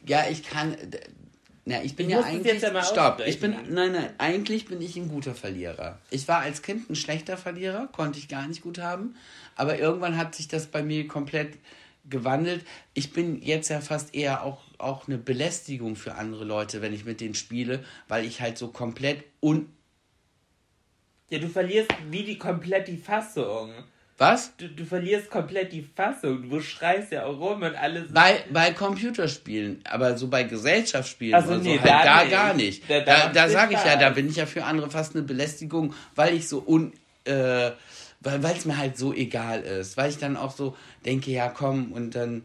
Ja, 0.06 0.26
ich 0.28 0.42
kann. 0.42 0.76
Na, 1.64 1.84
ich 1.84 1.96
bin 1.96 2.08
ich 2.08 2.14
ja 2.14 2.24
eigentlich. 2.24 2.60
Ja 2.60 2.84
stopp, 2.84 3.22
ich 3.24 3.40
bin. 3.40 3.52
Nein, 3.70 3.92
nein, 3.92 4.10
eigentlich 4.18 4.66
bin 4.66 4.82
ich 4.82 4.96
ein 4.96 5.10
guter 5.10 5.36
Verlierer. 5.36 6.00
Ich 6.10 6.28
war 6.28 6.40
als 6.40 6.64
Kind 6.64 6.90
ein 6.90 6.96
schlechter 6.96 7.38
Verlierer, 7.38 7.88
konnte 7.92 8.18
ich 8.18 8.28
gar 8.28 8.48
nicht 8.48 8.64
gut 8.64 8.80
haben. 8.80 9.16
Aber 9.56 9.78
irgendwann 9.78 10.18
hat 10.18 10.34
sich 10.34 10.48
das 10.48 10.66
bei 10.66 10.82
mir 10.82 11.08
komplett 11.08 11.60
gewandelt. 12.10 12.66
Ich 12.96 13.14
bin 13.14 13.44
jetzt 13.44 13.70
ja 13.70 13.80
fast 13.80 14.16
eher 14.16 14.44
auch, 14.44 14.64
auch 14.80 15.08
eine 15.08 15.20
Belästigung 15.20 15.96
für 15.96 16.16
andere 16.16 16.46
Leute, 16.46 16.82
wenn 16.82 16.94
ich 16.94 17.06
mit 17.06 17.22
denen 17.22 17.36
spiele, 17.36 17.86
weil 18.08 18.26
ich 18.26 18.42
halt 18.42 18.58
so 18.58 18.70
komplett 18.70 19.24
un. 19.40 19.72
Ja, 21.30 21.38
du 21.38 21.48
verlierst 21.48 21.92
wie 22.10 22.24
die 22.24 22.40
komplett 22.40 22.88
die 22.88 22.98
Fassung. 22.98 23.72
Was? 24.18 24.56
Du, 24.58 24.68
du 24.70 24.86
verlierst 24.86 25.30
komplett 25.30 25.72
die 25.72 25.82
Fassung. 25.82 26.50
Du 26.50 26.62
schreist 26.62 27.12
ja 27.12 27.26
auch 27.26 27.40
rum 27.40 27.64
und 27.64 27.76
alles. 27.76 28.12
Bei, 28.14 28.44
bei 28.52 28.72
Computerspielen, 28.72 29.82
aber 29.90 30.18
so 30.18 30.28
bei 30.28 30.44
Gesellschaftsspielen 30.44 31.34
also, 31.34 31.56
nee, 31.56 31.78
so, 31.78 31.84
halt 31.84 32.06
da, 32.06 32.24
da 32.24 32.30
gar 32.30 32.54
nicht. 32.54 32.90
Da, 32.90 33.00
da, 33.00 33.30
da 33.30 33.50
sage 33.50 33.74
ich 33.74 33.84
ja, 33.84 33.96
da 33.96 34.12
bin 34.12 34.30
ich 34.30 34.36
ja 34.36 34.46
für 34.46 34.64
andere 34.66 34.92
fast 34.92 35.16
eine 35.16 35.24
Belästigung, 35.24 35.94
weil 36.16 36.36
ich 36.36 36.48
so 36.48 36.64
un. 36.66 36.94
Äh, 37.26 37.72
weil 38.26 38.56
es 38.56 38.66
mir 38.66 38.78
halt 38.78 38.98
so 38.98 39.14
egal 39.14 39.62
ist. 39.62 39.98
Weil 39.98 40.10
ich 40.10 40.18
dann 40.18 40.38
auch 40.38 40.52
so 40.52 40.78
denke, 41.06 41.32
ja 41.32 41.50
komm, 41.50 41.92
und 41.92 42.16
dann 42.16 42.44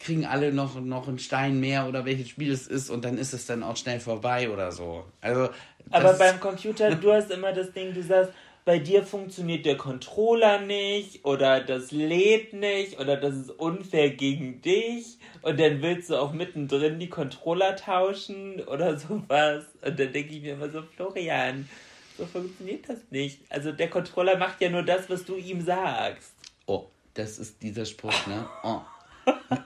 kriegen 0.00 0.24
alle 0.24 0.52
noch, 0.52 0.80
noch 0.80 1.06
einen 1.06 1.18
Stein 1.18 1.60
mehr 1.60 1.86
oder 1.86 2.04
welches 2.04 2.30
Spiel 2.30 2.50
es 2.50 2.66
ist 2.66 2.90
und 2.90 3.04
dann 3.04 3.18
ist 3.18 3.34
es 3.34 3.46
dann 3.46 3.62
auch 3.62 3.76
schnell 3.76 4.00
vorbei 4.00 4.50
oder 4.50 4.72
so. 4.72 5.04
Also. 5.20 5.50
Aber 5.90 6.14
beim 6.14 6.40
Computer, 6.40 6.94
du 6.94 7.12
hast 7.12 7.30
immer 7.30 7.52
das 7.52 7.72
Ding, 7.72 7.92
du 7.92 8.02
sagst, 8.02 8.32
bei 8.70 8.78
dir 8.78 9.02
funktioniert 9.02 9.66
der 9.66 9.76
Controller 9.76 10.60
nicht 10.60 11.24
oder 11.24 11.60
das 11.60 11.90
lädt 11.90 12.52
nicht 12.52 13.00
oder 13.00 13.16
das 13.16 13.34
ist 13.34 13.50
unfair 13.50 14.10
gegen 14.10 14.62
dich 14.62 15.18
und 15.42 15.58
dann 15.58 15.82
willst 15.82 16.08
du 16.08 16.14
auch 16.14 16.32
mittendrin 16.32 17.00
die 17.00 17.08
Controller 17.08 17.74
tauschen 17.74 18.60
oder 18.60 18.96
sowas. 18.96 19.64
Und 19.82 19.98
dann 19.98 20.12
denke 20.12 20.36
ich 20.36 20.42
mir 20.42 20.52
immer 20.52 20.70
so, 20.70 20.82
Florian, 20.82 21.68
so 22.16 22.24
funktioniert 22.26 22.88
das 22.88 22.98
nicht. 23.10 23.40
Also 23.48 23.72
der 23.72 23.90
Controller 23.90 24.38
macht 24.38 24.60
ja 24.60 24.70
nur 24.70 24.84
das, 24.84 25.10
was 25.10 25.24
du 25.24 25.34
ihm 25.34 25.62
sagst. 25.62 26.32
Oh, 26.66 26.86
das 27.14 27.40
ist 27.40 27.60
dieser 27.64 27.86
Spruch, 27.86 28.24
ne? 28.28 28.48
Oh. 28.62 28.82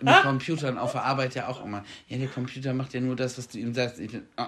Mit 0.01 0.23
Computern 0.23 0.79
auf 0.79 0.93
der 0.93 1.05
Arbeit 1.05 1.35
ja 1.35 1.49
auch 1.49 1.63
immer. 1.63 1.85
Ja, 2.09 2.17
der 2.17 2.29
Computer 2.29 2.73
macht 2.73 2.95
ja 2.95 3.01
nur 3.01 3.17
das, 3.17 3.37
was 3.37 3.49
du 3.49 3.59
ihm 3.59 3.75
sagst. 3.75 4.01
Ich, 4.01 4.13
oh, 4.39 4.47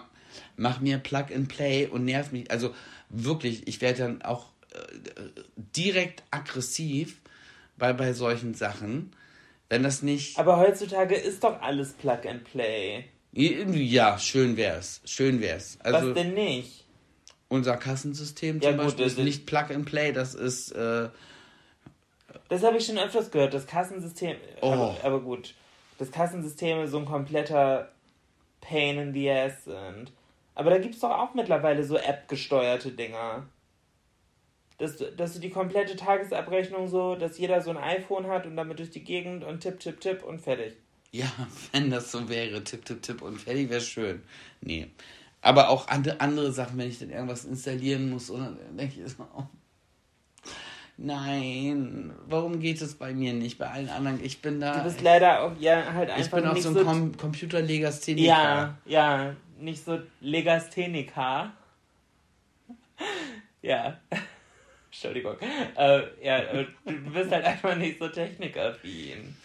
mach 0.57 0.81
mir 0.81 0.97
Plug 0.97 1.27
and 1.35 1.49
Play 1.49 1.89
und 1.89 2.07
nerv 2.07 2.33
mich. 2.33 2.51
Also 2.51 2.75
wirklich, 3.09 3.67
ich 3.69 3.81
werde 3.81 3.99
dann 4.01 4.23
auch 4.23 4.47
äh, 4.73 4.79
direkt 5.77 6.23
aggressiv 6.31 7.21
bei, 7.77 7.93
bei 7.93 8.13
solchen 8.13 8.55
Sachen, 8.55 9.13
wenn 9.69 9.83
das 9.83 10.03
nicht. 10.03 10.39
Aber 10.39 10.57
heutzutage 10.59 11.15
ist 11.15 11.43
doch 11.45 11.61
alles 11.61 11.93
Plug 11.93 12.21
and 12.29 12.45
Play. 12.45 13.05
Ja, 13.33 14.19
schön 14.19 14.57
wär's. 14.57 15.01
Schön 15.05 15.41
wär's. 15.41 15.79
Also, 15.83 16.09
Was 16.09 16.15
denn 16.15 16.35
nicht? 16.35 16.85
Unser 17.49 17.77
Kassensystem 17.77 18.61
zum 18.61 18.71
Ja, 18.71 18.77
gut, 18.77 18.87
Beispiel 18.87 19.07
ist 19.07 19.19
ist- 19.19 19.25
nicht 19.25 19.47
Plug 19.47 19.67
and 19.75 19.85
Play, 19.87 20.13
das 20.13 20.35
ist 20.35 20.73
äh, 20.73 21.09
Das 22.49 22.63
habe 22.63 22.79
ich 22.79 22.87
schon 22.87 22.99
öfters 22.99 23.31
gehört. 23.31 23.55
Das 23.55 23.67
Kassensystem. 23.67 24.37
Oh. 24.63 24.73
Aber, 24.73 24.97
aber 25.03 25.21
gut. 25.21 25.55
Das 25.99 26.11
Kassensystem 26.11 26.87
so 26.89 26.99
ein 26.99 27.05
kompletter 27.05 27.91
Pain 28.61 28.99
in 28.99 29.13
the 29.15 29.31
Ass 29.31 29.65
sind. 29.65 30.13
Aber 30.57 30.71
da 30.71 30.79
gibt 30.79 30.95
es 30.95 31.01
doch 31.01 31.11
auch 31.11 31.35
mittlerweile 31.35 31.85
so 31.85 31.97
App-gesteuerte 31.97 32.91
Dinger. 32.91 33.47
Dass, 34.79 34.97
du- 34.97 35.11
dass 35.13 35.35
du 35.35 35.39
die 35.39 35.51
komplette 35.51 35.97
Tagesabrechnung 35.97 36.89
so, 36.89 37.15
dass 37.15 37.39
jeder 37.39 37.63
so 37.63 37.71
ein 37.71 37.77
iPhone 37.77 38.27
hat 38.27 38.47
und 38.47 38.57
damit 38.57 38.79
durch 38.79 38.91
die 38.91 39.05
Gegend 39.05 39.45
und 39.45 39.61
tipp, 39.61 39.79
tipp, 39.81 40.01
tipp 40.01 40.23
und 40.25 40.41
fertig. 40.41 40.75
Ja, 41.13 41.31
wenn 41.73 41.91
das 41.91 42.11
so 42.11 42.29
wäre, 42.29 42.65
tipp, 42.65 42.85
tipp, 42.85 43.03
tipp 43.03 43.23
und 43.23 43.41
fertig 43.41 43.71
wäre 43.71 43.81
schön. 43.81 44.23
Nee. 44.61 44.89
Aber 45.43 45.69
auch 45.69 45.89
andere, 45.89 46.51
Sachen, 46.53 46.79
wenn 46.79 46.89
ich 46.89 46.99
dann 46.99 47.11
irgendwas 47.11 47.45
installieren 47.45 48.11
muss, 48.11 48.31
oder 48.31 48.57
denke 48.77 49.01
ich 49.03 49.13
so, 49.13 49.23
oh, 49.37 49.45
nein, 50.97 52.13
warum 52.27 52.61
geht 52.61 52.81
es 52.81 52.95
bei 52.95 53.13
mir 53.15 53.33
nicht? 53.33 53.59
Bei 53.59 53.69
allen 53.71 53.89
anderen, 53.89 54.23
ich 54.25 54.41
bin 54.43 54.61
da, 54.61 54.79
Du 54.79 54.85
bist 54.85 55.03
leider 55.03 55.43
auch 55.43 55.53
ja 55.61 55.93
halt 55.93 56.09
ich 56.11 56.15
einfach 56.17 56.39
bin 56.39 56.47
auch 56.49 56.55
nicht 56.55 56.63
so 56.63 56.73
so. 56.73 56.81
ein 56.81 56.85
Com 56.87 57.17
Computerlegastheniker. 57.17 58.27
ja, 58.27 58.79
ja, 58.87 59.37
nicht 59.61 59.85
so 59.85 60.01
Legastheniker. 60.21 61.53
ja. 63.63 63.99
Entschuldigung. 64.91 65.37
Äh, 65.77 66.03
ja, 66.25 66.39
äh, 66.39 66.67
du 66.87 67.11
bist 67.13 67.31
halt 67.31 67.45
einfach 67.45 67.77
nicht 67.77 67.99
so 67.99 68.09
technikaffin. 68.09 69.37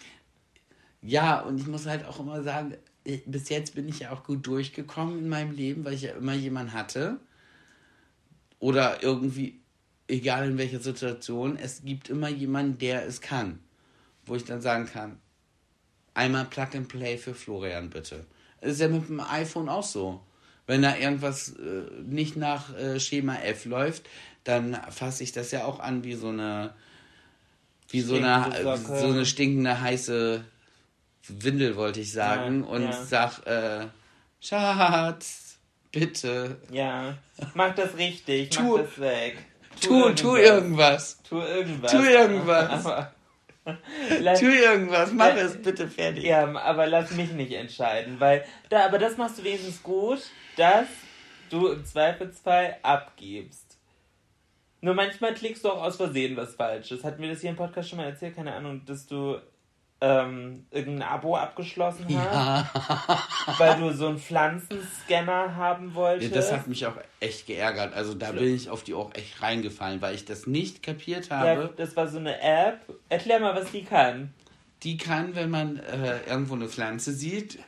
Ja, 1.02 1.40
und 1.40 1.58
ich 1.60 1.66
muss 1.66 1.86
halt 1.86 2.06
auch 2.06 2.18
immer 2.20 2.42
sagen, 2.42 2.74
ich- 3.04 3.24
bis 3.26 3.48
jetzt 3.50 3.74
bin 3.74 3.86
ich 3.88 3.98
ja 4.00 4.12
auch 4.12 4.24
gut 4.24 4.46
durchgekommen 4.46 5.18
in 5.18 5.28
meinem 5.28 5.50
Leben, 5.50 5.84
weil 5.84 5.92
ich 5.94 6.02
ja 6.02 6.12
immer 6.12 6.32
jemanden 6.32 6.72
hatte. 6.72 7.18
Oder 8.60 9.02
irgendwie, 9.02 9.60
egal 10.08 10.46
in 10.48 10.58
welcher 10.58 10.80
Situation, 10.80 11.56
es 11.56 11.82
gibt 11.84 12.08
immer 12.10 12.28
jemanden, 12.28 12.78
der 12.78 13.06
es 13.06 13.20
kann. 13.20 13.60
Wo 14.24 14.34
ich 14.36 14.44
dann 14.44 14.60
sagen 14.60 14.86
kann, 14.86 15.18
einmal 16.14 16.44
Plug 16.44 16.68
and 16.74 16.88
Play 16.88 17.16
für 17.18 17.34
Florian 17.34 17.90
bitte. 17.90 18.24
Das 18.60 18.72
ist 18.72 18.80
ja 18.80 18.88
mit 18.88 19.08
dem 19.08 19.20
iPhone 19.20 19.68
auch 19.68 19.82
so. 19.82 20.20
Wenn 20.66 20.82
da 20.82 20.96
irgendwas 20.96 21.56
äh, 21.56 21.82
nicht 22.04 22.36
nach 22.36 22.72
äh, 22.76 23.00
Schema 23.00 23.34
F 23.36 23.64
läuft, 23.64 24.08
dann 24.44 24.78
fasse 24.90 25.24
ich 25.24 25.32
das 25.32 25.50
ja 25.50 25.64
auch 25.64 25.80
an 25.80 26.04
wie 26.04 26.14
so 26.14 26.28
eine 26.28 26.72
wie 27.88 28.00
so 28.00 28.14
eine, 28.16 28.42
Stinkende 28.44 28.76
Socke. 28.78 29.00
so 29.00 29.06
eine 29.08 29.26
stinkende 29.26 29.80
heiße 29.80 30.44
Windel, 31.28 31.76
wollte 31.76 32.00
ich 32.00 32.12
sagen. 32.12 32.62
Ja, 32.62 32.68
und 32.68 32.82
ja. 32.84 33.04
sag, 33.04 33.46
äh, 33.46 33.86
Schatz, 34.40 35.58
bitte, 35.90 36.56
Ja, 36.70 37.18
mach 37.54 37.74
das 37.74 37.96
richtig, 37.96 38.50
Tu- 38.50 38.62
mach 38.62 38.84
das 38.84 38.98
weg. 38.98 39.38
Tu, 39.80 40.10
tu 40.10 40.36
irgendwas. 40.36 41.22
Tu 41.28 41.38
irgendwas. 41.40 41.90
Tu 41.92 41.98
irgendwas. 42.02 42.86
Aber, 42.86 43.12
lass, 44.20 44.40
Tu 44.40 44.46
irgendwas, 44.46 45.12
mach 45.12 45.34
Äh, 45.34 45.40
es 45.40 45.62
bitte 45.62 45.88
fertig. 45.88 46.24
ja, 46.24 46.44
aber 46.56 46.86
lass 46.86 47.10
mich 47.12 47.30
nicht 47.32 47.52
entscheiden, 47.52 48.18
weil 48.18 48.44
da, 48.68 48.84
aber 48.86 48.98
das 48.98 49.16
machst 49.16 49.38
du 49.38 49.44
wenigstens 49.44 49.82
gut, 49.82 50.20
dass 50.56 50.86
du 51.50 51.68
im 51.68 51.84
Zweifelsfall 51.84 52.76
abgibst. 52.82 53.78
Nur 54.80 54.94
manchmal 54.94 55.32
klickst 55.34 55.64
du 55.64 55.70
auch 55.70 55.82
aus 55.82 55.96
Versehen 55.96 56.36
was 56.36 56.56
Falsches. 56.56 57.04
Hatten 57.04 57.22
wir 57.22 57.30
das 57.30 57.40
hier 57.40 57.50
im 57.50 57.56
Podcast 57.56 57.88
schon 57.88 57.98
mal 57.98 58.06
erzählt? 58.06 58.34
Keine 58.34 58.52
Ahnung, 58.52 58.82
dass 58.84 59.06
du 59.06 59.38
ähm, 60.02 60.66
irgendein 60.72 61.08
Abo 61.08 61.36
abgeschlossen 61.36 62.04
hast, 62.08 62.24
Ja, 62.34 62.68
weil 63.58 63.76
du 63.78 63.94
so 63.94 64.08
einen 64.08 64.18
Pflanzenscanner 64.18 65.54
haben 65.54 65.90
Ja, 65.90 65.94
wolltest. 65.94 66.34
das 66.34 66.52
hat 66.52 66.66
mich 66.66 66.84
auch 66.86 66.96
echt 67.20 67.46
geärgert. 67.46 67.94
Also 67.94 68.14
da 68.14 68.32
bin 68.32 68.52
ich 68.52 68.68
auf 68.68 68.82
die 68.82 68.94
auch 68.94 69.14
echt 69.14 69.40
reingefallen, 69.40 70.02
weil 70.02 70.16
ich 70.16 70.24
das 70.24 70.48
nicht 70.48 70.82
kapiert 70.82 71.28
ja, 71.28 71.38
habe. 71.38 71.72
das 71.76 71.94
war 71.96 72.08
so 72.08 72.18
eine 72.18 72.40
App. 72.40 72.80
Erklär 73.08 73.38
mal, 73.38 73.54
was 73.54 73.70
die 73.70 73.84
kann. 73.84 74.34
Die 74.82 74.96
kann, 74.96 75.36
wenn 75.36 75.50
man 75.50 75.76
äh, 75.78 76.18
irgendwo 76.28 76.54
eine 76.54 76.68
Pflanze 76.68 77.12
sieht, 77.12 77.60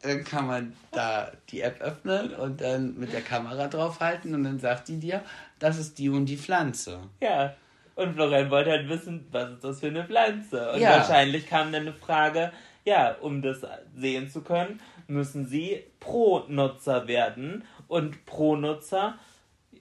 dann 0.00 0.24
kann 0.24 0.46
man 0.46 0.72
da 0.92 1.30
die 1.50 1.60
App 1.60 1.82
öffnen 1.82 2.32
und 2.34 2.62
dann 2.62 2.98
mit 2.98 3.12
der 3.12 3.20
Kamera 3.20 3.68
draufhalten 3.68 4.34
und 4.34 4.44
dann 4.44 4.58
sagt 4.58 4.88
die 4.88 4.98
dir, 4.98 5.22
das 5.58 5.78
ist 5.78 5.98
die 5.98 6.08
und 6.08 6.24
die 6.24 6.38
Pflanze. 6.38 7.00
Ja. 7.20 7.54
Und 7.96 8.14
Florian 8.14 8.50
wollte 8.50 8.70
halt 8.70 8.88
wissen, 8.88 9.26
was 9.30 9.50
ist 9.52 9.64
das 9.64 9.80
für 9.80 9.86
eine 9.86 10.04
Pflanze? 10.04 10.72
Und 10.72 10.80
Ja. 10.80 10.90
wahrscheinlich 10.98 11.46
kam 11.46 11.72
dann 11.72 11.82
eine 11.82 11.92
Frage, 11.92 12.52
ja, 12.84 13.14
um 13.20 13.40
das 13.40 13.62
sehen 13.94 14.28
zu 14.28 14.42
können, 14.42 14.80
müssen 15.06 15.46
sie 15.46 15.84
Pro-Nutzer 16.00 17.06
werden. 17.06 17.64
Und 17.88 18.24
Pro-Nutzer, 18.26 19.18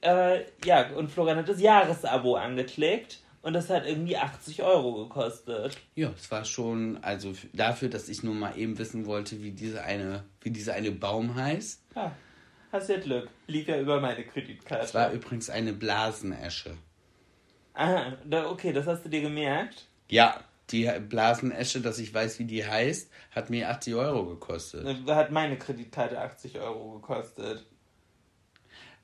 äh, 0.02 0.42
ja, 0.66 0.90
und 0.92 1.10
Florian 1.12 1.38
hat 1.38 1.50
das 1.50 1.60
Jahresabo 1.62 2.36
angeklickt 2.36 3.20
und 3.42 3.54
das 3.54 3.70
hat 3.70 3.86
irgendwie 3.86 4.18
80 4.18 4.62
Euro 4.64 5.04
gekostet. 5.06 5.78
Ja, 5.96 6.12
es 6.16 6.30
war 6.32 6.46
schon, 6.46 7.00
also 7.02 7.34
dafür, 7.54 7.90
dass 7.90 8.10
ich 8.10 8.24
nur 8.24 8.36
mal 8.36 8.58
eben 8.58 8.78
wissen 8.78 9.06
wollte, 9.06 9.42
wie 9.42 9.52
diese 9.52 9.84
eine, 9.84 10.24
wie 10.42 10.52
dieser 10.52 10.74
eine 10.74 10.92
Baum 10.92 11.36
heißt. 11.36 11.82
Ja, 11.96 12.12
hast 12.72 12.90
ja 12.90 13.00
Glück. 13.00 13.30
Lief 13.48 13.68
ja 13.68 13.80
über 13.80 14.00
meine 14.00 14.24
Kreditkarte. 14.24 14.86
Es 14.86 14.94
war 14.94 15.12
übrigens 15.12 15.50
eine 15.50 15.74
Blasenesche. 15.74 16.78
Ah, 17.74 18.14
okay, 18.50 18.74
das 18.74 18.86
hast 18.88 19.06
du 19.06 19.10
dir 19.10 19.22
gemerkt. 19.22 19.88
Ja, 20.10 20.40
die 20.70 20.90
Blasenesche, 21.08 21.82
dass 21.82 22.00
ich 22.00 22.14
weiß, 22.14 22.40
wie 22.40 22.46
die 22.46 22.66
heißt, 22.66 23.12
hat 23.32 23.50
mir 23.50 23.70
80 23.70 23.96
Euro 23.96 24.26
gekostet. 24.26 24.86
Da 25.06 25.16
hat 25.16 25.32
meine 25.32 25.58
Kreditkarte 25.58 26.20
80 26.20 26.60
Euro 26.60 26.94
gekostet. 26.94 27.66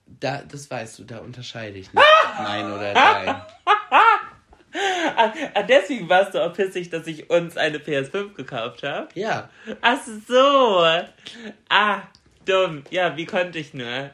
Da, 0.06 0.42
das 0.42 0.70
weißt 0.72 1.00
du, 1.00 1.04
da 1.04 1.20
unterscheide 1.20 1.78
ich 1.78 1.94
nicht. 1.94 2.06
Mein 2.40 2.72
oder 2.72 2.94
dein. 2.94 3.30
Ah, 5.16 5.34
ah, 5.54 5.64
deswegen 5.64 6.08
warst 6.10 6.34
du 6.34 6.44
auch 6.44 6.54
pissig, 6.54 6.90
dass 6.90 7.08
ich 7.08 7.30
uns 7.30 7.58
eine 7.58 7.80
PS5 7.80 8.34
gekauft 8.34 8.84
habe. 8.84 9.10
Ja, 9.16 9.50
Ach 9.82 10.00
so. 10.28 10.86
Ah, 11.70 12.04
dumm. 12.46 12.84
Ja, 12.90 13.18
wie 13.18 13.26
konnte 13.26 13.60
ich 13.60 13.74
nur? 13.74 14.12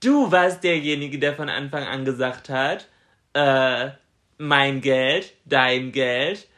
Du 0.00 0.30
warst 0.30 0.62
derjenige, 0.62 1.18
der 1.18 1.34
von 1.34 1.48
Anfang 1.48 1.84
an 1.84 2.04
gesagt 2.04 2.48
hat, 2.50 2.88
äh, 3.34 3.90
mein 4.38 4.80
Geld, 4.80 5.34
dein 5.44 5.92
Geld 5.92 6.48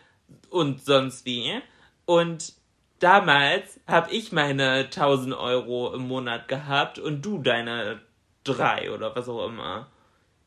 und 0.51 0.85
sonst 0.85 1.25
wie. 1.25 1.61
Und 2.05 2.53
damals 2.99 3.81
habe 3.87 4.12
ich 4.12 4.33
meine 4.33 4.85
1000 4.85 5.35
Euro 5.35 5.95
im 5.95 6.07
Monat 6.09 6.49
gehabt 6.49 6.99
und 6.99 7.23
du 7.23 7.39
deine 7.39 8.01
drei 8.45 8.91
oder 8.93 9.14
was 9.16 9.29
auch 9.29 9.47
immer. 9.47 9.91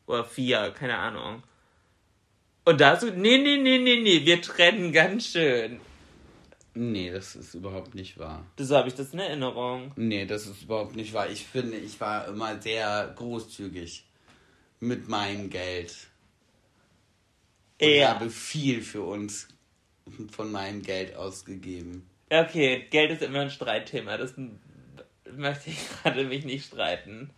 Oder 0.05 0.25
vier, 0.25 0.71
keine 0.71 0.97
Ahnung. 0.97 1.43
Und 2.65 2.79
da 2.79 2.91
hast 2.91 3.03
du, 3.03 3.11
nee, 3.11 3.37
nee, 3.37 3.57
nee, 3.57 3.77
nee, 3.77 3.99
nee, 4.01 4.25
wir 4.25 4.41
trennen 4.41 4.91
ganz 4.93 5.27
schön. 5.27 5.79
nee, 6.73 7.11
das 7.11 7.35
ist 7.35 7.53
überhaupt 7.53 7.93
nicht 7.93 8.17
wahr. 8.17 8.45
So 8.57 8.77
habe 8.77 8.87
ich 8.87 8.95
das 8.95 9.13
in 9.13 9.19
Erinnerung. 9.19 9.91
Nee, 9.95 10.25
das 10.25 10.47
ist 10.47 10.63
überhaupt 10.63 10.95
nicht 10.95 11.13
wahr. 11.13 11.29
Ich 11.29 11.45
finde, 11.45 11.77
ich 11.77 11.99
war 11.99 12.27
immer 12.27 12.61
sehr 12.61 13.13
großzügig 13.15 14.05
mit 14.79 15.07
meinem 15.09 15.49
Geld. 15.49 16.07
Und 17.85 17.89
Ja. 17.95 18.09
habe 18.09 18.29
viel 18.29 18.81
für 18.81 19.01
uns 19.01 19.47
von 20.31 20.51
meinem 20.51 20.81
Geld 20.81 21.15
ausgegeben. 21.15 22.09
Okay, 22.29 22.85
Geld 22.89 23.11
ist 23.11 23.21
immer 23.21 23.41
ein 23.41 23.49
Streitthema. 23.49 24.17
Das 24.17 24.33
möchte 25.35 25.69
ich 25.69 25.77
gerade 26.03 26.23
mich 26.25 26.45
nicht 26.45 26.65
streiten. 26.67 27.29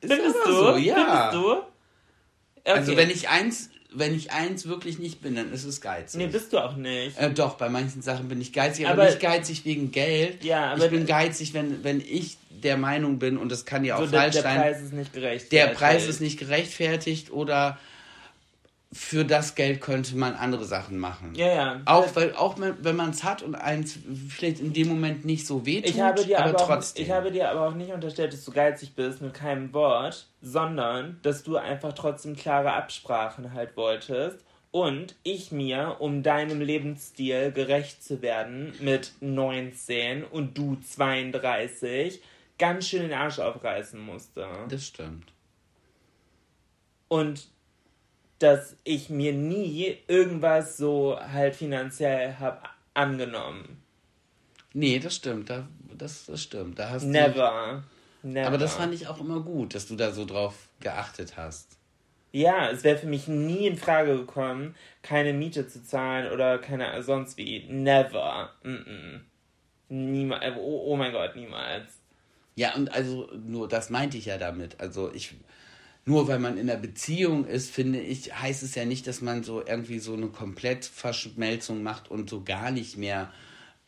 Ist 0.00 0.12
Findest 0.12 0.36
du? 0.44 0.52
so, 0.52 0.76
ja. 0.76 1.30
Findest 1.30 1.34
du? 1.34 1.52
Okay. 1.52 2.78
Also 2.78 2.96
wenn 2.96 3.10
ich 3.10 3.28
eins, 3.28 3.70
wenn 3.92 4.14
ich 4.14 4.32
eins 4.32 4.66
wirklich 4.66 4.98
nicht 4.98 5.22
bin, 5.22 5.36
dann 5.36 5.52
ist 5.52 5.64
es 5.64 5.80
geizig. 5.80 6.18
Nee, 6.18 6.26
bist 6.26 6.52
du 6.52 6.58
auch 6.58 6.76
nicht. 6.76 7.16
Äh, 7.18 7.32
doch, 7.32 7.54
bei 7.56 7.68
manchen 7.68 8.02
Sachen 8.02 8.28
bin 8.28 8.40
ich 8.40 8.52
geizig, 8.52 8.86
aber, 8.86 9.02
Aber- 9.02 9.10
nicht 9.10 9.20
geizig 9.20 9.64
wegen 9.64 9.90
Geld. 9.92 10.44
Ja, 10.44 10.72
aber 10.72 10.84
ich 10.86 10.90
bin 10.90 11.06
geizig, 11.06 11.54
wenn, 11.54 11.82
wenn 11.84 12.00
ich 12.00 12.36
der 12.50 12.76
Meinung 12.76 13.18
bin, 13.18 13.36
und 13.38 13.50
das 13.52 13.64
kann 13.64 13.84
ja 13.84 13.96
auch 13.96 14.00
so, 14.00 14.06
der, 14.10 14.20
falsch 14.22 14.32
der 14.34 14.42
sein, 14.42 14.60
Preis 14.60 14.82
ist 14.82 14.92
nicht 14.92 15.12
gerecht. 15.12 15.52
der 15.52 15.66
Preis 15.68 16.06
ist 16.06 16.20
nicht 16.20 16.38
gerechtfertigt 16.38 17.30
oder 17.30 17.78
für 18.96 19.24
das 19.26 19.54
Geld 19.54 19.82
könnte 19.82 20.16
man 20.16 20.34
andere 20.34 20.64
Sachen 20.64 20.98
machen. 20.98 21.34
Ja, 21.34 21.46
ja. 21.46 21.80
Auch, 21.84 22.16
weil, 22.16 22.34
auch 22.34 22.56
wenn 22.58 22.96
man 22.96 23.10
es 23.10 23.24
hat 23.24 23.42
und 23.42 23.54
eins 23.54 23.98
vielleicht 24.28 24.58
in 24.58 24.72
dem 24.72 24.88
Moment 24.88 25.26
nicht 25.26 25.46
so 25.46 25.66
wehtut, 25.66 25.90
ich 25.90 26.00
habe, 26.00 26.24
dir 26.24 26.38
aber, 26.38 26.50
aber 26.50 26.60
auch, 26.60 26.66
trotzdem. 26.66 27.04
ich 27.04 27.10
habe 27.10 27.30
dir 27.30 27.50
aber 27.50 27.68
auch 27.68 27.74
nicht 27.74 27.92
unterstellt, 27.92 28.32
dass 28.32 28.44
du 28.44 28.52
geizig 28.52 28.94
bist 28.94 29.20
mit 29.20 29.34
keinem 29.34 29.74
Wort, 29.74 30.26
sondern 30.40 31.20
dass 31.22 31.42
du 31.42 31.56
einfach 31.56 31.92
trotzdem 31.92 32.36
klare 32.36 32.72
Absprachen 32.72 33.52
halt 33.52 33.76
wolltest. 33.76 34.38
Und 34.70 35.14
ich 35.22 35.52
mir, 35.52 35.96
um 36.00 36.22
deinem 36.22 36.60
Lebensstil 36.60 37.52
gerecht 37.52 38.02
zu 38.02 38.22
werden, 38.22 38.72
mit 38.80 39.12
19 39.20 40.24
und 40.24 40.56
du 40.56 40.76
32, 40.76 42.20
ganz 42.58 42.88
schön 42.88 43.02
den 43.02 43.12
Arsch 43.12 43.38
aufreißen 43.38 44.00
musste. 44.00 44.46
das 44.68 44.86
stimmt. 44.86 45.32
Und 47.08 47.48
dass 48.38 48.76
ich 48.84 49.08
mir 49.08 49.32
nie 49.32 49.98
irgendwas 50.08 50.76
so 50.76 51.18
halt 51.18 51.56
finanziell 51.56 52.34
habe 52.38 52.60
angenommen. 52.94 53.82
Nee, 54.72 54.98
das 54.98 55.16
stimmt. 55.16 55.48
Da, 55.50 55.66
das, 55.96 56.26
das 56.26 56.42
stimmt. 56.42 56.78
Da 56.78 56.90
hast 56.90 57.04
du, 57.04 57.08
Never. 57.08 57.84
Never. 58.22 58.46
Aber 58.46 58.58
das 58.58 58.74
fand 58.74 58.92
ich 58.92 59.06
auch 59.06 59.20
immer 59.20 59.40
gut, 59.40 59.74
dass 59.74 59.86
du 59.86 59.96
da 59.96 60.10
so 60.10 60.24
drauf 60.24 60.68
geachtet 60.80 61.36
hast. 61.36 61.78
Ja, 62.32 62.70
es 62.70 62.84
wäre 62.84 62.98
für 62.98 63.06
mich 63.06 63.28
nie 63.28 63.66
in 63.66 63.78
Frage 63.78 64.16
gekommen, 64.16 64.74
keine 65.02 65.32
Miete 65.32 65.68
zu 65.68 65.82
zahlen 65.82 66.30
oder 66.30 66.58
keine 66.58 67.02
sonst 67.02 67.38
wie. 67.38 67.66
Never. 67.70 68.50
Mm 68.62 68.68
-mm. 68.68 69.20
Niemals. 69.88 70.56
Oh, 70.58 70.92
oh 70.92 70.96
mein 70.96 71.12
Gott, 71.12 71.36
niemals. 71.36 71.92
Ja, 72.56 72.74
und 72.74 72.92
also 72.92 73.30
nur 73.32 73.68
das 73.68 73.90
meinte 73.90 74.18
ich 74.18 74.26
ja 74.26 74.38
damit. 74.38 74.80
Also 74.80 75.12
ich 75.12 75.34
nur 76.06 76.28
weil 76.28 76.38
man 76.38 76.56
in 76.56 76.70
einer 76.70 76.78
Beziehung 76.78 77.46
ist, 77.46 77.70
finde 77.70 78.00
ich, 78.00 78.32
heißt 78.32 78.62
es 78.62 78.76
ja 78.76 78.84
nicht, 78.84 79.08
dass 79.08 79.20
man 79.20 79.42
so 79.42 79.62
irgendwie 79.66 79.98
so 79.98 80.14
eine 80.14 80.28
Komplettverschmelzung 80.28 81.82
macht 81.82 82.10
und 82.10 82.30
so 82.30 82.44
gar 82.44 82.70
nicht 82.70 82.96
mehr. 82.96 83.32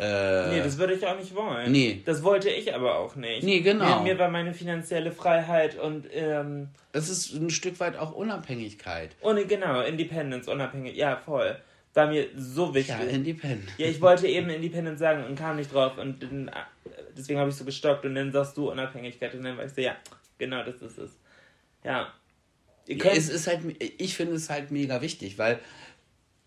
Äh, 0.00 0.50
nee, 0.50 0.62
das 0.62 0.78
würde 0.78 0.94
ich 0.94 1.06
auch 1.06 1.16
nicht 1.16 1.34
wollen. 1.34 1.70
Nee. 1.70 2.02
Das 2.04 2.24
wollte 2.24 2.50
ich 2.50 2.74
aber 2.74 2.98
auch 2.98 3.14
nicht. 3.14 3.44
Nee, 3.44 3.60
genau. 3.60 4.02
Mir, 4.02 4.14
mir 4.14 4.18
war 4.18 4.30
meine 4.30 4.52
finanzielle 4.52 5.12
Freiheit 5.12 5.78
und. 5.78 6.06
Ähm, 6.12 6.68
es 6.92 7.08
ist 7.08 7.34
ein 7.34 7.50
Stück 7.50 7.78
weit 7.78 7.96
auch 7.96 8.12
Unabhängigkeit. 8.12 9.14
Ohne, 9.20 9.46
genau, 9.46 9.80
Independence, 9.82 10.48
unabhängig. 10.48 10.96
Ja, 10.96 11.16
voll. 11.16 11.56
War 11.94 12.08
mir 12.08 12.26
so 12.36 12.74
wichtig. 12.74 12.96
Ja, 12.96 13.04
Independent. 13.04 13.70
Ja, 13.76 13.86
ich 13.86 14.00
wollte 14.00 14.26
eben 14.26 14.50
Independent 14.50 14.98
sagen 14.98 15.24
und 15.24 15.36
kam 15.36 15.56
nicht 15.56 15.72
drauf 15.72 15.98
und 15.98 16.26
deswegen 17.16 17.38
habe 17.38 17.50
ich 17.50 17.56
so 17.56 17.64
gestockt 17.64 18.04
und 18.04 18.14
dann 18.14 18.30
sagst 18.30 18.56
du 18.56 18.70
Unabhängigkeit 18.70 19.34
und 19.34 19.42
dann 19.42 19.56
war 19.56 19.64
ich 19.64 19.72
so, 19.72 19.80
ja, 19.80 19.96
genau 20.36 20.62
das 20.64 20.76
ist 20.82 20.98
es. 20.98 21.10
Ja. 21.84 22.12
es 22.86 23.28
ist 23.28 23.46
halt, 23.46 23.60
ich 23.80 24.16
finde 24.16 24.34
es 24.34 24.50
halt 24.50 24.70
mega 24.70 25.00
wichtig, 25.00 25.38
weil 25.38 25.60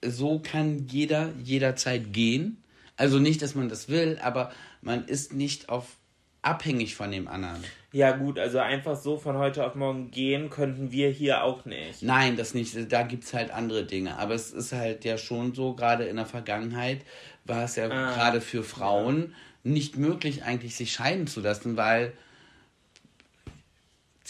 so 0.03 0.39
kann 0.39 0.87
jeder 0.87 1.29
jederzeit 1.43 2.13
gehen. 2.13 2.63
Also 2.97 3.19
nicht, 3.19 3.41
dass 3.41 3.55
man 3.55 3.69
das 3.69 3.89
will, 3.89 4.19
aber 4.21 4.51
man 4.81 5.05
ist 5.05 5.33
nicht 5.33 5.69
auf 5.69 5.97
abhängig 6.41 6.95
von 6.95 7.11
dem 7.11 7.27
anderen. 7.27 7.63
Ja, 7.93 8.11
gut, 8.11 8.39
also 8.39 8.59
einfach 8.59 8.95
so 8.95 9.17
von 9.17 9.37
heute 9.37 9.65
auf 9.65 9.75
morgen 9.75 10.11
gehen 10.11 10.49
könnten 10.49 10.91
wir 10.91 11.09
hier 11.09 11.43
auch 11.43 11.65
nicht. 11.65 12.01
Nein, 12.01 12.37
das 12.37 12.53
nicht. 12.53 12.91
Da 12.91 13.03
gibt 13.03 13.25
es 13.25 13.33
halt 13.33 13.51
andere 13.51 13.85
Dinge. 13.85 14.17
Aber 14.17 14.33
es 14.33 14.51
ist 14.51 14.71
halt 14.71 15.03
ja 15.03 15.17
schon 15.17 15.53
so, 15.53 15.73
gerade 15.73 16.05
in 16.05 16.15
der 16.15 16.25
Vergangenheit 16.25 17.01
war 17.43 17.65
es 17.65 17.75
ja 17.75 17.89
ah, 17.89 18.13
gerade 18.13 18.39
für 18.39 18.63
Frauen 18.63 19.33
ja. 19.63 19.71
nicht 19.71 19.97
möglich, 19.97 20.43
eigentlich 20.43 20.75
sich 20.75 20.93
scheiden 20.93 21.27
zu 21.27 21.41
lassen, 21.41 21.75
weil 21.75 22.13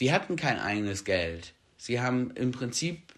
Sie 0.02 0.12
hatten 0.12 0.36
kein 0.36 0.58
eigenes 0.58 1.04
Geld. 1.04 1.54
Sie 1.78 2.02
haben 2.02 2.32
im 2.32 2.50
Prinzip 2.50 3.14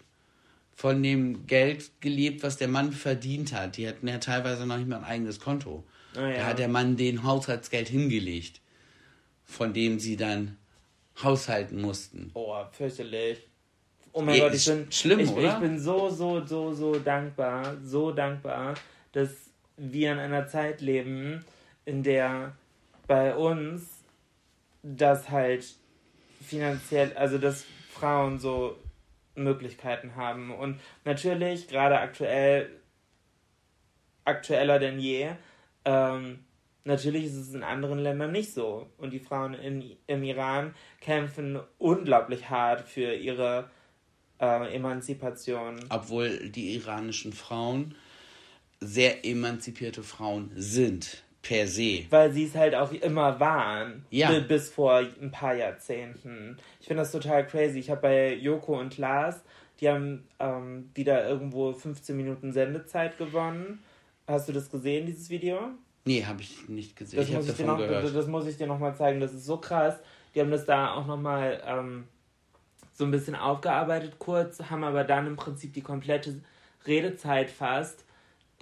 von 0.74 1.02
dem 1.02 1.46
Geld 1.46 1.90
gelebt, 2.02 2.42
was 2.42 2.58
der 2.58 2.68
Mann 2.68 2.92
verdient 2.92 3.54
hat. 3.54 3.78
Die 3.78 3.88
hatten 3.88 4.06
ja 4.06 4.18
teilweise 4.18 4.66
noch 4.66 4.76
nicht 4.76 4.86
mal 4.86 4.98
ein 4.98 5.04
eigenes 5.04 5.40
Konto. 5.40 5.82
Oh 6.14 6.20
ja. 6.20 6.34
Da 6.34 6.44
hat 6.44 6.58
der 6.58 6.68
Mann 6.68 6.98
den 6.98 7.24
Haushaltsgeld 7.24 7.88
hingelegt, 7.88 8.60
von 9.46 9.72
dem 9.72 9.98
sie 9.98 10.18
dann 10.18 10.58
haushalten 11.22 11.80
mussten. 11.80 12.30
Oh, 12.34 12.62
fürchterlich. 12.70 13.38
Oh 14.12 14.20
mein 14.20 14.36
ja, 14.36 14.44
Gott, 14.44 14.54
ich 14.54 14.66
bin, 14.66 14.92
schlimm, 14.92 15.20
ich, 15.20 15.30
oder? 15.30 15.54
ich 15.54 15.60
bin 15.60 15.80
so, 15.80 16.10
so, 16.10 16.44
so, 16.44 16.74
so 16.74 16.98
dankbar, 16.98 17.78
so 17.82 18.12
dankbar, 18.12 18.74
dass 19.12 19.30
wir 19.78 20.12
in 20.12 20.18
einer 20.18 20.48
Zeit 20.48 20.82
leben, 20.82 21.46
in 21.86 22.02
der 22.02 22.54
bei 23.06 23.34
uns 23.34 23.88
das 24.82 25.30
halt 25.30 25.64
finanziell, 26.44 27.12
also 27.14 27.38
dass 27.38 27.64
Frauen 27.90 28.38
so 28.38 28.76
Möglichkeiten 29.34 30.16
haben. 30.16 30.52
Und 30.52 30.80
natürlich, 31.04 31.68
gerade 31.68 31.98
aktuell, 31.98 32.70
aktueller 34.24 34.78
denn 34.78 34.98
je, 34.98 35.30
ähm, 35.84 36.44
natürlich 36.84 37.26
ist 37.26 37.36
es 37.36 37.54
in 37.54 37.62
anderen 37.62 37.98
Ländern 37.98 38.32
nicht 38.32 38.52
so. 38.52 38.88
Und 38.96 39.12
die 39.12 39.20
Frauen 39.20 39.54
in, 39.54 39.96
im 40.06 40.22
Iran 40.22 40.74
kämpfen 41.00 41.60
unglaublich 41.78 42.48
hart 42.50 42.88
für 42.88 43.14
ihre 43.14 43.70
äh, 44.40 44.74
Emanzipation. 44.74 45.80
Obwohl 45.88 46.50
die 46.50 46.74
iranischen 46.74 47.32
Frauen 47.32 47.94
sehr 48.80 49.24
emanzipierte 49.24 50.02
Frauen 50.02 50.50
sind 50.54 51.23
per 51.44 51.68
se. 51.68 52.06
Weil 52.10 52.32
sie 52.32 52.46
es 52.46 52.56
halt 52.56 52.74
auch 52.74 52.90
immer 52.90 53.38
waren. 53.38 54.04
Ja. 54.10 54.36
Bis 54.40 54.70
vor 54.70 54.96
ein 54.96 55.30
paar 55.30 55.54
Jahrzehnten. 55.54 56.56
Ich 56.80 56.88
finde 56.88 57.02
das 57.02 57.12
total 57.12 57.46
crazy. 57.46 57.78
Ich 57.78 57.90
habe 57.90 58.00
bei 58.00 58.34
Joko 58.34 58.80
und 58.80 58.98
Lars, 58.98 59.42
die 59.80 59.88
haben 59.88 60.26
ähm, 60.40 60.90
wieder 60.94 61.28
irgendwo 61.28 61.72
15 61.72 62.16
Minuten 62.16 62.52
Sendezeit 62.52 63.18
gewonnen. 63.18 63.82
Hast 64.26 64.48
du 64.48 64.52
das 64.52 64.70
gesehen, 64.70 65.06
dieses 65.06 65.30
Video? 65.30 65.60
Nee, 66.06 66.24
habe 66.24 66.40
ich 66.40 66.68
nicht 66.68 66.96
gesehen. 66.96 67.20
Das 67.20 67.28
ich 67.28 67.34
habe 67.34 67.46
davon 67.46 67.66
noch, 67.66 67.78
gehört. 67.78 68.04
Das, 68.04 68.12
das, 68.12 68.26
muss 68.26 68.46
ich 68.46 68.56
dir 68.56 68.66
nochmal 68.66 68.96
zeigen. 68.96 69.20
Das 69.20 69.32
ist 69.32 69.44
so 69.44 69.58
krass. 69.58 69.96
Die 70.34 70.40
haben 70.40 70.50
das 70.50 70.64
da 70.64 70.94
auch 70.94 71.06
nochmal 71.06 71.62
ähm, 71.66 72.04
so 72.94 73.04
ein 73.04 73.10
bisschen 73.10 73.34
aufgearbeitet 73.34 74.18
kurz, 74.18 74.60
haben 74.70 74.84
aber 74.84 75.04
dann 75.04 75.26
im 75.26 75.36
Prinzip 75.36 75.74
die 75.74 75.82
komplette 75.82 76.40
Redezeit 76.86 77.50
fast 77.50 78.03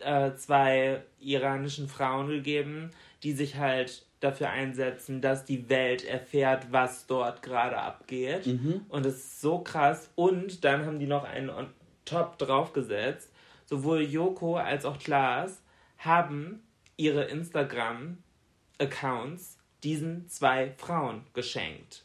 äh, 0.04 0.34
zwei 0.36 1.02
iranischen 1.20 1.88
Frauen 1.88 2.28
gegeben, 2.28 2.90
die 3.22 3.32
sich 3.32 3.56
halt 3.56 4.04
dafür 4.20 4.50
einsetzen, 4.50 5.20
dass 5.20 5.44
die 5.44 5.68
Welt 5.68 6.04
erfährt, 6.04 6.68
was 6.70 7.06
dort 7.06 7.42
gerade 7.42 7.78
abgeht. 7.78 8.46
Mhm. 8.46 8.86
Und 8.88 9.04
das 9.04 9.16
ist 9.16 9.40
so 9.40 9.58
krass. 9.58 10.10
Und 10.14 10.64
dann 10.64 10.86
haben 10.86 11.00
die 11.00 11.06
noch 11.06 11.24
einen 11.24 11.50
on 11.50 11.66
top 12.04 12.38
draufgesetzt. 12.38 13.32
Sowohl 13.66 14.02
Joko 14.02 14.56
als 14.56 14.84
auch 14.84 14.98
Klaas 14.98 15.62
haben 15.98 16.62
ihre 16.96 17.24
Instagram-Accounts 17.24 19.58
diesen 19.82 20.28
zwei 20.28 20.72
Frauen 20.76 21.26
geschenkt. 21.32 22.04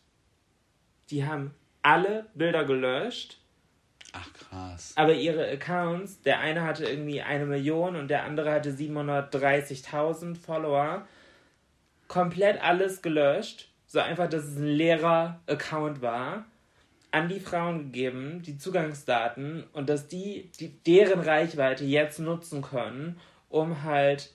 Die 1.10 1.26
haben 1.26 1.54
alle 1.82 2.28
Bilder 2.34 2.64
gelöscht 2.66 3.39
Ach 4.14 4.34
krass. 4.34 4.93
Aber 4.95 5.14
ihre 5.14 5.47
Accounts, 5.49 6.22
der 6.22 6.39
eine 6.39 6.64
hatte 6.64 6.86
irgendwie 6.86 7.22
eine 7.22 7.45
Million 7.45 7.95
und 7.95 8.08
der 8.08 8.24
andere 8.24 8.51
hatte 8.51 8.72
730.000 8.72 10.36
Follower. 10.36 11.05
Komplett 12.08 12.62
alles 12.62 13.01
gelöscht. 13.01 13.70
So 13.86 13.99
einfach, 13.99 14.30
dass 14.30 14.43
es 14.43 14.58
ein 14.58 14.68
leerer 14.68 15.39
Account 15.47 16.01
war. 16.01 16.45
An 17.12 17.30
die 17.30 17.39
Frauen 17.39 17.86
gegeben, 17.86 18.41
die 18.43 18.58
Zugangsdaten 18.58 19.64
und 19.74 19.89
dass 19.89 20.08
die, 20.08 20.51
die 20.60 20.70
deren 20.70 21.22
Reichweite 21.22 21.86
jetzt 21.86 22.20
nutzen 22.20 22.62
können, 22.62 23.20
um 23.49 23.84
halt 23.84 24.32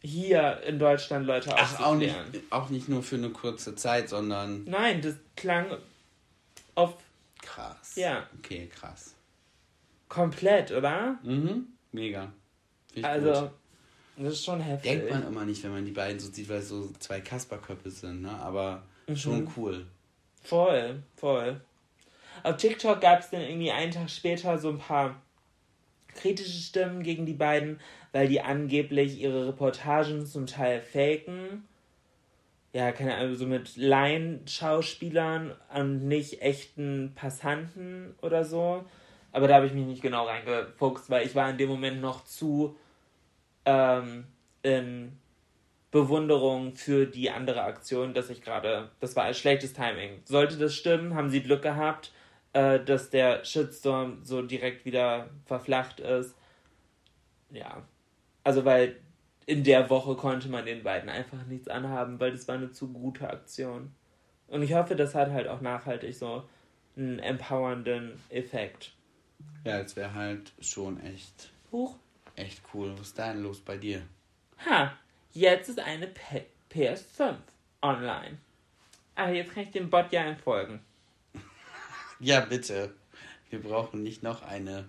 hier 0.00 0.62
in 0.66 0.78
Deutschland 0.78 1.26
Leute 1.26 1.50
Ach, 1.54 1.80
auch 1.80 1.94
nicht, 1.94 2.14
auch 2.50 2.70
nicht 2.70 2.88
nur 2.88 3.02
für 3.02 3.16
eine 3.16 3.30
kurze 3.30 3.74
Zeit, 3.74 4.08
sondern. 4.08 4.64
Nein, 4.64 5.02
das 5.02 5.16
klang 5.36 5.66
auf. 6.74 6.96
Ja. 7.94 8.26
Okay, 8.38 8.68
krass. 8.68 9.14
Komplett, 10.08 10.72
oder? 10.72 11.18
Mhm. 11.22 11.66
Mega. 11.92 12.32
also, 13.02 13.42
gut. 13.42 13.50
das 14.16 14.34
ist 14.34 14.44
schon 14.44 14.60
heftig. 14.60 14.90
Denkt 14.90 15.10
man 15.10 15.26
immer 15.26 15.44
nicht, 15.44 15.62
wenn 15.62 15.72
man 15.72 15.84
die 15.84 15.92
beiden 15.92 16.18
so 16.18 16.30
sieht, 16.30 16.48
weil 16.48 16.58
es 16.58 16.68
so 16.68 16.90
zwei 16.98 17.20
Kasperköpfe 17.20 17.90
sind, 17.90 18.22
ne? 18.22 18.30
Aber 18.30 18.82
mhm. 19.06 19.16
schon 19.16 19.52
cool. 19.56 19.86
Voll, 20.42 21.02
voll. 21.16 21.60
Auf 22.42 22.56
TikTok 22.56 23.00
gab 23.00 23.20
es 23.20 23.30
dann 23.30 23.42
irgendwie 23.42 23.70
einen 23.70 23.92
Tag 23.92 24.10
später 24.10 24.58
so 24.58 24.70
ein 24.70 24.78
paar 24.78 25.20
kritische 26.14 26.58
Stimmen 26.58 27.02
gegen 27.02 27.26
die 27.26 27.34
beiden, 27.34 27.80
weil 28.12 28.28
die 28.28 28.40
angeblich 28.40 29.20
ihre 29.20 29.48
Reportagen 29.48 30.26
zum 30.26 30.46
Teil 30.46 30.80
faken 30.80 31.64
ja, 32.72 32.92
keine 32.92 33.16
Ahnung, 33.16 33.34
so 33.34 33.46
mit 33.46 33.76
Laien-Schauspielern 33.76 35.54
und 35.74 36.06
nicht 36.06 36.40
echten 36.40 37.12
Passanten 37.14 38.14
oder 38.22 38.44
so. 38.44 38.84
Aber 39.32 39.48
da 39.48 39.56
habe 39.56 39.66
ich 39.66 39.72
mich 39.72 39.86
nicht 39.86 40.02
genau 40.02 40.26
reingefuchst, 40.26 41.10
weil 41.10 41.26
ich 41.26 41.34
war 41.34 41.50
in 41.50 41.58
dem 41.58 41.68
Moment 41.68 42.00
noch 42.00 42.24
zu 42.24 42.76
ähm, 43.64 44.24
in 44.62 45.18
Bewunderung 45.90 46.76
für 46.76 47.06
die 47.06 47.30
andere 47.30 47.62
Aktion, 47.62 48.14
dass 48.14 48.30
ich 48.30 48.42
gerade, 48.42 48.90
das 49.00 49.16
war 49.16 49.24
ein 49.24 49.34
schlechtes 49.34 49.72
Timing. 49.72 50.20
Sollte 50.24 50.56
das 50.56 50.74
stimmen, 50.74 51.14
haben 51.14 51.30
sie 51.30 51.42
Glück 51.42 51.62
gehabt, 51.62 52.12
äh, 52.52 52.78
dass 52.80 53.10
der 53.10 53.44
Shitstorm 53.44 54.20
so 54.22 54.42
direkt 54.42 54.84
wieder 54.84 55.30
verflacht 55.46 55.98
ist. 55.98 56.36
Ja. 57.50 57.82
Also, 58.44 58.64
weil 58.64 58.96
in 59.50 59.64
der 59.64 59.90
Woche 59.90 60.14
konnte 60.14 60.48
man 60.48 60.64
den 60.64 60.84
beiden 60.84 61.10
einfach 61.10 61.44
nichts 61.46 61.66
anhaben, 61.66 62.20
weil 62.20 62.30
das 62.30 62.46
war 62.46 62.54
eine 62.54 62.70
zu 62.70 62.92
gute 62.92 63.28
Aktion. 63.28 63.92
Und 64.46 64.62
ich 64.62 64.74
hoffe, 64.74 64.94
das 64.94 65.16
hat 65.16 65.32
halt 65.32 65.48
auch 65.48 65.60
nachhaltig 65.60 66.14
so 66.14 66.44
einen 66.96 67.18
empowernden 67.18 68.12
Effekt. 68.28 68.92
Ja, 69.64 69.80
es 69.80 69.96
wäre 69.96 70.14
halt 70.14 70.52
schon 70.60 71.00
echt. 71.00 71.50
Huch. 71.72 71.96
Echt 72.36 72.62
cool. 72.72 72.92
Was 72.92 73.08
ist 73.08 73.18
denn 73.18 73.42
los 73.42 73.60
bei 73.60 73.76
dir? 73.76 74.02
Ha, 74.64 74.92
jetzt 75.32 75.68
ist 75.68 75.80
eine 75.80 76.06
P 76.06 76.46
PS5 76.70 77.34
online. 77.82 78.38
Aber 79.16 79.32
jetzt 79.32 79.52
kann 79.52 79.64
ich 79.64 79.72
dem 79.72 79.90
Bot 79.90 80.12
ja 80.12 80.22
entfolgen. 80.22 80.78
ja, 82.20 82.38
bitte. 82.38 82.94
Wir 83.48 83.60
brauchen 83.60 84.04
nicht 84.04 84.22
noch 84.22 84.42
eine 84.42 84.88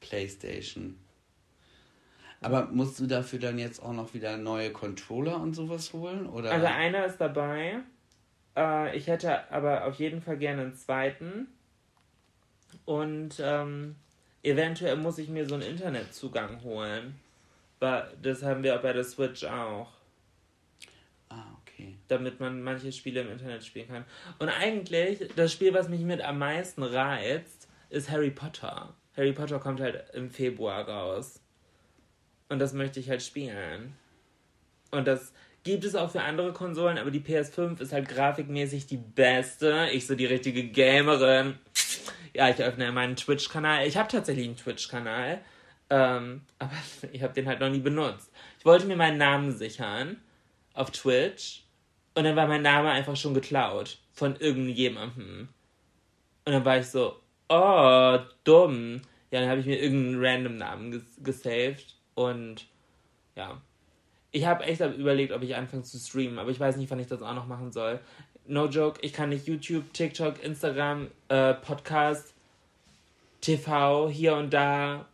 Playstation. 0.00 0.98
Aber 2.40 2.66
musst 2.66 3.00
du 3.00 3.06
dafür 3.06 3.38
dann 3.38 3.58
jetzt 3.58 3.82
auch 3.82 3.92
noch 3.92 4.14
wieder 4.14 4.36
neue 4.36 4.70
Controller 4.70 5.40
und 5.40 5.54
sowas 5.54 5.92
holen? 5.92 6.26
Oder? 6.26 6.52
Also 6.52 6.66
einer 6.66 7.06
ist 7.06 7.18
dabei. 7.18 7.80
Äh, 8.56 8.96
ich 8.96 9.06
hätte 9.06 9.50
aber 9.50 9.86
auf 9.86 9.96
jeden 9.96 10.20
Fall 10.20 10.36
gerne 10.36 10.62
einen 10.62 10.74
zweiten. 10.74 11.48
Und 12.84 13.40
ähm, 13.40 13.96
eventuell 14.42 14.96
muss 14.96 15.18
ich 15.18 15.28
mir 15.28 15.46
so 15.46 15.54
einen 15.54 15.64
Internetzugang 15.64 16.62
holen. 16.62 17.16
Das 17.80 18.42
haben 18.42 18.62
wir 18.62 18.76
bei 18.78 18.92
der 18.92 19.04
Switch 19.04 19.44
auch. 19.44 19.92
Ah, 21.28 21.44
okay. 21.60 21.96
Damit 22.08 22.40
man 22.40 22.62
manche 22.62 22.92
Spiele 22.92 23.22
im 23.22 23.30
Internet 23.30 23.64
spielen 23.64 23.88
kann. 23.88 24.04
Und 24.38 24.48
eigentlich, 24.48 25.28
das 25.36 25.52
Spiel, 25.52 25.74
was 25.74 25.88
mich 25.88 26.00
mit 26.00 26.22
am 26.22 26.38
meisten 26.38 26.82
reizt, 26.82 27.68
ist 27.90 28.10
Harry 28.10 28.30
Potter. 28.30 28.94
Harry 29.16 29.32
Potter 29.32 29.58
kommt 29.58 29.80
halt 29.80 30.10
im 30.14 30.30
Februar 30.30 30.88
raus. 30.88 31.40
Und 32.48 32.58
das 32.58 32.72
möchte 32.72 33.00
ich 33.00 33.10
halt 33.10 33.22
spielen. 33.22 33.96
Und 34.90 35.06
das 35.06 35.32
gibt 35.64 35.84
es 35.84 35.96
auch 35.96 36.10
für 36.10 36.22
andere 36.22 36.52
Konsolen, 36.52 36.96
aber 36.96 37.10
die 37.10 37.20
PS5 37.20 37.80
ist 37.80 37.92
halt 37.92 38.08
grafikmäßig 38.08 38.86
die 38.86 38.98
beste. 38.98 39.88
Ich 39.92 40.06
so 40.06 40.14
die 40.14 40.26
richtige 40.26 40.68
Gamerin. 40.68 41.58
Ja, 42.34 42.48
ich 42.48 42.62
öffne 42.62 42.92
meinen 42.92 43.16
Twitch-Kanal. 43.16 43.86
Ich 43.86 43.96
habe 43.96 44.08
tatsächlich 44.08 44.46
einen 44.46 44.56
Twitch-Kanal. 44.56 45.40
Ähm, 45.90 46.42
aber 46.58 46.72
ich 47.12 47.22
habe 47.22 47.34
den 47.34 47.46
halt 47.48 47.60
noch 47.60 47.70
nie 47.70 47.80
benutzt. 47.80 48.30
Ich 48.58 48.64
wollte 48.64 48.86
mir 48.86 48.96
meinen 48.96 49.18
Namen 49.18 49.56
sichern 49.56 50.20
auf 50.74 50.90
Twitch 50.90 51.64
und 52.14 52.24
dann 52.24 52.36
war 52.36 52.46
mein 52.46 52.62
Name 52.62 52.90
einfach 52.90 53.16
schon 53.16 53.34
geklaut 53.34 53.98
von 54.12 54.36
irgendjemandem. 54.36 55.48
Und 56.44 56.52
dann 56.52 56.64
war 56.64 56.78
ich 56.78 56.86
so, 56.86 57.20
oh, 57.48 58.18
dumm. 58.44 59.02
Ja, 59.32 59.40
dann 59.40 59.50
habe 59.50 59.60
ich 59.60 59.66
mir 59.66 59.80
irgendeinen 59.80 60.24
random 60.24 60.56
Namen 60.58 60.90
ges 60.92 61.02
gesaved 61.22 61.95
und 62.16 62.66
ja. 63.36 63.60
Ich 64.32 64.44
habe 64.44 64.64
echt 64.64 64.80
überlegt, 64.80 65.32
ob 65.32 65.42
ich 65.42 65.54
anfange 65.54 65.84
zu 65.84 65.98
streamen, 65.98 66.40
aber 66.40 66.50
ich 66.50 66.58
weiß 66.58 66.76
nicht, 66.76 66.90
wann 66.90 66.98
ich 66.98 67.06
das 67.06 67.22
auch 67.22 67.34
noch 67.34 67.46
machen 67.46 67.70
soll. 67.70 68.00
No 68.48 68.66
joke, 68.66 68.98
ich 69.02 69.12
kann 69.12 69.28
nicht 69.28 69.46
YouTube, 69.46 69.92
TikTok, 69.92 70.42
Instagram, 70.42 71.08
äh, 71.28 71.54
Podcast, 71.54 72.34
TV, 73.40 74.10
hier 74.10 74.34
und 74.34 74.52
da 74.52 75.06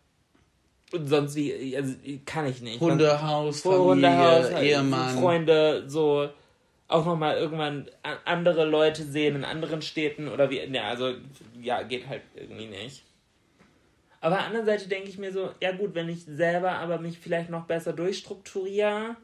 und 0.93 1.09
sonst 1.09 1.35
wie, 1.37 1.77
also 1.77 1.95
kann 2.25 2.47
ich 2.47 2.61
nicht. 2.61 2.81
Hundehaus, 2.81 3.63
Familie, 3.63 3.85
Hundehaus, 3.85 4.53
halt, 4.53 4.65
Ehemann. 4.65 5.19
Freunde, 5.19 5.85
so 5.89 6.29
auch 6.89 7.07
nochmal 7.07 7.37
irgendwann 7.37 7.89
andere 8.25 8.65
Leute 8.65 9.03
sehen 9.03 9.37
in 9.37 9.45
anderen 9.45 9.83
Städten 9.83 10.29
oder 10.29 10.51
wie, 10.51 10.59
ja, 10.59 10.89
also, 10.89 11.15
ja, 11.61 11.83
geht 11.83 12.07
halt 12.09 12.23
irgendwie 12.35 12.67
nicht. 12.67 13.03
Aber 14.23 14.37
auf 14.37 14.43
der 14.43 14.47
anderen 14.47 14.67
Seite 14.67 14.89
denke 14.89 15.09
ich 15.09 15.19
mir 15.19 15.33
so, 15.33 15.53
ja 15.61 15.73
gut, 15.73 15.97
wenn 15.97 16.09
ich 16.09 16.25
selber 16.25 16.79
aber 16.79 16.99
mich 16.99 17.19
vielleicht 17.19 17.51
noch 17.51 17.67
besser 17.67 17.93
durchstrukturiere. 17.93 19.17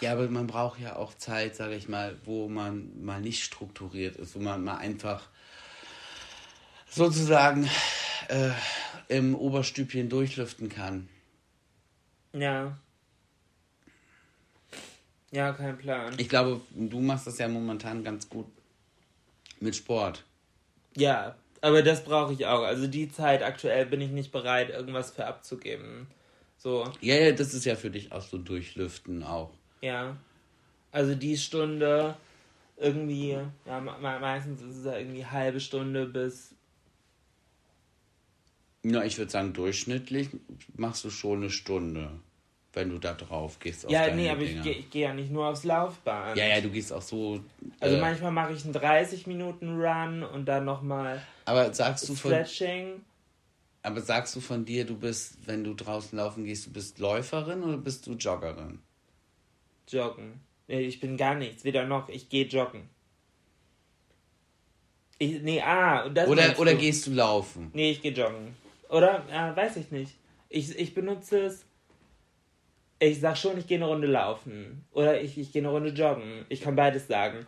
Ja, 0.00 0.12
aber 0.12 0.28
man 0.28 0.48
braucht 0.48 0.80
ja 0.80 0.96
auch 0.96 1.14
Zeit, 1.14 1.54
sage 1.54 1.76
ich 1.76 1.88
mal, 1.88 2.18
wo 2.24 2.48
man 2.48 3.04
mal 3.04 3.20
nicht 3.20 3.44
strukturiert 3.44 4.16
ist, 4.16 4.34
wo 4.34 4.40
man 4.40 4.64
mal 4.64 4.78
einfach 4.78 5.28
sozusagen 6.90 7.70
äh, 8.26 8.50
im 9.06 9.36
Oberstübchen 9.36 10.08
durchlüften 10.08 10.68
kann. 10.68 11.08
Ja. 12.32 12.76
Ja, 15.30 15.52
kein 15.52 15.78
Plan. 15.78 16.12
Ich 16.18 16.28
glaube, 16.28 16.60
du 16.70 17.00
machst 17.00 17.28
das 17.28 17.38
ja 17.38 17.46
momentan 17.46 18.02
ganz 18.02 18.28
gut 18.28 18.46
mit 19.60 19.76
Sport. 19.76 20.24
Ja, 20.96 21.36
aber 21.64 21.82
das 21.82 22.04
brauche 22.04 22.34
ich 22.34 22.44
auch. 22.44 22.62
Also 22.62 22.86
die 22.86 23.10
Zeit 23.10 23.42
aktuell 23.42 23.86
bin 23.86 24.00
ich 24.02 24.10
nicht 24.10 24.30
bereit, 24.30 24.68
irgendwas 24.68 25.10
für 25.10 25.26
abzugeben. 25.26 26.06
So. 26.58 26.84
Ja, 27.00 27.14
ja, 27.14 27.32
das 27.32 27.54
ist 27.54 27.64
ja 27.64 27.74
für 27.74 27.90
dich 27.90 28.12
auch 28.12 28.20
so 28.20 28.36
durchlüften 28.36 29.22
auch. 29.22 29.50
Ja. 29.80 30.16
Also 30.92 31.14
die 31.14 31.38
Stunde 31.38 32.16
irgendwie, 32.76 33.38
ja, 33.64 33.80
meistens 33.80 34.60
ist 34.60 34.76
es 34.76 34.84
ja 34.84 34.98
irgendwie 34.98 35.24
halbe 35.24 35.58
Stunde 35.58 36.06
bis 36.06 36.54
na, 38.86 39.02
ich 39.02 39.16
würde 39.16 39.32
sagen, 39.32 39.54
durchschnittlich 39.54 40.28
machst 40.76 41.04
du 41.04 41.10
schon 41.10 41.38
eine 41.38 41.50
Stunde, 41.50 42.10
wenn 42.74 42.90
du 42.90 42.98
da 42.98 43.14
drauf 43.14 43.58
gehst. 43.58 43.88
Ja, 43.88 44.14
nee, 44.14 44.28
aber 44.28 44.40
Dinger. 44.40 44.58
ich 44.58 44.62
gehe 44.62 44.82
geh 44.90 45.00
ja 45.00 45.14
nicht 45.14 45.30
nur 45.30 45.46
aufs 45.48 45.64
Laufband. 45.64 46.36
Ja, 46.36 46.46
ja, 46.46 46.60
du 46.60 46.70
gehst 46.70 46.92
auch 46.92 47.02
so. 47.02 47.40
Also 47.80 47.96
äh, 47.96 48.00
manchmal 48.00 48.32
mache 48.32 48.52
ich 48.52 48.64
einen 48.64 48.72
30 48.72 49.26
Minuten 49.26 49.80
Run 49.80 50.22
und 50.22 50.46
dann 50.46 50.64
nochmal. 50.64 51.22
Aber 51.44 51.72
sagst 51.72 52.08
du 52.08 52.14
von. 52.14 52.34
Aber 53.82 54.00
sagst 54.00 54.34
du 54.34 54.40
von 54.40 54.64
dir, 54.64 54.86
du 54.86 54.96
bist, 54.96 55.46
wenn 55.46 55.62
du 55.62 55.74
draußen 55.74 56.16
laufen 56.16 56.44
gehst, 56.44 56.66
du 56.66 56.72
bist 56.72 56.98
Läuferin 56.98 57.62
oder 57.62 57.76
bist 57.76 58.06
du 58.06 58.14
Joggerin? 58.14 58.78
Joggen. 59.86 60.40
Ich 60.66 61.00
bin 61.00 61.18
gar 61.18 61.34
nichts, 61.34 61.64
weder 61.64 61.84
noch. 61.84 62.08
Ich 62.08 62.30
gehe 62.30 62.46
joggen. 62.46 62.88
Ich, 65.18 65.42
nee, 65.42 65.60
ah, 65.60 66.08
das 66.08 66.28
Oder, 66.28 66.58
oder 66.58 66.74
gehst 66.74 67.06
du 67.06 67.12
laufen? 67.12 67.70
Nee, 67.74 67.90
ich 67.90 68.00
gehe 68.00 68.12
joggen. 68.12 68.56
Oder? 68.88 69.22
Ja, 69.30 69.54
weiß 69.54 69.76
ich 69.76 69.90
nicht. 69.90 70.14
Ich, 70.48 70.76
ich 70.78 70.94
benutze 70.94 71.44
es. 71.44 71.66
Ich 72.98 73.20
sag 73.20 73.36
schon, 73.36 73.58
ich 73.58 73.66
gehe 73.66 73.78
eine 73.78 73.86
Runde 73.86 74.06
laufen. 74.06 74.84
Oder 74.92 75.20
ich, 75.20 75.36
ich 75.36 75.52
gehe 75.52 75.62
eine 75.62 75.70
Runde 75.70 75.90
joggen. 75.90 76.46
Ich 76.48 76.60
kann 76.60 76.76
beides 76.76 77.06
sagen. 77.06 77.46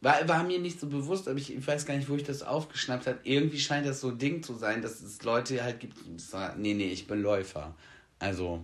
War, 0.00 0.28
war 0.28 0.44
mir 0.44 0.58
nicht 0.58 0.78
so 0.78 0.86
bewusst, 0.86 1.28
aber 1.28 1.38
ich, 1.38 1.54
ich 1.54 1.66
weiß 1.66 1.86
gar 1.86 1.96
nicht, 1.96 2.10
wo 2.10 2.16
ich 2.16 2.24
das 2.24 2.42
aufgeschnappt 2.42 3.06
habe. 3.06 3.20
Irgendwie 3.24 3.58
scheint 3.58 3.86
das 3.86 4.00
so 4.00 4.08
ein 4.08 4.18
Ding 4.18 4.42
zu 4.42 4.54
sein, 4.54 4.82
dass 4.82 5.00
es 5.00 5.22
Leute 5.22 5.62
halt 5.64 5.80
gibt, 5.80 5.96
die 6.04 6.18
sagen, 6.18 6.60
nee, 6.60 6.74
nee, 6.74 6.88
ich 6.88 7.06
bin 7.06 7.22
Läufer. 7.22 7.74
Also. 8.18 8.62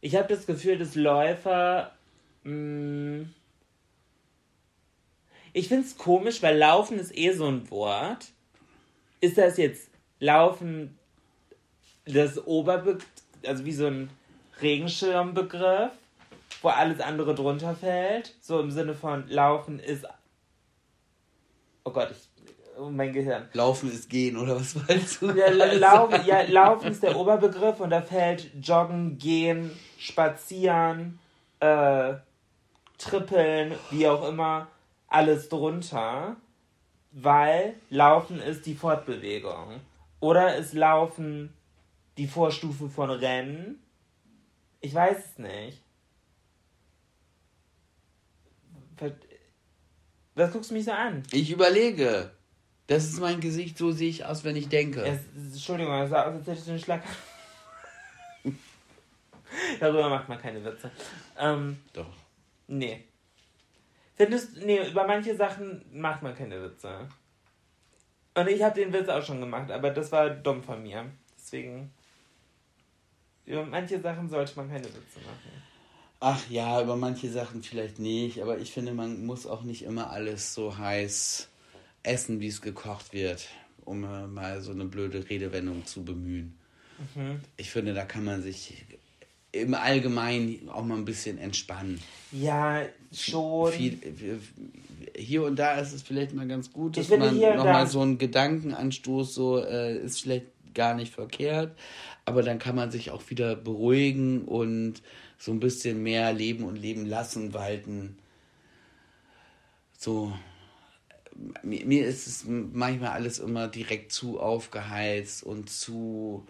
Ich 0.00 0.16
habe 0.16 0.28
das 0.28 0.46
Gefühl, 0.46 0.78
dass 0.78 0.94
Läufer. 0.96 1.92
Mh, 2.42 2.52
mm, 2.52 3.34
ich 5.52 5.68
finde 5.68 5.86
es 5.86 5.96
komisch, 5.96 6.42
weil 6.42 6.58
Laufen 6.58 6.98
ist 6.98 7.16
eh 7.16 7.32
so 7.32 7.46
ein 7.46 7.70
Wort. 7.70 8.26
Ist 9.20 9.38
das 9.38 9.56
jetzt 9.56 9.88
Laufen 10.20 10.98
das 12.04 12.44
Oberbegriff, 12.46 13.06
also 13.46 13.64
wie 13.64 13.72
so 13.72 13.86
ein 13.86 14.10
Regenschirmbegriff, 14.60 15.90
wo 16.62 16.68
alles 16.68 17.00
andere 17.00 17.34
drunter 17.34 17.74
fällt. 17.74 18.34
So 18.40 18.60
im 18.60 18.70
Sinne 18.70 18.94
von 18.94 19.28
Laufen 19.28 19.78
ist. 19.78 20.06
Oh 21.84 21.90
Gott, 21.90 22.10
ich, 22.10 22.28
oh 22.78 22.90
mein 22.90 23.12
Gehirn. 23.12 23.48
Laufen 23.52 23.90
ist 23.90 24.08
gehen, 24.08 24.36
oder 24.36 24.56
was 24.56 24.74
meinst 24.74 25.22
du? 25.22 25.30
Ja, 25.32 25.50
lau 25.50 26.10
ja, 26.26 26.42
Laufen 26.42 26.90
ist 26.90 27.02
der 27.02 27.16
Oberbegriff 27.16 27.80
und 27.80 27.90
da 27.90 28.02
fällt 28.02 28.50
Joggen, 28.60 29.18
Gehen, 29.18 29.70
Spazieren, 29.98 31.18
äh, 31.60 32.14
Trippeln, 32.98 33.74
wie 33.90 34.08
auch 34.08 34.26
immer, 34.28 34.68
alles 35.08 35.48
drunter, 35.48 36.36
weil 37.12 37.74
Laufen 37.90 38.40
ist 38.40 38.66
die 38.66 38.74
Fortbewegung. 38.74 39.80
Oder 40.20 40.56
ist 40.56 40.72
Laufen 40.72 41.52
die 42.16 42.26
Vorstufe 42.26 42.88
von 42.88 43.10
Rennen? 43.10 43.82
Ich 44.80 44.94
weiß 44.94 45.16
es 45.18 45.38
nicht. 45.38 45.82
Was 50.34 50.52
guckst 50.52 50.70
du 50.70 50.74
mich 50.74 50.84
so 50.84 50.92
an? 50.92 51.22
Ich 51.32 51.50
überlege. 51.50 52.30
Das 52.86 53.04
ist 53.04 53.20
mein 53.20 53.40
Gesicht, 53.40 53.76
so 53.76 53.90
sehe 53.90 54.08
ich 54.08 54.24
aus, 54.24 54.44
wenn 54.44 54.54
ich 54.54 54.68
denke. 54.68 55.02
Es, 55.02 55.20
Entschuldigung, 55.34 55.92
es 55.94 56.10
sah 56.10 56.24
aus, 56.24 56.34
als 56.34 56.46
hättest 56.46 56.66
du 56.66 56.70
einen 56.72 56.80
Schlag. 56.80 57.02
Darüber 59.80 60.08
macht 60.08 60.28
man 60.28 60.38
keine 60.38 60.64
Witze. 60.64 60.90
Ähm, 61.38 61.78
Doch. 61.92 62.06
Nee. 62.68 63.04
Findest 64.14 64.56
nee, 64.58 64.88
über 64.88 65.06
manche 65.06 65.36
Sachen 65.36 65.84
macht 65.92 66.22
man 66.22 66.34
keine 66.34 66.62
Witze. 66.62 67.08
Und 68.34 68.48
ich 68.48 68.62
habe 68.62 68.80
den 68.80 68.92
Witz 68.92 69.08
auch 69.08 69.24
schon 69.24 69.40
gemacht, 69.40 69.70
aber 69.70 69.90
das 69.90 70.12
war 70.12 70.30
dumm 70.30 70.62
von 70.62 70.82
mir. 70.82 71.06
Deswegen. 71.36 71.92
Über 73.46 73.64
manche 73.64 74.00
Sachen 74.00 74.28
sollte 74.28 74.52
man 74.56 74.68
keine 74.68 74.84
Witze 74.84 75.20
machen. 75.24 75.62
Ach 76.18 76.42
ja, 76.50 76.82
über 76.82 76.96
manche 76.96 77.30
Sachen 77.30 77.62
vielleicht 77.62 77.98
nicht, 77.98 78.42
aber 78.42 78.58
ich 78.58 78.72
finde, 78.72 78.92
man 78.92 79.24
muss 79.24 79.46
auch 79.46 79.62
nicht 79.62 79.82
immer 79.84 80.10
alles 80.10 80.54
so 80.54 80.76
heiß 80.76 81.48
essen, 82.02 82.40
wie 82.40 82.48
es 82.48 82.60
gekocht 82.60 83.12
wird, 83.12 83.46
um 83.84 84.04
äh, 84.04 84.26
mal 84.26 84.60
so 84.62 84.72
eine 84.72 84.86
blöde 84.86 85.28
Redewendung 85.28 85.84
zu 85.84 86.04
bemühen. 86.04 86.58
Mhm. 87.14 87.40
Ich 87.56 87.70
finde, 87.70 87.94
da 87.94 88.04
kann 88.04 88.24
man 88.24 88.42
sich 88.42 88.84
im 89.52 89.74
Allgemeinen 89.74 90.68
auch 90.68 90.84
mal 90.84 90.96
ein 90.96 91.04
bisschen 91.04 91.38
entspannen. 91.38 92.00
Ja, 92.32 92.82
schon. 93.12 93.72
Viel, 93.72 93.98
hier 95.16 95.44
und 95.44 95.56
da 95.58 95.78
ist 95.78 95.92
es 95.92 96.02
vielleicht 96.02 96.34
mal 96.34 96.46
ganz 96.46 96.72
gut, 96.72 96.96
dass 96.96 97.08
man 97.08 97.38
nochmal 97.38 97.86
so 97.86 98.00
einen 98.00 98.18
Gedankenanstoß 98.18 99.34
so 99.34 99.62
äh, 99.62 99.98
ist 99.98 100.22
vielleicht 100.22 100.46
gar 100.76 100.94
nicht 100.94 101.12
verkehrt, 101.12 101.76
aber 102.24 102.44
dann 102.44 102.60
kann 102.60 102.76
man 102.76 102.92
sich 102.92 103.10
auch 103.10 103.28
wieder 103.30 103.56
beruhigen 103.56 104.44
und 104.44 105.02
so 105.38 105.50
ein 105.50 105.60
bisschen 105.60 106.02
mehr 106.04 106.32
leben 106.32 106.62
und 106.62 106.76
leben 106.76 107.04
lassen 107.04 107.52
walten. 107.52 108.16
So 109.98 110.32
mir, 111.62 111.84
mir 111.84 112.06
ist 112.06 112.26
es 112.28 112.44
manchmal 112.46 113.10
alles 113.10 113.40
immer 113.40 113.68
direkt 113.68 114.12
zu 114.12 114.40
aufgeheizt 114.40 115.42
und 115.42 115.68
zu 115.68 116.46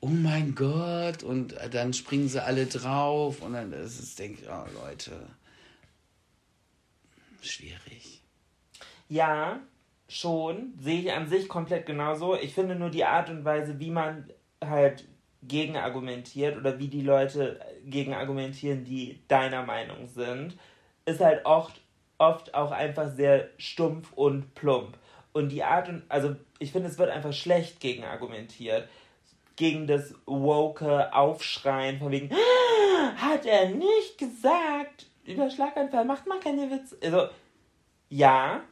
oh 0.00 0.08
mein 0.08 0.54
Gott, 0.54 1.22
und 1.22 1.56
dann 1.72 1.92
springen 1.92 2.28
sie 2.28 2.42
alle 2.42 2.66
drauf 2.66 3.42
und 3.42 3.54
dann 3.54 3.72
ist 3.72 3.98
es, 3.98 4.14
denke 4.14 4.42
ich, 4.42 4.48
oh 4.48 4.66
Leute. 4.74 5.12
schwierig. 7.40 8.22
Ja, 9.08 9.60
schon. 10.08 10.74
Sehe 10.78 11.00
ich 11.00 11.12
an 11.12 11.28
sich 11.28 11.48
komplett 11.48 11.86
genauso. 11.86 12.36
Ich 12.36 12.54
finde 12.54 12.74
nur 12.74 12.90
die 12.90 13.04
Art 13.04 13.30
und 13.30 13.44
Weise, 13.44 13.78
wie 13.80 13.90
man 13.90 14.30
halt 14.64 15.06
gegen 15.42 15.76
argumentiert 15.76 16.56
oder 16.56 16.78
wie 16.78 16.88
die 16.88 17.02
Leute 17.02 17.60
gegen 17.84 18.14
argumentieren, 18.14 18.84
die 18.84 19.20
deiner 19.28 19.62
Meinung 19.62 20.08
sind, 20.08 20.56
ist 21.04 21.20
halt 21.20 21.44
oft, 21.44 21.80
oft 22.18 22.54
auch 22.54 22.72
einfach 22.72 23.08
sehr 23.08 23.50
stumpf 23.58 24.12
und 24.12 24.54
plump. 24.54 24.98
Und 25.32 25.50
die 25.50 25.62
Art 25.62 25.88
und, 25.88 26.02
also 26.08 26.34
ich 26.58 26.72
finde, 26.72 26.88
es 26.88 26.98
wird 26.98 27.10
einfach 27.10 27.32
schlecht 27.32 27.80
gegen 27.80 28.04
argumentiert. 28.04 28.88
Gegen 29.56 29.86
das 29.86 30.14
woke 30.26 31.14
Aufschreien 31.14 31.98
von 31.98 32.10
wegen, 32.10 32.30
ah, 32.32 33.12
hat 33.16 33.46
er 33.46 33.70
nicht 33.70 34.18
gesagt, 34.18 35.06
über 35.24 35.50
Schlaganfall 35.50 36.04
macht 36.04 36.26
man 36.26 36.40
keine 36.40 36.70
Witze. 36.70 36.96
Also, 37.02 37.28
ja, 38.08 38.62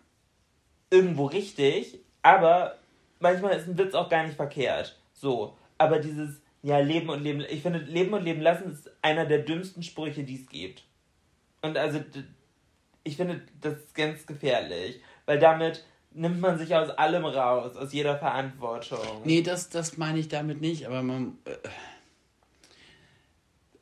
irgendwo 0.91 1.27
richtig, 1.27 2.01
aber 2.23 2.79
manchmal 3.21 3.57
ist 3.57 3.69
ein 3.69 3.79
Witz 3.79 3.95
auch 3.95 4.09
gar 4.09 4.25
nicht 4.25 4.37
verkehrt. 4.37 4.99
So, 5.13 5.57
aber 5.79 5.99
dieses, 5.99 6.41
ja, 6.63 6.79
Leben 6.79 7.09
und 7.09 7.23
Leben, 7.23 7.45
ich 7.49 7.63
finde, 7.63 7.79
Leben 7.79 8.13
und 8.13 8.25
Leben 8.25 8.41
lassen 8.41 8.73
ist 8.73 8.91
einer 9.03 9.27
der 9.27 9.39
dümmsten 9.39 9.83
Sprüche, 9.83 10.25
die 10.25 10.41
es 10.41 10.49
gibt. 10.49 10.85
Und 11.63 11.77
also, 11.77 12.01
ich 13.05 13.17
finde, 13.17 13.43
das 13.61 13.75
ist 13.75 13.95
ganz 13.95 14.27
gefährlich, 14.27 15.01
weil 15.27 15.39
damit 15.39 15.85
nimmt 16.13 16.41
man 16.41 16.59
sich 16.59 16.75
aus 16.75 16.91
allem 16.91 17.25
raus, 17.25 17.77
aus 17.77 17.93
jeder 17.93 18.19
Verantwortung. 18.19 19.23
Nee, 19.25 19.43
das, 19.43 19.69
das 19.69 19.97
meine 19.97 20.19
ich 20.19 20.29
damit 20.29 20.61
nicht, 20.61 20.87
aber 20.87 21.03
man. 21.03 21.39
Äh, 21.45 21.57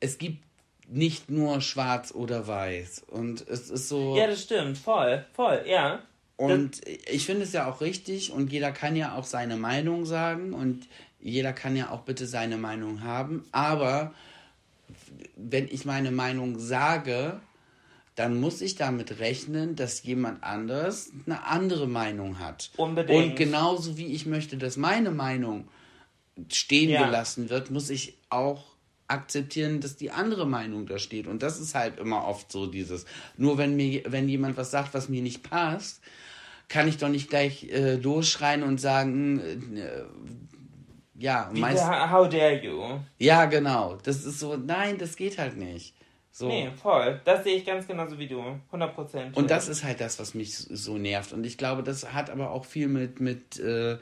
es 0.01 0.19
gibt 0.19 0.43
nicht 0.89 1.31
nur 1.31 1.61
schwarz 1.61 2.13
oder 2.13 2.47
weiß. 2.47 3.05
Und 3.09 3.47
es 3.49 3.71
ist 3.71 3.89
so. 3.89 4.17
Ja, 4.17 4.27
das 4.27 4.43
stimmt, 4.43 4.79
voll, 4.79 5.25
voll, 5.33 5.63
ja. 5.67 6.01
Und 6.51 6.87
das 6.87 6.93
ich 7.11 7.27
finde 7.27 7.43
es 7.43 7.53
ja 7.53 7.71
auch 7.71 7.81
richtig 7.81 8.33
und 8.33 8.53
jeder 8.53 8.73
kann 8.73 8.97
ja 8.97 9.15
auch 9.17 9.25
seine 9.25 9.57
Meinung 9.57 10.07
sagen 10.07 10.53
und 10.53 10.89
jeder 11.21 11.53
kann 11.53 11.77
ja 11.77 11.91
auch 11.91 12.01
bitte 12.01 12.27
seine 12.27 12.57
Meinung 12.57 13.03
haben. 13.03 13.45
Aber 13.53 14.13
wenn 15.37 15.69
ich 15.69 15.85
meine 15.85 16.11
Meinung 16.11 16.59
sage, 16.59 17.41
dann 18.15 18.41
muss 18.41 18.61
ich 18.61 18.75
damit 18.75 19.21
rechnen, 19.21 19.77
dass 19.77 20.03
jemand 20.03 20.43
anders 20.43 21.13
eine 21.27 21.45
andere 21.47 21.87
Meinung 21.87 22.39
hat. 22.39 22.71
Unbedingt. 22.77 23.31
Und 23.33 23.37
genauso 23.37 23.97
wie 23.97 24.07
ich 24.07 24.27
möchte, 24.27 24.59
dass 24.59 24.77
meine 24.77 25.11
Meinung 25.11 25.69
stehen 26.49 26.91
ja. 26.91 27.05
gelassen 27.05 27.51
wird, 27.51 27.71
muss 27.71 27.89
ich 27.89 28.19
auch 28.29 28.65
akzeptieren, 29.09 29.81
dass 29.81 29.97
die 29.97 30.11
andere 30.11 30.47
Meinung 30.47 30.87
da 30.87 30.99
steht. 30.99 31.27
Und 31.27 31.43
das 31.43 31.61
ist 31.61 31.75
halt 31.75 31.99
immer 31.99 32.27
oft 32.27 32.51
so 32.51 32.67
dieses, 32.67 33.05
nur 33.37 33.59
wenn 33.59 33.77
mir, 33.77 34.03
wenn 34.07 34.29
jemand 34.29 34.57
was 34.57 34.71
sagt, 34.71 34.95
was 34.95 35.09
mir 35.09 35.23
nicht 35.23 35.43
passt, 35.43 36.01
kann 36.73 36.89
ich 36.89 36.97
doch 36.97 37.11
nicht 37.11 37.29
gleich 37.29 37.69
äh, 37.71 37.97
losschreien 37.97 38.63
und 38.63 38.81
sagen, 38.81 39.41
äh, 39.77 40.05
ja, 41.19 41.51
meist, 41.55 41.85
how 41.85 42.27
dare 42.27 42.65
you? 42.65 42.83
Ja, 43.19 43.45
genau. 43.45 43.99
Das 44.03 44.25
ist 44.25 44.41
so, 44.41 44.57
nein, 44.57 44.97
das 44.97 45.17
geht 45.17 45.37
halt 45.37 45.59
nicht. 45.59 45.95
So. 46.31 46.49
Nee, 46.49 46.71
voll. 46.71 47.21
Das 47.27 47.45
sehe 47.45 47.57
ich 47.57 47.67
ganz 47.67 47.87
genauso 47.87 48.19
wie 48.19 48.27
du. 48.27 48.43
100%. 48.73 49.35
Und 49.35 49.51
das 49.51 49.69
ist 49.69 49.85
halt 49.85 50.01
das, 50.01 50.19
was 50.19 50.33
mich 50.33 50.57
so 50.57 50.97
nervt. 50.97 51.35
Und 51.35 51.45
ich 51.45 51.59
glaube, 51.59 51.83
das 51.83 52.15
hat 52.15 52.31
aber 52.31 52.51
auch 52.51 52.65
viel 52.65 52.89
mit, 52.89 53.21
mit 53.21 53.61
äh, 53.61 53.99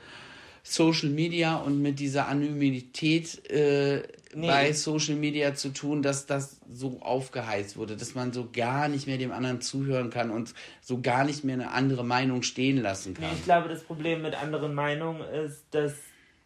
Social 0.62 1.08
Media 1.08 1.56
und 1.56 1.82
mit 1.82 1.98
dieser 1.98 2.28
Anonymität 2.28 3.50
äh, 3.50 4.04
nee. 4.34 4.46
bei 4.46 4.72
Social 4.72 5.16
Media 5.16 5.54
zu 5.54 5.70
tun, 5.70 6.02
dass 6.02 6.26
das 6.26 6.60
so 6.70 7.00
aufgeheizt 7.00 7.76
wurde, 7.76 7.96
dass 7.96 8.14
man 8.14 8.32
so 8.32 8.48
gar 8.52 8.88
nicht 8.88 9.06
mehr 9.06 9.18
dem 9.18 9.32
anderen 9.32 9.60
zuhören 9.60 10.10
kann 10.10 10.30
und 10.30 10.54
so 10.80 11.00
gar 11.00 11.24
nicht 11.24 11.44
mehr 11.44 11.54
eine 11.54 11.70
andere 11.70 12.04
Meinung 12.04 12.42
stehen 12.42 12.80
lassen 12.80 13.14
kann. 13.14 13.24
Nee, 13.24 13.36
ich 13.36 13.44
glaube, 13.44 13.68
das 13.68 13.82
Problem 13.82 14.22
mit 14.22 14.40
anderen 14.40 14.74
Meinungen 14.74 15.22
ist, 15.22 15.64
dass 15.70 15.94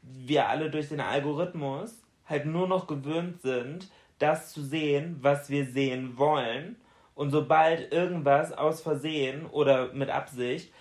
wir 0.03 0.49
alle 0.49 0.71
durch 0.71 0.89
den 0.89 1.01
Algorithmus 1.01 1.93
halt 2.27 2.47
nur 2.47 2.69
noch 2.69 2.87
gewöhnt 2.87 3.43
sind, 3.43 3.89
das 4.19 4.53
zu 4.53 4.63
sehen, 4.63 5.17
was 5.21 5.51
wir 5.51 5.67
sehen 5.67 6.17
wollen. 6.17 6.77
Und 7.15 7.31
sobald 7.31 7.93
irgendwas 7.93 8.53
aus 8.53 8.81
Versehen 8.81 9.47
oder 9.47 9.93
mit 9.93 10.11
Absicht 10.11 10.73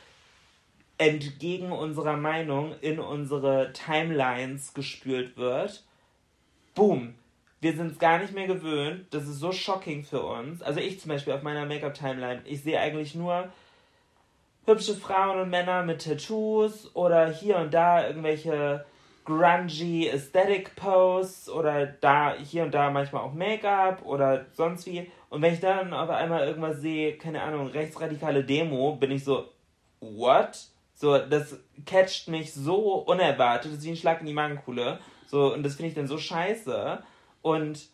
entgegen 0.97 1.72
unserer 1.72 2.18
Meinung 2.18 2.76
in 2.82 2.99
unsere 2.99 3.74
Timelines 3.74 4.74
gespült 4.74 5.38
wird, 5.38 5.84
boom, 6.76 7.15
wir 7.61 7.76
sind 7.76 7.93
es 7.93 7.99
gar 7.99 8.19
nicht 8.19 8.34
mehr 8.34 8.47
gewöhnt. 8.47 9.07
Das 9.11 9.24
ist 9.24 9.39
so 9.39 9.51
shocking 9.51 10.03
für 10.03 10.21
uns. 10.21 10.61
Also 10.61 10.80
ich 10.80 10.99
zum 10.99 11.09
Beispiel 11.09 11.34
auf 11.34 11.43
meiner 11.43 11.65
Make-up-Timeline, 11.65 12.41
ich 12.45 12.61
sehe 12.61 12.80
eigentlich 12.80 13.15
nur 13.15 13.49
hübsche 14.65 14.95
Frauen 14.95 15.39
und 15.39 15.49
Männer 15.49 15.84
mit 15.84 16.03
Tattoos 16.03 16.93
oder 16.95 17.30
hier 17.30 17.57
und 17.57 17.74
da 17.74 18.05
irgendwelche 18.07 18.86
grungy 19.26 20.09
Aesthetic 20.09 20.76
Posts 20.76 21.49
oder 21.49 21.86
da 21.86 22.36
hier 22.36 22.63
und 22.63 22.74
da 22.74 22.89
manchmal 22.89 23.21
auch 23.21 23.34
Make-up 23.34 24.05
oder 24.05 24.45
sonst 24.51 24.86
wie. 24.86 25.09
Und 25.30 25.41
wenn 25.41 25.53
ich 25.53 25.59
dann 25.59 25.93
auf 25.93 26.09
einmal 26.09 26.45
irgendwas 26.45 26.82
sehe, 26.82 27.17
keine 27.17 27.41
Ahnung, 27.41 27.67
rechtsradikale 27.67 28.43
Demo, 28.43 28.95
bin 28.95 29.11
ich 29.11 29.24
so, 29.24 29.49
what? 29.99 30.67
So, 30.95 31.17
das 31.17 31.59
catcht 31.86 32.28
mich 32.28 32.53
so 32.53 32.95
unerwartet, 32.95 33.71
das 33.71 33.80
ist 33.80 33.86
wie 33.86 33.91
ein 33.91 33.97
Schlag 33.97 34.19
in 34.19 34.28
die 34.28 34.34
Magenkuhle. 34.34 34.99
So, 35.34 35.51
und 35.51 35.63
das 35.63 35.77
finde 35.77 35.89
ich 35.89 35.95
dann 35.95 36.05
so 36.05 36.19
scheiße. 36.19 37.01
Und 37.41 37.88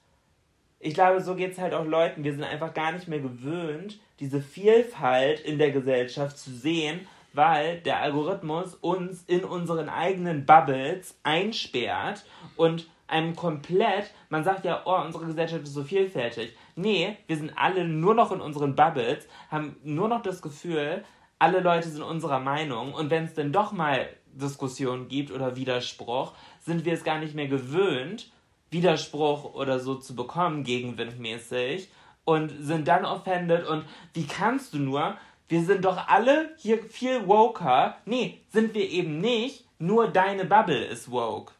ich 0.81 0.93
glaube, 0.93 1.21
so 1.21 1.35
geht 1.35 1.53
es 1.53 1.57
halt 1.57 1.73
auch 1.73 1.85
Leuten. 1.85 2.25
Wir 2.25 2.33
sind 2.33 2.43
einfach 2.43 2.73
gar 2.73 2.91
nicht 2.91 3.07
mehr 3.07 3.21
gewöhnt, 3.21 3.97
diese 4.19 4.41
Vielfalt 4.41 5.39
in 5.39 5.57
der 5.57 5.71
Gesellschaft 5.71 6.37
zu 6.37 6.51
sehen 6.51 7.07
weil 7.31 7.79
der 7.81 7.99
Algorithmus 7.99 8.73
uns 8.73 9.23
in 9.27 9.43
unseren 9.43 9.87
eigenen 9.87 10.47
Bubbles 10.47 11.15
einsperrt 11.21 12.25
und 12.55 12.89
einem 13.07 13.35
komplett, 13.35 14.11
man 14.29 14.43
sagt 14.43 14.65
ja, 14.65 14.81
oh, 14.85 14.99
unsere 15.05 15.27
Gesellschaft 15.27 15.63
ist 15.63 15.75
so 15.75 15.83
vielfältig. 15.83 16.55
Nee, 16.75 17.17
wir 17.27 17.37
sind 17.37 17.53
alle 17.55 17.85
nur 17.85 18.15
noch 18.15 18.31
in 18.31 18.41
unseren 18.41 18.75
Bubbles, 18.75 19.27
haben 19.51 19.75
nur 19.83 20.07
noch 20.07 20.23
das 20.23 20.41
Gefühl, 20.41 21.03
alle 21.37 21.59
Leute 21.59 21.87
sind 21.87 22.01
unserer 22.01 22.39
Meinung 22.39 22.93
und 22.93 23.09
wenn 23.09 23.25
es 23.25 23.35
denn 23.35 23.51
doch 23.51 23.71
mal 23.71 24.09
Diskussionen 24.33 25.07
gibt 25.07 25.31
oder 25.31 25.55
Widerspruch, 25.55 26.33
sind 26.61 26.85
wir 26.85 26.93
es 26.93 27.03
gar 27.03 27.19
nicht 27.19 27.35
mehr 27.35 27.47
gewöhnt, 27.47 28.31
Widerspruch 28.71 29.53
oder 29.53 29.79
so 29.79 29.95
zu 29.95 30.15
bekommen, 30.15 30.63
gegenwindmäßig, 30.63 31.89
und 32.25 32.51
sind 32.61 32.87
dann 32.87 33.05
offended 33.05 33.67
und 33.67 33.85
wie 34.13 34.27
kannst 34.27 34.73
du 34.73 34.77
nur, 34.77 35.17
wir 35.47 35.63
sind 35.63 35.83
doch 35.83 36.07
alle 36.07 36.51
hier 36.57 36.83
viel 36.83 37.27
woker. 37.27 37.97
Nee, 38.05 38.39
sind 38.53 38.75
wir 38.75 38.87
eben 38.87 39.19
nicht. 39.19 39.65
Nur 39.79 40.07
deine 40.07 40.45
Bubble 40.45 40.85
ist 40.85 41.09
woke. 41.09 41.53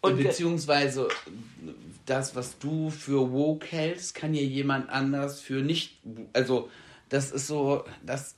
Und 0.00 0.16
Beziehungsweise 0.22 1.08
das, 2.06 2.36
was 2.36 2.58
du 2.58 2.90
für 2.90 3.32
woke 3.32 3.66
hältst, 3.66 4.14
kann 4.14 4.34
ja 4.34 4.42
jemand 4.42 4.90
anders 4.90 5.40
für 5.40 5.62
nicht. 5.62 5.98
Also, 6.32 6.70
das 7.08 7.32
ist 7.32 7.46
so, 7.48 7.84
das. 8.04 8.36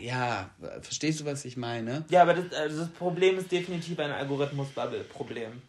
Ja, 0.00 0.50
verstehst 0.82 1.20
du, 1.20 1.24
was 1.24 1.44
ich 1.44 1.56
meine? 1.56 2.04
Ja, 2.10 2.22
aber 2.22 2.34
das, 2.34 2.52
also 2.52 2.80
das 2.80 2.90
Problem 2.90 3.38
ist 3.38 3.50
definitiv 3.50 3.98
ein 3.98 4.10
Algorithmus-Bubble-Problem. 4.10 5.62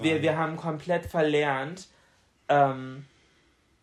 Wir, 0.00 0.22
wir 0.22 0.38
haben 0.38 0.56
komplett 0.56 1.06
verlernt, 1.06 1.88
ähm, 2.48 3.04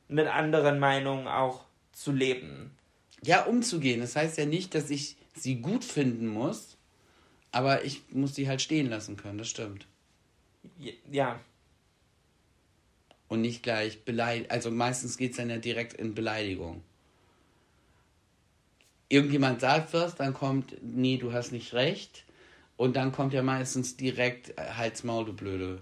mit 0.07 0.27
anderen 0.27 0.79
Meinungen 0.79 1.27
auch 1.27 1.65
zu 1.91 2.11
leben 2.11 2.71
ja, 3.23 3.43
umzugehen. 3.43 4.01
Das 4.01 4.15
heißt 4.15 4.37
ja 4.37 4.45
nicht, 4.45 4.75
dass 4.75 4.89
ich 4.89 5.15
sie 5.35 5.55
gut 5.55 5.83
finden 5.83 6.27
muss, 6.27 6.77
aber 7.51 7.83
ich 7.83 8.01
muss 8.11 8.35
sie 8.35 8.47
halt 8.47 8.61
stehen 8.61 8.89
lassen 8.89 9.17
können, 9.17 9.37
das 9.37 9.49
stimmt. 9.49 9.87
Ja. 11.09 11.39
Und 13.27 13.41
nicht 13.41 13.63
gleich 13.63 14.03
beleidigen. 14.03 14.49
Also 14.49 14.71
meistens 14.71 15.17
geht 15.17 15.31
es 15.31 15.37
dann 15.37 15.49
ja 15.49 15.57
direkt 15.57 15.93
in 15.93 16.15
Beleidigung. 16.15 16.83
Irgendjemand 19.09 19.61
sagt 19.61 19.93
was, 19.93 20.15
dann 20.15 20.33
kommt, 20.33 20.75
nee, 20.81 21.17
du 21.17 21.33
hast 21.33 21.51
nicht 21.51 21.73
recht. 21.73 22.23
Und 22.77 22.95
dann 22.95 23.11
kommt 23.11 23.33
ja 23.33 23.41
meistens 23.41 23.97
direkt, 23.97 24.57
äh, 24.57 24.71
halt's 24.77 25.03
Maul, 25.03 25.25
du 25.25 25.33
blöde 25.33 25.81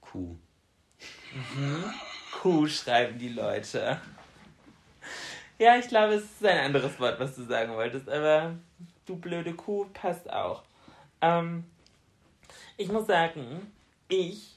Kuh. 0.00 0.36
Mhm. 1.34 1.84
Kuh 2.40 2.66
schreiben 2.66 3.18
die 3.18 3.28
Leute. 3.28 4.00
Ja, 5.58 5.76
ich 5.76 5.88
glaube, 5.88 6.14
es 6.14 6.24
ist 6.24 6.46
ein 6.46 6.66
anderes 6.66 6.98
Wort, 7.00 7.18
was 7.18 7.34
du 7.34 7.44
sagen 7.44 7.72
wolltest, 7.74 8.08
aber 8.08 8.54
du 9.06 9.16
blöde 9.16 9.54
Kuh 9.54 9.86
passt 9.92 10.32
auch. 10.32 10.62
Ähm, 11.20 11.64
ich 12.76 12.88
muss 12.90 13.08
sagen, 13.08 13.72
ich 14.08 14.56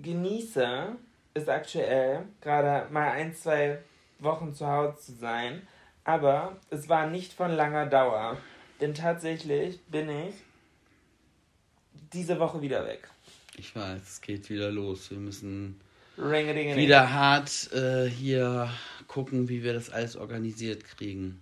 genieße 0.00 0.96
es 1.34 1.48
aktuell, 1.48 2.26
gerade 2.40 2.92
mal 2.92 3.12
ein, 3.12 3.34
zwei 3.34 3.78
Wochen 4.18 4.54
zu 4.54 4.66
Hause 4.66 4.96
zu 4.98 5.12
sein, 5.12 5.66
aber 6.04 6.56
es 6.70 6.88
war 6.88 7.06
nicht 7.06 7.32
von 7.32 7.50
langer 7.50 7.86
Dauer. 7.86 8.36
Denn 8.80 8.94
tatsächlich 8.94 9.80
bin 9.86 10.08
ich 10.08 10.34
diese 12.12 12.38
Woche 12.38 12.60
wieder 12.60 12.86
weg. 12.86 13.08
Ich 13.56 13.74
weiß, 13.74 14.02
es 14.02 14.20
geht 14.20 14.50
wieder 14.50 14.70
los. 14.70 15.10
Wir 15.10 15.18
müssen 15.18 15.80
wieder 16.16 17.12
hart 17.12 17.72
äh, 17.72 18.08
hier 18.08 18.70
gucken, 19.06 19.48
wie 19.48 19.62
wir 19.62 19.74
das 19.74 19.90
alles 19.90 20.16
organisiert 20.16 20.84
kriegen. 20.84 21.40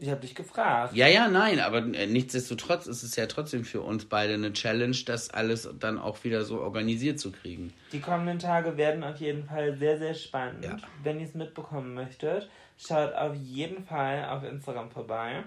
Ich 0.00 0.10
habe 0.10 0.20
dich 0.20 0.36
gefragt. 0.36 0.94
Ja, 0.94 1.08
ja, 1.08 1.28
nein, 1.28 1.58
aber 1.58 1.78
äh, 1.78 2.06
nichtsdestotrotz 2.06 2.86
ist 2.86 3.02
es 3.02 3.16
ja 3.16 3.26
trotzdem 3.26 3.64
für 3.64 3.80
uns 3.80 4.04
beide 4.04 4.34
eine 4.34 4.52
Challenge, 4.52 4.96
das 5.04 5.30
alles 5.30 5.68
dann 5.80 5.98
auch 5.98 6.22
wieder 6.22 6.44
so 6.44 6.60
organisiert 6.60 7.18
zu 7.18 7.32
kriegen. 7.32 7.72
Die 7.90 7.98
kommenden 7.98 8.38
Tage 8.38 8.76
werden 8.76 9.02
auf 9.02 9.16
jeden 9.16 9.44
Fall 9.44 9.76
sehr, 9.76 9.98
sehr 9.98 10.14
spannend. 10.14 10.64
Ja. 10.64 10.76
Wenn 11.02 11.18
ihr 11.18 11.26
es 11.26 11.34
mitbekommen 11.34 11.94
möchtet, 11.94 12.48
schaut 12.76 13.12
auf 13.12 13.34
jeden 13.34 13.82
Fall 13.84 14.24
auf 14.26 14.44
Instagram 14.44 14.88
vorbei. 14.88 15.42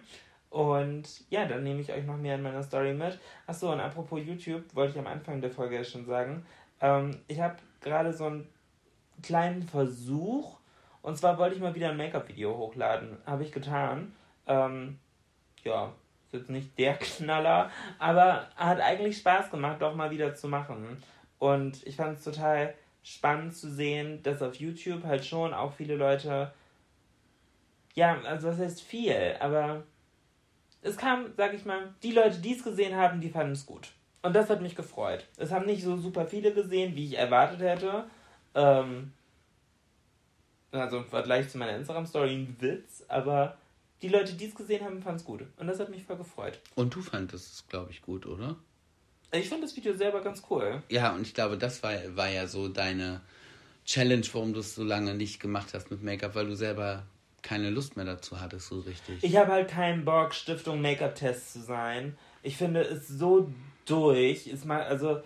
Und 0.50 1.08
ja, 1.30 1.46
dann 1.46 1.64
nehme 1.64 1.80
ich 1.80 1.94
euch 1.94 2.04
noch 2.04 2.18
mehr 2.18 2.36
in 2.36 2.42
meiner 2.42 2.62
Story 2.62 2.94
mit. 2.94 3.18
Achso, 3.48 3.72
und 3.72 3.80
apropos 3.80 4.20
YouTube, 4.22 4.64
wollte 4.76 4.92
ich 4.92 5.00
am 5.00 5.08
Anfang 5.08 5.40
der 5.40 5.50
Folge 5.50 5.78
ja 5.78 5.84
schon 5.86 6.06
sagen. 6.06 6.46
Ähm, 6.82 7.20
ich 7.30 7.40
habe 7.40 7.56
gerade 7.80 8.12
so 8.12 8.26
einen 8.26 8.50
kleinen 9.24 9.64
Versuch. 9.64 10.58
Und 11.02 11.18
zwar 11.18 11.38
wollte 11.38 11.56
ich 11.56 11.62
mal 11.62 11.74
wieder 11.74 11.90
ein 11.90 11.98
Make-up-Video 11.98 12.58
hochladen. 12.58 13.18
Habe 13.26 13.44
ich 13.44 13.54
getan. 13.54 14.12
Ähm, 14.52 15.00
ja, 15.64 15.94
ist 16.26 16.34
jetzt 16.34 16.50
nicht 16.50 16.78
der 16.78 16.94
Knaller, 17.00 17.72
aber 18.00 18.48
hat 18.56 18.82
eigentlich 18.82 19.18
Spaß 19.18 19.50
gemacht, 19.50 19.82
doch 19.82 19.96
mal 19.96 20.12
wieder 20.12 20.36
zu 20.36 20.48
machen. 20.48 21.02
Und 21.40 21.86
ich 21.88 21.96
fand 21.96 22.18
es 22.18 22.24
total 22.24 22.74
spannend 23.04 23.56
zu 23.56 23.70
sehen, 23.72 24.22
dass 24.24 24.42
auf 24.42 24.56
YouTube 24.56 25.04
halt 25.06 25.26
schon 25.26 25.54
auch 25.54 25.74
viele 25.74 25.96
Leute, 25.96 26.54
ja, 27.96 28.20
also 28.22 28.50
was 28.50 28.60
heißt 28.60 28.82
viel, 28.82 29.36
aber 29.40 29.84
es 30.82 30.98
kam, 30.98 31.34
sag 31.38 31.54
ich 31.54 31.66
mal, 31.66 31.94
die 32.04 32.12
Leute, 32.12 32.40
die 32.40 32.54
es 32.54 32.64
gesehen 32.64 32.96
haben, 32.96 33.22
die 33.22 33.30
fanden 33.30 33.54
es 33.54 33.66
gut. 33.66 33.92
Und 34.22 34.36
das 34.36 34.50
hat 34.50 34.62
mich 34.62 34.76
gefreut. 34.76 35.26
Es 35.38 35.52
haben 35.52 35.66
nicht 35.66 35.84
so 35.84 35.98
super 35.98 36.28
viele 36.28 36.54
gesehen, 36.54 36.96
wie 36.96 37.06
ich 37.06 37.18
erwartet 37.18 37.62
hätte. 37.62 38.06
Ähm, 38.54 39.14
also 40.72 40.98
im 40.98 41.06
Vergleich 41.06 41.50
zu 41.50 41.58
meiner 41.58 41.76
Instagram-Story 41.76 42.34
ein 42.34 42.56
Witz, 42.60 43.04
aber 43.08 43.58
die 44.02 44.10
Leute, 44.10 44.34
die 44.34 44.46
es 44.46 44.56
gesehen 44.56 44.84
haben, 44.84 45.02
fanden 45.02 45.20
es 45.20 45.26
gut. 45.26 45.44
Und 45.58 45.68
das 45.68 45.80
hat 45.80 45.90
mich 45.90 46.04
voll 46.04 46.18
gefreut. 46.18 46.60
Und 46.76 46.96
du 46.96 47.02
fandest 47.02 47.54
es, 47.54 47.68
glaube 47.68 47.92
ich, 47.92 48.02
gut, 48.02 48.26
oder? 48.26 48.56
Ich 49.32 49.48
fand 49.48 49.64
das 49.64 49.76
Video 49.76 49.94
selber 49.94 50.22
ganz 50.22 50.44
cool. 50.50 50.82
Ja, 50.90 51.14
und 51.14 51.22
ich 51.22 51.34
glaube, 51.34 51.58
das 51.58 51.82
war, 51.84 51.94
war 52.16 52.30
ja 52.30 52.48
so 52.48 52.68
deine 52.68 53.22
Challenge, 53.86 54.26
warum 54.34 54.54
du 54.54 54.60
es 54.60 54.76
so 54.76 54.84
lange 54.84 55.16
nicht 55.16 55.40
gemacht 55.40 55.74
hast 55.74 55.90
mit 55.90 56.04
Make-up, 56.04 56.36
weil 56.36 56.48
du 56.48 56.56
selber 56.56 57.04
keine 57.42 57.70
Lust 57.70 57.96
mehr 57.96 58.06
dazu 58.06 58.40
hattest, 58.40 58.68
so 58.68 58.80
richtig. 58.82 59.24
Ich 59.24 59.36
habe 59.38 59.52
halt 59.52 59.70
keinen 59.70 60.06
Bock, 60.06 60.34
Stiftung 60.34 60.82
Make-up-Test 60.82 61.54
zu 61.54 61.62
sein. 61.62 62.18
Ich 62.44 62.58
finde 62.58 62.82
es 62.82 63.08
so 63.08 63.52
durch. 63.86 64.48
Ist 64.48 64.66
mal, 64.66 64.84
also 64.84 65.22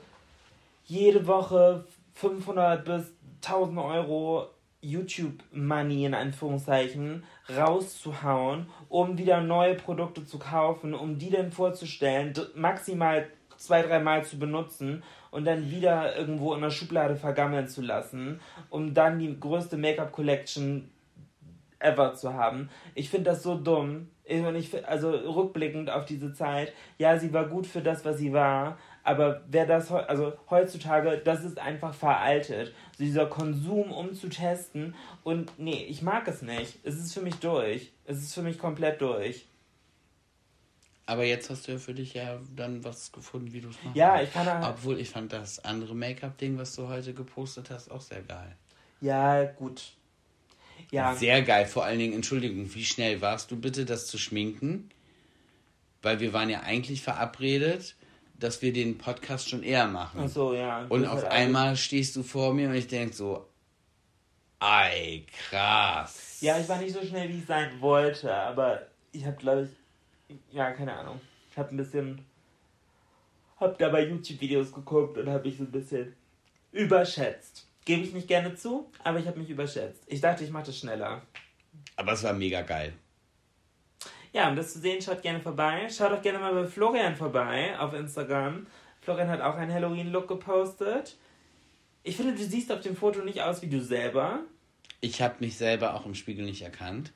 jede 0.86 1.28
Woche 1.28 1.86
500 2.14 2.86
bis 2.86 3.12
1000 3.44 3.78
Euro 3.80 4.50
YouTube-Money 4.90 6.06
in 6.06 6.14
Anführungszeichen 6.14 7.24
rauszuhauen, 7.56 8.68
um 8.90 9.18
wieder 9.18 9.42
neue 9.42 9.76
Produkte 9.76 10.26
zu 10.26 10.40
kaufen, 10.40 10.94
um 10.94 11.18
die 11.18 11.30
dann 11.30 11.52
vorzustellen, 11.52 12.34
maximal 12.56 13.28
zwei, 13.58 13.82
dreimal 13.82 14.24
zu 14.24 14.38
benutzen 14.38 15.04
und 15.32 15.46
dann 15.46 15.72
wieder 15.72 16.16
irgendwo 16.18 16.54
in 16.54 16.62
der 16.62 16.70
Schublade 16.70 17.16
vergammeln 17.16 17.68
zu 17.68 17.82
lassen, 17.82 18.40
um 18.70 18.94
dann 18.94 19.20
die 19.20 19.40
größte 19.40 19.78
Make-up-Collection 19.78 20.90
ever 21.80 22.14
zu 22.14 22.34
haben. 22.34 22.70
Ich 22.94 23.10
finde 23.10 23.32
das 23.32 23.44
so 23.44 23.56
dumm. 23.56 24.10
Ich, 24.28 24.88
also 24.88 25.12
rückblickend 25.12 25.92
auf 25.92 26.06
diese 26.06 26.34
Zeit, 26.34 26.74
ja, 26.98 27.20
sie 27.20 27.32
war 27.32 27.46
gut 27.46 27.68
für 27.68 27.82
das, 27.82 28.04
was 28.06 28.18
sie 28.18 28.34
war, 28.34 28.78
aber 29.04 29.44
wer 29.48 29.68
das, 29.68 29.92
also 29.92 30.34
heutzutage, 30.50 31.22
das 31.24 31.44
ist 31.44 31.60
einfach 31.60 31.94
veraltet. 31.94 32.74
So 32.98 33.04
dieser 33.04 33.26
Konsum, 33.26 33.92
um 33.92 34.14
zu 34.14 34.30
testen. 34.30 34.96
Und 35.24 35.52
nee, 35.60 35.86
ich 35.90 36.02
mag 36.02 36.28
es 36.28 36.42
nicht. 36.42 36.78
Es 36.84 36.96
ist 36.96 37.14
für 37.14 37.22
mich 37.22 37.36
durch. 37.36 37.92
Es 38.06 38.20
ist 38.20 38.34
für 38.34 38.42
mich 38.42 38.58
komplett 38.58 39.02
durch. 39.02 39.46
Aber 41.08 41.24
jetzt 41.24 41.50
hast 41.50 41.68
du 41.68 41.74
ja 41.74 41.78
für 41.78 41.94
dich 41.94 42.14
ja 42.14 42.40
dann 42.56 42.84
was 42.84 43.12
gefunden, 43.12 43.54
wie 43.54 43.62
du 43.62 43.70
es 43.70 43.76
machst. 43.84 43.96
Ja, 43.96 44.22
ich 44.22 44.34
kann 44.34 44.46
halt 44.48 44.66
Obwohl 44.66 45.00
ich 45.00 45.10
fand 45.10 45.34
das 45.34 45.64
andere 45.64 45.94
Make-up-Ding, 45.94 46.58
was 46.58 46.76
du 46.76 46.88
heute 46.88 47.14
gepostet 47.14 47.70
hast, 47.70 47.92
auch 47.92 48.02
sehr 48.02 48.22
geil. 48.22 48.56
Ja, 49.02 49.44
gut. 49.44 49.92
Ja. 50.90 51.16
Sehr 51.16 51.42
geil. 51.44 51.66
Vor 51.68 51.86
allen 51.86 52.00
Dingen, 52.00 52.14
Entschuldigung, 52.14 52.74
wie 52.74 52.86
schnell 52.86 53.22
warst 53.22 53.52
du 53.52 53.60
bitte, 53.60 53.86
das 53.86 54.08
zu 54.08 54.18
schminken? 54.18 54.90
Weil 56.02 56.20
wir 56.20 56.34
waren 56.34 56.50
ja 56.50 56.62
eigentlich 56.62 57.02
verabredet 57.04 57.96
dass 58.40 58.62
wir 58.62 58.74
den 58.74 58.98
Podcast 58.98 59.50
schon 59.50 59.64
eher 59.64 59.88
machen. 59.88 60.22
Ach 60.24 60.30
so, 60.30 60.54
ja. 60.54 60.86
Und 60.90 61.06
auf 61.06 61.24
halt 61.24 61.32
einmal 61.32 61.76
stehst 61.76 62.16
du 62.16 62.24
vor 62.24 62.54
mir 62.54 62.70
und 62.70 62.76
ich 62.76 62.88
denke 62.88 63.16
so, 63.16 63.48
ei, 64.60 65.26
krass. 65.50 66.38
Ja, 66.42 66.60
ich 66.60 66.68
war 66.68 66.80
nicht 66.80 66.94
so 66.94 67.04
schnell, 67.04 67.30
wie 67.30 67.40
ich 67.40 67.46
sein 67.46 67.80
wollte, 67.80 68.34
aber 68.34 68.88
ich 69.12 69.26
habe, 69.26 69.38
glaube 69.38 69.70
ich, 70.30 70.38
ja, 70.52 70.72
keine 70.72 70.94
Ahnung. 70.94 71.20
Ich 71.52 71.58
habe 71.58 71.74
ein 71.74 71.78
bisschen, 71.78 72.26
habe 73.60 73.76
dabei 73.78 74.06
YouTube-Videos 74.06 74.74
geguckt 74.74 75.18
und 75.18 75.30
habe 75.30 75.48
mich 75.48 75.58
so 75.58 75.64
ein 75.64 75.72
bisschen 75.72 76.16
überschätzt. 76.72 77.68
Gebe 77.86 78.02
ich 78.02 78.14
nicht 78.14 78.28
gerne 78.28 78.56
zu, 78.56 78.92
aber 79.04 79.20
ich 79.20 79.28
habe 79.28 79.40
mich 79.40 79.50
überschätzt. 79.50 80.04
Ich 80.08 80.20
dachte, 80.20 80.44
ich 80.44 80.50
mache 80.50 80.66
das 80.66 80.78
schneller. 80.78 81.22
Aber 81.96 82.14
es 82.14 82.24
war 82.24 82.34
mega 82.34 82.62
geil. 82.64 82.94
Ja, 84.36 84.50
um 84.50 84.58
das 84.58 84.74
zu 84.74 84.80
sehen, 84.80 85.02
schaut 85.02 85.22
gerne 85.22 85.40
vorbei. 85.40 85.88
Schaut 85.90 86.12
auch 86.12 86.22
gerne 86.22 86.40
mal 86.40 86.54
bei 86.54 86.68
Florian 86.68 87.16
vorbei 87.16 87.80
auf 87.80 87.94
Instagram. 87.94 88.68
Florian 89.00 89.30
hat 89.30 89.40
auch 89.40 89.56
einen 89.56 89.74
Halloween-Look 89.74 90.28
gepostet. 90.28 91.16
Ich 92.04 92.18
finde, 92.18 92.34
du 92.36 92.44
siehst 92.44 92.70
auf 92.70 92.82
dem 92.82 92.98
Foto 92.98 93.22
nicht 93.22 93.42
aus 93.42 93.62
wie 93.62 93.70
du 93.70 93.80
selber. 93.80 94.42
Ich 95.00 95.22
habe 95.22 95.36
mich 95.40 95.56
selber 95.56 95.94
auch 95.94 96.06
im 96.06 96.16
Spiegel 96.16 96.44
nicht 96.44 96.64
erkannt. 96.64 97.14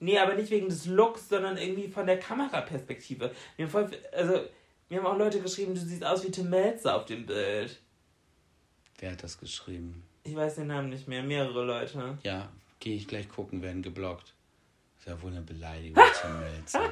Nee, 0.00 0.18
aber 0.18 0.34
nicht 0.34 0.50
wegen 0.50 0.68
des 0.68 0.86
Looks, 0.86 1.28
sondern 1.28 1.56
irgendwie 1.56 1.86
von 1.86 2.04
der 2.04 2.18
Kameraperspektive. 2.18 3.30
Wir 3.54 3.66
haben, 3.66 3.70
voll, 3.70 3.88
also, 4.10 4.40
mir 4.88 4.98
haben 4.98 5.06
auch 5.06 5.16
Leute 5.16 5.38
geschrieben, 5.38 5.72
du 5.72 5.80
siehst 5.80 6.04
aus 6.04 6.26
wie 6.26 6.32
Tim 6.32 6.50
Melzer 6.50 6.96
auf 6.96 7.04
dem 7.04 7.26
Bild. 7.26 7.80
Wer 8.98 9.12
hat 9.12 9.22
das 9.22 9.38
geschrieben? 9.38 10.02
Ich 10.24 10.34
weiß 10.34 10.56
den 10.56 10.66
Namen 10.66 10.88
nicht 10.88 11.06
mehr. 11.06 11.22
Mehrere 11.22 11.64
Leute. 11.64 12.18
Ja, 12.24 12.50
gehe 12.80 12.96
ich 12.96 13.06
gleich 13.06 13.28
gucken, 13.28 13.62
werden 13.62 13.82
geblockt 13.82 14.35
ist 15.06 15.12
ja 15.12 15.22
wohl 15.22 15.30
eine 15.30 15.40
Beleidigung, 15.42 16.02
Tim 16.20 16.40
Melzer. 16.40 16.80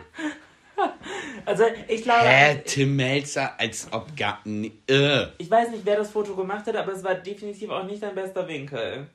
Also 1.47 1.65
ich 1.87 2.03
glaube. 2.03 2.27
Hä, 2.27 2.63
Tim 2.65 2.97
Melzer, 2.97 3.59
als 3.61 3.87
ob 3.93 4.17
gar. 4.17 4.41
Äh. 4.45 5.27
Ich 5.39 5.49
weiß 5.49 5.71
nicht, 5.71 5.87
wer 5.87 5.97
das 5.97 6.11
Foto 6.11 6.35
gemacht 6.35 6.67
hat, 6.67 6.75
aber 6.75 6.93
es 6.93 7.05
war 7.05 7.15
definitiv 7.15 7.71
auch 7.71 7.85
nicht 7.85 8.03
dein 8.03 8.15
bester 8.15 8.47
Winkel. 8.49 9.07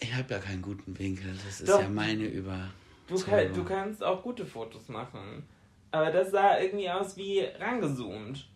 Ich 0.00 0.12
habe 0.14 0.34
ja 0.34 0.40
keinen 0.40 0.62
guten 0.62 0.98
Winkel. 0.98 1.32
Das 1.44 1.60
ist 1.60 1.68
Doch. 1.68 1.80
ja 1.80 1.88
meine 1.88 2.24
über. 2.24 2.70
Du, 3.06 3.20
kann, 3.20 3.52
du 3.54 3.64
kannst 3.64 4.02
auch 4.02 4.22
gute 4.22 4.44
Fotos 4.44 4.88
machen. 4.88 5.44
Aber 5.92 6.10
das 6.10 6.32
sah 6.32 6.58
irgendwie 6.58 6.90
aus 6.90 7.16
wie 7.16 7.40
rangezoomt. 7.60 8.48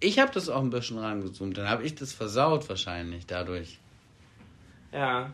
Ich 0.00 0.18
habe 0.18 0.32
das 0.32 0.48
auch 0.48 0.60
ein 0.60 0.70
bisschen 0.70 0.98
rangezoomt. 0.98 1.56
Dann 1.56 1.68
habe 1.68 1.84
ich 1.84 1.94
das 1.94 2.12
versaut 2.12 2.68
wahrscheinlich 2.68 3.26
dadurch. 3.26 3.78
Ja. 4.92 5.32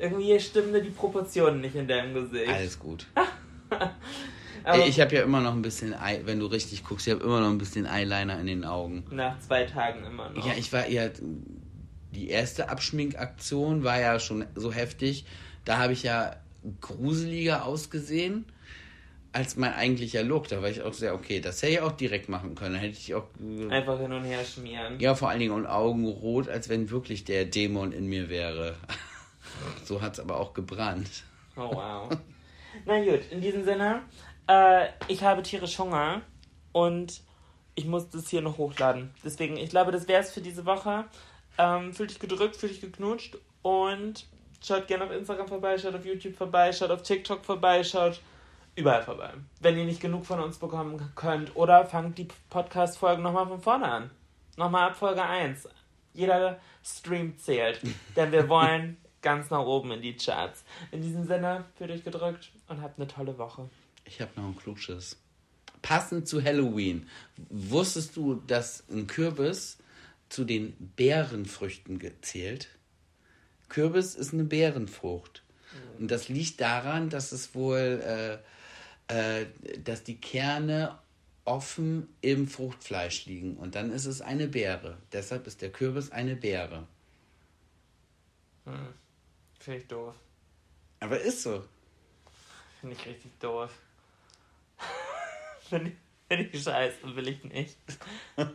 Irgendwie 0.00 0.40
stimmen 0.40 0.82
die 0.82 0.90
Proportionen 0.90 1.60
nicht 1.60 1.74
in 1.74 1.86
deinem 1.86 2.14
Gesicht. 2.14 2.48
Alles 2.48 2.78
gut. 2.78 3.06
Ey, 4.64 4.88
ich 4.88 5.00
habe 5.00 5.14
ja 5.14 5.22
immer 5.22 5.40
noch 5.40 5.52
ein 5.52 5.62
bisschen, 5.62 5.92
Eye, 5.92 6.22
wenn 6.24 6.38
du 6.38 6.46
richtig 6.46 6.84
guckst, 6.84 7.06
ich 7.06 7.14
habe 7.14 7.22
immer 7.22 7.40
noch 7.40 7.50
ein 7.50 7.58
bisschen 7.58 7.86
Eyeliner 7.86 8.40
in 8.40 8.46
den 8.46 8.64
Augen. 8.64 9.04
Nach 9.10 9.38
zwei 9.40 9.64
Tagen 9.64 10.04
immer 10.04 10.30
noch. 10.30 10.46
Ja, 10.46 10.54
ich 10.56 10.72
war 10.72 10.86
eher. 10.86 11.12
Die 12.12 12.28
erste 12.28 12.68
Abschminkaktion 12.68 13.84
war 13.84 14.00
ja 14.00 14.18
schon 14.18 14.44
so 14.54 14.72
heftig. 14.72 15.24
Da 15.64 15.78
habe 15.78 15.92
ich 15.92 16.02
ja 16.02 16.36
gruseliger 16.80 17.64
ausgesehen 17.64 18.46
als 19.32 19.56
mein 19.56 19.74
eigentlicher 19.74 20.22
Look. 20.22 20.48
Da 20.48 20.60
war 20.60 20.68
ich 20.68 20.82
auch 20.82 20.92
sehr, 20.92 21.14
okay, 21.14 21.40
das 21.40 21.62
hätte 21.62 21.72
ich 21.72 21.80
auch 21.80 21.92
direkt 21.92 22.28
machen 22.28 22.54
können. 22.54 22.74
Hätte 22.74 22.96
ich 22.98 23.14
auch. 23.14 23.28
Einfach 23.68 24.00
hin 24.00 24.12
und 24.12 24.24
her 24.24 24.44
schmieren. 24.44 24.98
Ja, 24.98 25.14
vor 25.14 25.28
allen 25.28 25.40
Dingen 25.40 25.52
und 25.52 25.66
Augen 25.66 26.06
rot, 26.06 26.48
als 26.48 26.68
wenn 26.68 26.90
wirklich 26.90 27.24
der 27.24 27.44
Dämon 27.44 27.92
in 27.92 28.06
mir 28.06 28.28
wäre. 28.28 28.74
So 29.84 30.00
hat 30.00 30.14
es 30.14 30.20
aber 30.20 30.38
auch 30.38 30.54
gebrannt. 30.54 31.24
Oh, 31.56 31.70
wow. 31.72 32.08
Na 32.84 33.02
gut, 33.02 33.20
in 33.30 33.40
diesem 33.40 33.64
Sinne, 33.64 34.02
äh, 34.48 34.88
ich 35.08 35.22
habe 35.22 35.42
tierisch 35.42 35.78
Hunger 35.78 36.22
und 36.72 37.20
ich 37.74 37.86
muss 37.86 38.08
das 38.10 38.28
hier 38.28 38.42
noch 38.42 38.58
hochladen. 38.58 39.10
Deswegen, 39.24 39.56
ich 39.56 39.70
glaube, 39.70 39.92
das 39.92 40.08
wäre 40.08 40.22
es 40.22 40.32
für 40.32 40.40
diese 40.40 40.66
Woche. 40.66 41.04
Ähm, 41.58 41.92
fühlt 41.92 42.10
dich 42.10 42.18
gedrückt, 42.18 42.56
fühlt 42.56 42.72
dich 42.72 42.80
geknutscht 42.80 43.36
und 43.62 44.26
schaut 44.64 44.86
gerne 44.86 45.04
auf 45.04 45.10
Instagram 45.10 45.48
vorbei, 45.48 45.78
schaut 45.78 45.94
auf 45.94 46.04
YouTube 46.04 46.36
vorbei, 46.36 46.72
schaut 46.72 46.90
auf 46.90 47.02
TikTok 47.02 47.44
vorbei, 47.44 47.82
schaut 47.84 48.20
überall 48.76 49.02
vorbei. 49.02 49.30
Wenn 49.60 49.78
ihr 49.78 49.84
nicht 49.84 50.00
genug 50.00 50.26
von 50.26 50.40
uns 50.40 50.58
bekommen 50.58 51.12
könnt 51.14 51.54
oder 51.56 51.84
fangt 51.84 52.18
die 52.18 52.28
Podcast-Folgen 52.48 53.22
nochmal 53.22 53.46
von 53.46 53.60
vorne 53.60 53.86
an. 53.86 54.10
Nochmal 54.56 54.90
ab 54.90 54.96
Folge 54.96 55.22
1. 55.22 55.68
Jeder 56.12 56.58
Stream 56.84 57.38
zählt. 57.38 57.80
Denn 58.16 58.32
wir 58.32 58.48
wollen 58.48 58.96
ganz 59.22 59.50
nach 59.50 59.64
oben 59.64 59.92
in 59.92 60.02
die 60.02 60.16
Charts. 60.16 60.64
In 60.90 61.02
diesem 61.02 61.26
Sinne, 61.26 61.64
fühlt 61.76 61.90
euch 61.90 62.04
gedrückt 62.04 62.50
und 62.68 62.82
habt 62.82 62.98
eine 62.98 63.08
tolle 63.08 63.38
Woche. 63.38 63.68
Ich 64.04 64.20
habe 64.20 64.30
noch 64.36 64.44
einen 64.44 64.56
Klugschiss. 64.56 65.16
Passend 65.82 66.28
zu 66.28 66.42
Halloween. 66.42 67.08
Wusstest 67.48 68.16
du, 68.16 68.34
dass 68.46 68.84
ein 68.90 69.06
Kürbis 69.06 69.78
zu 70.28 70.44
den 70.44 70.74
Beerenfrüchten 70.96 71.98
gezählt. 71.98 72.68
Kürbis 73.68 74.14
ist 74.14 74.32
eine 74.32 74.44
Beerenfrucht. 74.44 75.42
Und 75.98 76.10
das 76.10 76.28
liegt 76.28 76.60
daran, 76.60 77.10
dass 77.10 77.32
es 77.32 77.54
wohl, 77.54 78.40
äh, 79.08 79.42
äh, 79.42 79.46
dass 79.84 80.02
die 80.02 80.16
Kerne 80.16 80.98
offen 81.44 82.08
im 82.20 82.48
Fruchtfleisch 82.48 83.26
liegen. 83.26 83.56
Und 83.56 83.74
dann 83.74 83.90
ist 83.90 84.06
es 84.06 84.20
eine 84.20 84.48
Beere. 84.48 84.98
Deshalb 85.12 85.46
ist 85.46 85.62
der 85.62 85.70
Kürbis 85.70 86.10
eine 86.10 86.36
Beere. 86.36 86.86
Hm. 88.64 88.94
Finde 89.60 89.80
ich 89.80 89.86
doof. 89.86 90.14
Aber 91.00 91.20
ist 91.20 91.42
so. 91.42 91.62
Finde 92.80 92.96
ich 92.96 93.06
richtig 93.06 93.38
doof. 93.38 93.70
Finde 95.68 95.90
ich, 95.90 95.96
find 96.28 96.54
ich 96.54 96.62
scheiße, 96.62 97.14
will 97.14 97.28
ich 97.28 97.44
nicht. 97.44 97.76
ist 98.36 98.50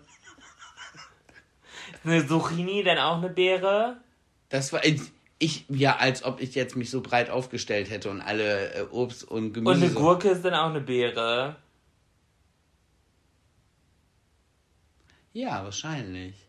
eine 2.03 2.27
Zucchini 2.27 2.83
dann 2.83 2.97
auch 2.97 3.17
eine 3.17 3.29
Beere? 3.29 4.01
Das 4.49 4.73
war 4.73 4.83
ich 4.83 5.65
ja, 5.69 5.97
als 5.97 6.23
ob 6.23 6.41
ich 6.41 6.55
jetzt 6.55 6.75
mich 6.75 6.89
so 6.89 7.01
breit 7.01 7.29
aufgestellt 7.29 7.89
hätte 7.89 8.09
und 8.09 8.21
alle 8.21 8.73
äh, 8.73 8.81
Obst 8.89 9.23
und 9.23 9.53
Gemüse. 9.53 9.75
Und 9.75 9.83
eine 9.83 9.93
Gurke 9.93 10.29
ist 10.29 10.43
dann 10.43 10.55
auch 10.55 10.69
eine 10.69 10.81
Beere. 10.81 11.57
Ja, 15.33 15.63
wahrscheinlich. 15.63 16.44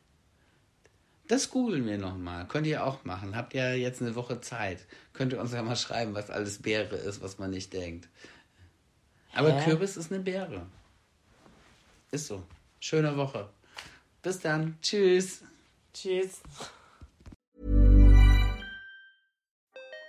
Das 1.28 1.50
googeln 1.50 1.86
wir 1.86 1.98
nochmal. 1.98 2.46
Könnt 2.46 2.66
ihr 2.66 2.84
auch 2.84 3.04
machen. 3.04 3.34
Habt 3.34 3.54
ihr 3.54 3.76
jetzt 3.76 4.00
eine 4.00 4.14
Woche 4.14 4.40
Zeit. 4.40 4.86
Könnt 5.12 5.32
ihr 5.32 5.40
uns 5.40 5.52
ja 5.52 5.62
mal 5.62 5.76
schreiben, 5.76 6.14
was 6.14 6.30
alles 6.30 6.62
Beere 6.62 6.96
ist, 6.96 7.20
was 7.20 7.38
man 7.38 7.50
nicht 7.50 7.72
denkt. 7.72 8.08
Aber 9.34 9.52
Hä? 9.52 9.64
Kürbis 9.64 9.96
ist 9.96 10.12
eine 10.12 10.22
Beere. 10.22 10.66
Ist 12.12 12.28
so. 12.28 12.42
Schöne 12.78 13.16
Woche. 13.16 13.48
Bis 14.22 14.38
dann. 14.38 14.78
Tschüss. 14.80 15.42
Tschüss. 15.92 16.40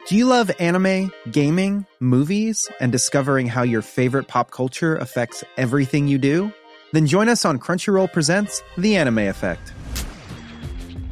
Do 0.10 0.16
you 0.16 0.26
love 0.26 0.50
anime, 0.60 1.12
gaming, 1.32 1.86
movies, 2.00 2.70
and 2.80 2.94
discovering 2.94 3.48
how 3.48 3.64
your 3.64 3.82
favorite 3.82 4.28
pop 4.30 4.52
culture 4.52 4.96
affects 4.96 5.44
everything 5.58 6.08
you 6.08 6.18
do? 6.18 6.54
Then 6.94 7.08
join 7.08 7.28
us 7.28 7.44
on 7.44 7.60
Crunchyroll 7.60 8.14
Presents 8.14 8.64
The 8.78 8.96
Anime 8.96 9.28
Effect. 9.28 9.74